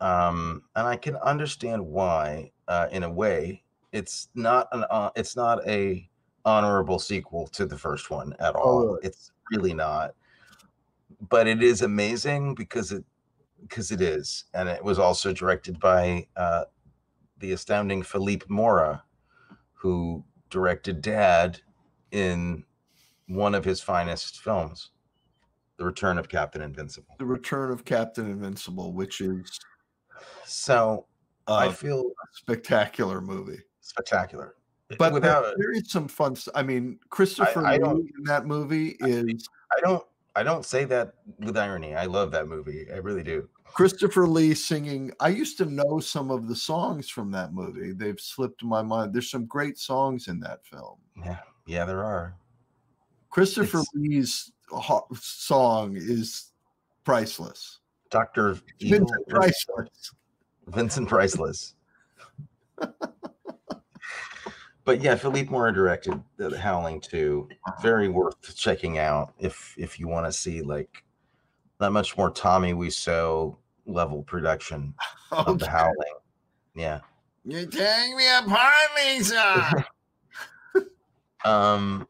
[0.00, 2.50] um, and I can understand why.
[2.66, 3.62] Uh, in a way,
[3.92, 6.08] it's not an uh, it's not a
[6.44, 8.86] honorable sequel to the first one at all.
[8.86, 8.98] really?
[9.02, 10.14] It's really not.
[11.28, 13.04] But it is amazing because it
[13.62, 16.64] because it is, and it was also directed by uh,
[17.44, 19.04] the astounding Philippe Mora,
[19.74, 21.60] who directed Dad
[22.10, 22.64] in
[23.26, 24.92] one of his finest films,
[25.76, 27.16] The Return of Captain Invincible.
[27.18, 29.60] The Return of Captain Invincible, which is
[30.46, 31.06] So
[31.46, 33.60] I feel spectacular movie.
[33.82, 34.54] spectacular.
[34.88, 36.36] But there- without, there is some fun.
[36.54, 39.46] I mean, Christopher I Lee don't- in that movie is
[39.76, 40.02] I don't,
[40.34, 41.94] I don't say that with irony.
[41.94, 42.90] I love that movie.
[42.90, 43.48] I really do.
[43.74, 45.10] Christopher Lee singing.
[45.18, 47.92] I used to know some of the songs from that movie.
[47.92, 49.12] They've slipped my mind.
[49.12, 50.98] There's some great songs in that film.
[51.24, 52.36] Yeah, yeah, there are.
[53.30, 54.52] Christopher It's- Lee's
[55.20, 56.52] song is
[57.04, 57.80] priceless.
[58.10, 60.12] Doctor Vincent priceless.
[60.68, 61.74] Vincent Priceless.
[64.84, 67.48] but yeah, Philippe Mora directed The Howling 2.
[67.82, 71.02] Very worth checking out if if you want to see like
[71.80, 73.56] that much more Tommy Wiseau
[73.86, 74.94] level production
[75.32, 76.14] of The Howling.
[76.74, 77.00] Yeah.
[77.44, 79.84] You take me apart, Lisa.
[81.44, 82.08] Um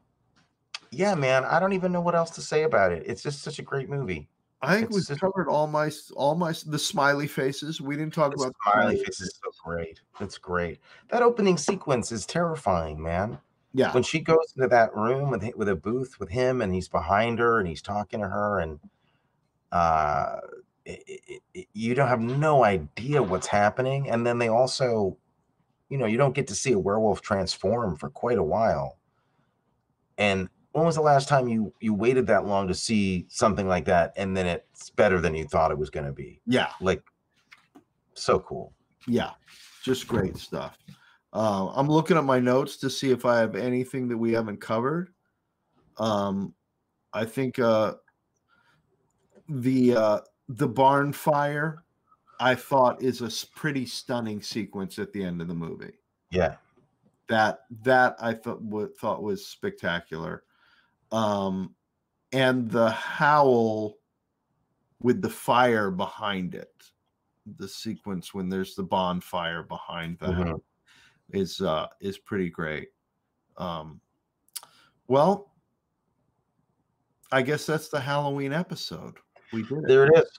[0.92, 3.02] yeah, man, I don't even know what else to say about it.
[3.04, 4.28] It's just such a great movie.
[4.62, 7.80] I think It's we've just- covered all my all my the smiley faces.
[7.80, 9.20] We didn't talk The about smiley faces.
[9.22, 10.00] is so great.
[10.20, 10.78] that's great.
[11.08, 13.38] That opening sequence is terrifying, man.
[13.72, 16.88] Yeah, when she goes into that room with with a booth with him and he's
[16.88, 18.78] behind her and he's talking to her and
[19.72, 20.36] uh
[20.84, 25.16] it, it, it- you don't have no idea what's happening and then they also
[25.88, 28.98] you know you don't get to see a werewolf transform for quite a while
[30.18, 33.84] and when was the last time you you waited that long to see something like
[33.84, 37.02] that and then it's better than you thought it was going to be yeah, like
[38.14, 38.74] so cool
[39.06, 39.32] yeah,
[39.82, 40.78] just great stuff.
[41.32, 44.60] Uh, I'm looking at my notes to see if I have anything that we haven't
[44.60, 45.12] covered.
[45.98, 46.54] Um,
[47.12, 47.96] I think uh,
[49.48, 51.84] the uh, the barn fire
[52.40, 55.94] I thought is a pretty stunning sequence at the end of the movie.
[56.30, 56.56] yeah
[57.28, 58.62] that that I thought
[58.98, 60.44] thought was spectacular.
[61.12, 61.74] Um,
[62.32, 63.98] and the howl
[65.00, 66.90] with the fire behind it,
[67.46, 70.60] the sequence when there's the bonfire behind the Mhm.
[71.30, 72.90] is uh is pretty great.
[73.56, 74.00] Um,
[75.06, 75.52] well,
[77.32, 79.18] I guess that's the Halloween episode.
[79.54, 79.86] We did it.
[79.88, 80.30] there it is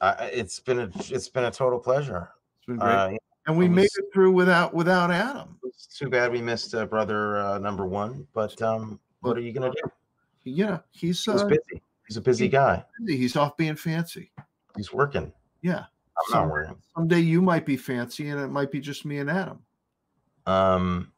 [0.00, 2.92] I I- it's been a it's been a total pleasure It's been great.
[2.92, 3.10] uh,
[3.46, 5.58] and we it made it through without without Adam.
[5.64, 9.52] It's too bad we missed uh, brother uh, number one, but um, what are you
[9.52, 9.90] gonna do?
[10.44, 11.82] Yeah, he's He's uh, busy.
[12.06, 12.84] He's a busy guy.
[13.00, 13.16] busy.
[13.18, 14.30] he's off being fancy.
[14.76, 15.32] He's working.
[15.62, 15.84] Yeah.
[16.16, 16.76] I'm Some- not working.
[16.94, 19.58] Someday you might be fancy and it might be just me and Adam.
[20.46, 21.12] Um,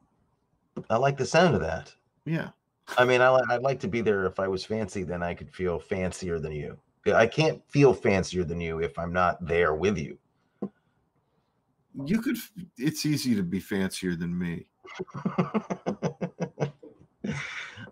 [0.91, 1.93] I like the sound of that.
[2.25, 2.51] Yeah.
[2.99, 5.03] I mean, I, I'd like to be there if I was fancy.
[5.03, 6.79] Then I could feel fancier than you.
[7.15, 10.19] I can't feel fancier than you if I'm not there with you.
[12.05, 12.37] You could.
[12.77, 14.67] It's easy to be fancier than me.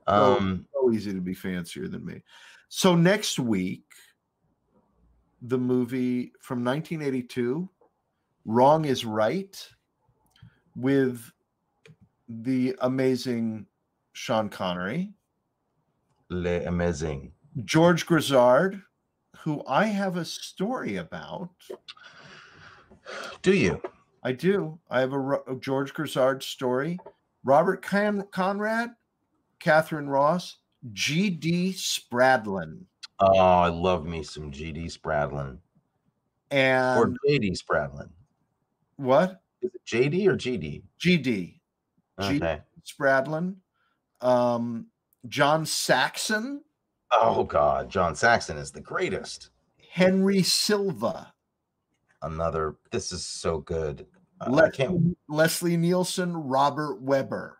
[0.07, 2.23] um, So easy to be fancier than me.
[2.69, 3.85] So next week,
[5.43, 7.69] the movie from 1982,
[8.45, 9.66] Wrong is Right,
[10.77, 11.31] with
[12.28, 13.66] the amazing
[14.12, 15.12] Sean Connery,
[16.31, 17.32] le amazing.
[17.65, 18.82] George Grizzard,
[19.44, 21.50] who I have a story about.
[23.42, 23.80] Do you?
[24.22, 24.78] I do.
[24.90, 26.98] I have a, a George Grizzard story.
[27.44, 28.90] Robert Con- Conrad,
[29.60, 30.56] Katharine Ross,
[30.94, 31.74] G.D.
[31.76, 32.86] Spradlin,
[33.20, 35.58] Oh, I love me some GD Spradlin
[36.50, 38.08] and or JD Spradlin.
[38.96, 39.40] what?
[39.62, 40.82] Is it JD or GD?
[40.98, 41.60] G.D.
[42.18, 42.60] Okay.
[42.84, 43.56] Spradlin,
[44.20, 44.86] um,
[45.28, 46.62] John Saxon,
[47.20, 49.51] Oh God, John Saxon is the greatest.
[49.91, 51.32] Henry Silva,
[52.23, 52.77] Another.
[52.91, 54.07] This is so good.
[54.41, 55.16] I- I can't.
[55.28, 57.59] Leslie Nielsen, Robert Webber,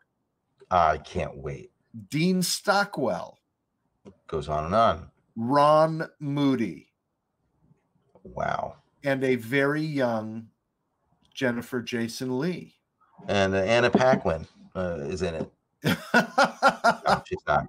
[0.71, 1.71] I can't wait.
[2.11, 3.39] Dean Stockwell,
[4.27, 5.11] Goes on and on.
[5.37, 6.93] Ron Moody,
[8.25, 8.77] Wow.
[9.05, 10.49] and a very young
[11.33, 12.75] Jennifer Jason Lee.
[13.29, 15.51] And uh, Anna Paquin uh, is in it.
[16.15, 17.67] No, she's not.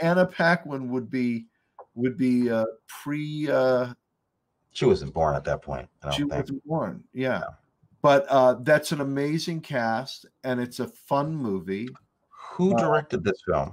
[0.00, 1.46] Anna Paquin would be
[1.94, 3.94] would be uh, pre uh,
[4.72, 5.88] She wasn't born at that point.
[6.02, 6.32] I she think.
[6.32, 7.04] wasn't born.
[7.12, 7.42] Yeah,
[8.02, 11.88] but uh, that's an amazing cast, and it's a fun movie.
[12.52, 13.72] Who Uh, directed this film?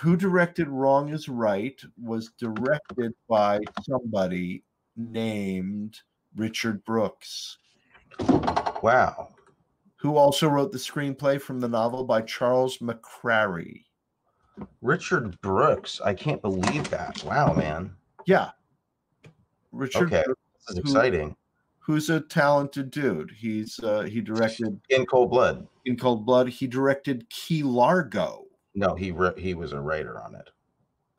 [0.00, 4.62] Who directed Wrong is Right was directed by somebody
[4.96, 5.98] named
[6.36, 7.58] Richard Brooks,
[8.82, 9.34] Wow.
[9.96, 13.84] who also wrote the screenplay from the novel by Charles McCarry.
[14.82, 16.00] Richard Brooks.
[16.04, 17.22] I can't believe that.
[17.24, 17.92] Wow, man.
[18.26, 18.50] Yeah,
[19.72, 20.06] Richard.
[20.12, 20.22] Okay.
[20.24, 21.36] Brooks is who- exciting.
[21.80, 23.30] who's a talented dude.
[23.36, 25.66] He's uh, he directed In Cold Blood.
[25.86, 26.48] In Cold Blood.
[26.48, 28.44] He directed Key Largo.
[28.74, 30.50] No, he he was a writer on it.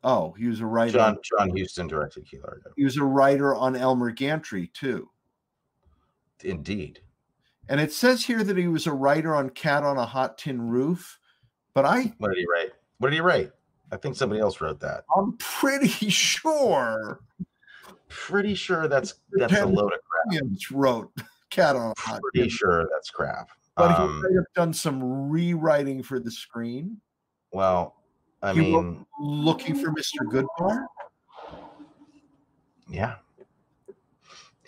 [0.02, 0.92] Oh, he was a writer.
[0.92, 2.70] John John Huston directed Key Largo.
[2.76, 5.10] he was a writer on Elmer Gantry too.
[6.42, 7.00] Indeed.
[7.68, 10.60] And it says here that he was a writer on Cat on a Hot Tin
[10.70, 11.18] Roof,
[11.74, 12.70] but I What did he write?
[13.00, 13.50] What did he write?
[13.90, 15.04] I think somebody else wrote that.
[15.16, 17.20] I'm pretty sure
[18.08, 20.26] Pretty sure that's that's a load of crap.
[20.26, 21.12] Williams wrote
[21.50, 23.48] Cat on a Hot Pretty sure that's crap.
[23.76, 27.00] But he Um, might have done some rewriting for the screen.
[27.52, 27.96] well,
[28.42, 30.18] I He mean, Looking for Mr.
[30.28, 30.84] Goodbar.
[32.88, 33.16] yeah.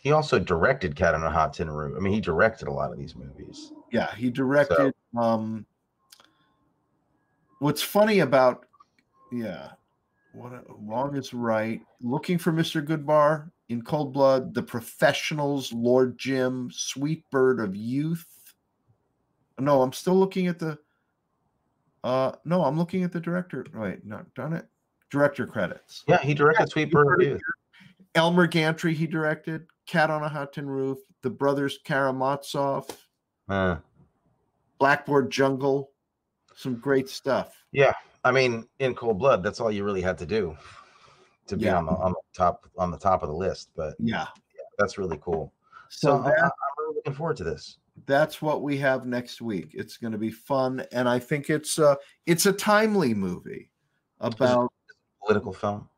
[0.00, 1.96] He also directed Cat on a Hot Tin Roof.
[1.96, 3.72] I mean, he directed a lot of these movies.
[3.92, 4.94] Yeah, he directed.
[5.16, 5.66] Um,
[7.62, 8.66] what's funny about,
[9.30, 9.70] yeah,
[10.32, 11.80] what wrong is right.
[12.00, 12.84] Looking for Mr.
[12.84, 18.26] Goodbar in Cold Blood, The Professionals, Lord Jim, Sweet Bird of Youth.
[19.58, 20.78] No, I'm still looking at the.
[22.02, 23.64] Uh, no, I'm looking at the director.
[23.72, 24.66] Wait, not done it.
[25.10, 26.02] Director credits.
[26.08, 27.40] Yeah, he directed Sweet Bird of Youth.
[28.16, 29.66] Elmer Gantry, he directed.
[29.86, 30.98] Cat on a Hot Tin Roof.
[31.22, 32.88] The Brothers Karamazov.
[33.48, 33.76] Uh,
[34.80, 35.91] Blackboard Jungle.
[36.62, 37.56] Some great stuff.
[37.72, 37.92] yeah,
[38.24, 40.56] I mean, in Cold Blood, that's all you really had to do
[41.48, 41.76] to be Yeah.
[41.78, 43.70] on the on the top on the top of the list.
[43.74, 44.26] But Yeah.
[44.78, 45.52] that's really cool.
[45.88, 47.78] So So that- I'm really looking forward to this.
[48.06, 49.70] that's what we have next week.
[49.74, 53.70] It's going to be fun, and I think it's uh it's a timely movie
[54.20, 54.72] about
[55.26, 55.88] Political film.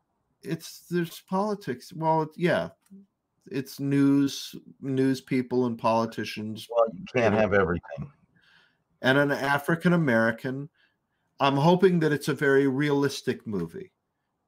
[0.41, 1.93] it's there's politics.
[1.93, 2.69] Well, yeah,
[3.51, 6.67] it's news, news people and politicians.
[6.71, 8.11] Well, you can't have everything.
[9.01, 10.69] And an African American.
[11.39, 13.91] I'm hoping that it's a very realistic movie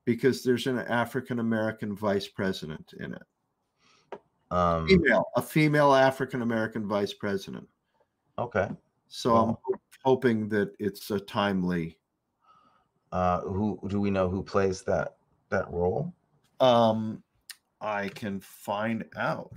[0.05, 4.19] because there's an African American vice president in it.
[4.51, 7.67] Um, Female, a female African American vice president.
[8.39, 8.69] okay.
[9.09, 11.97] So I'm ho- hoping that it's a timely.
[13.11, 15.17] Uh, who do we know who plays that
[15.49, 16.13] that role?
[16.59, 17.23] Um,
[17.81, 19.53] I can find out.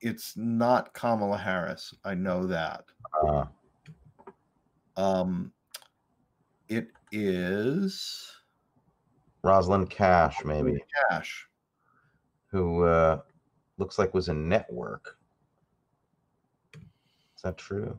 [0.00, 1.92] It's not Kamala Harris.
[2.04, 2.84] I know that.
[3.26, 3.44] Uh,
[4.96, 5.52] Um,
[6.68, 8.32] it is
[9.42, 11.48] Rosalind Cash, maybe, Cash.
[12.50, 13.20] who uh,
[13.78, 15.16] looks like was in Network.
[16.74, 17.96] Is that true?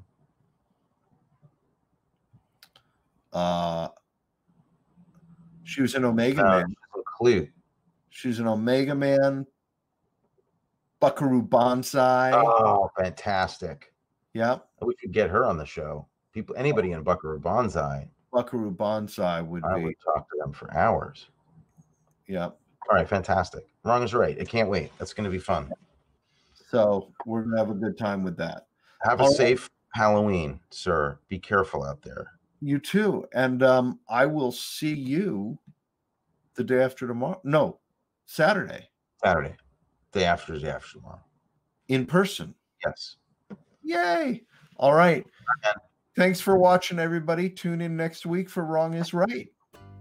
[3.32, 3.88] Uh,
[5.64, 6.66] she was an Omega No, Man.
[6.68, 7.48] she's Clue.
[8.10, 9.46] She was an Omega Man.
[11.00, 12.34] Buckaroo Banzai.
[12.34, 13.94] Oh, fantastic!
[14.34, 14.68] Yep.
[14.82, 16.08] We could get her on the show.
[16.34, 19.84] People, anybody in Buckaroo Banzai, Buckaroo Banzai would I be.
[19.86, 21.30] would talk to them for hours.
[22.28, 22.58] Yep.
[22.90, 23.66] All right, fantastic.
[23.84, 24.38] Wrong is right.
[24.40, 24.92] I can't wait.
[24.98, 25.72] That's going to be fun.
[26.70, 28.68] So we're gonna have a good time with that.
[29.02, 29.38] Have a All right.
[29.38, 31.18] safe Halloween, sir.
[31.28, 32.34] Be careful out there.
[32.62, 33.26] You too.
[33.34, 35.58] And um, I will see you
[36.56, 37.40] the day after tomorrow.
[37.44, 37.80] No,
[38.26, 38.90] Saturday
[39.24, 39.56] Saturday,
[40.12, 41.24] day after, day after tomorrow.
[41.88, 42.54] in person.
[42.86, 43.18] Yes.
[43.84, 44.44] Yay.
[44.78, 45.26] All right.
[46.16, 47.50] Thanks for watching, everybody.
[47.50, 49.50] Tune in next week for Wrong is Right.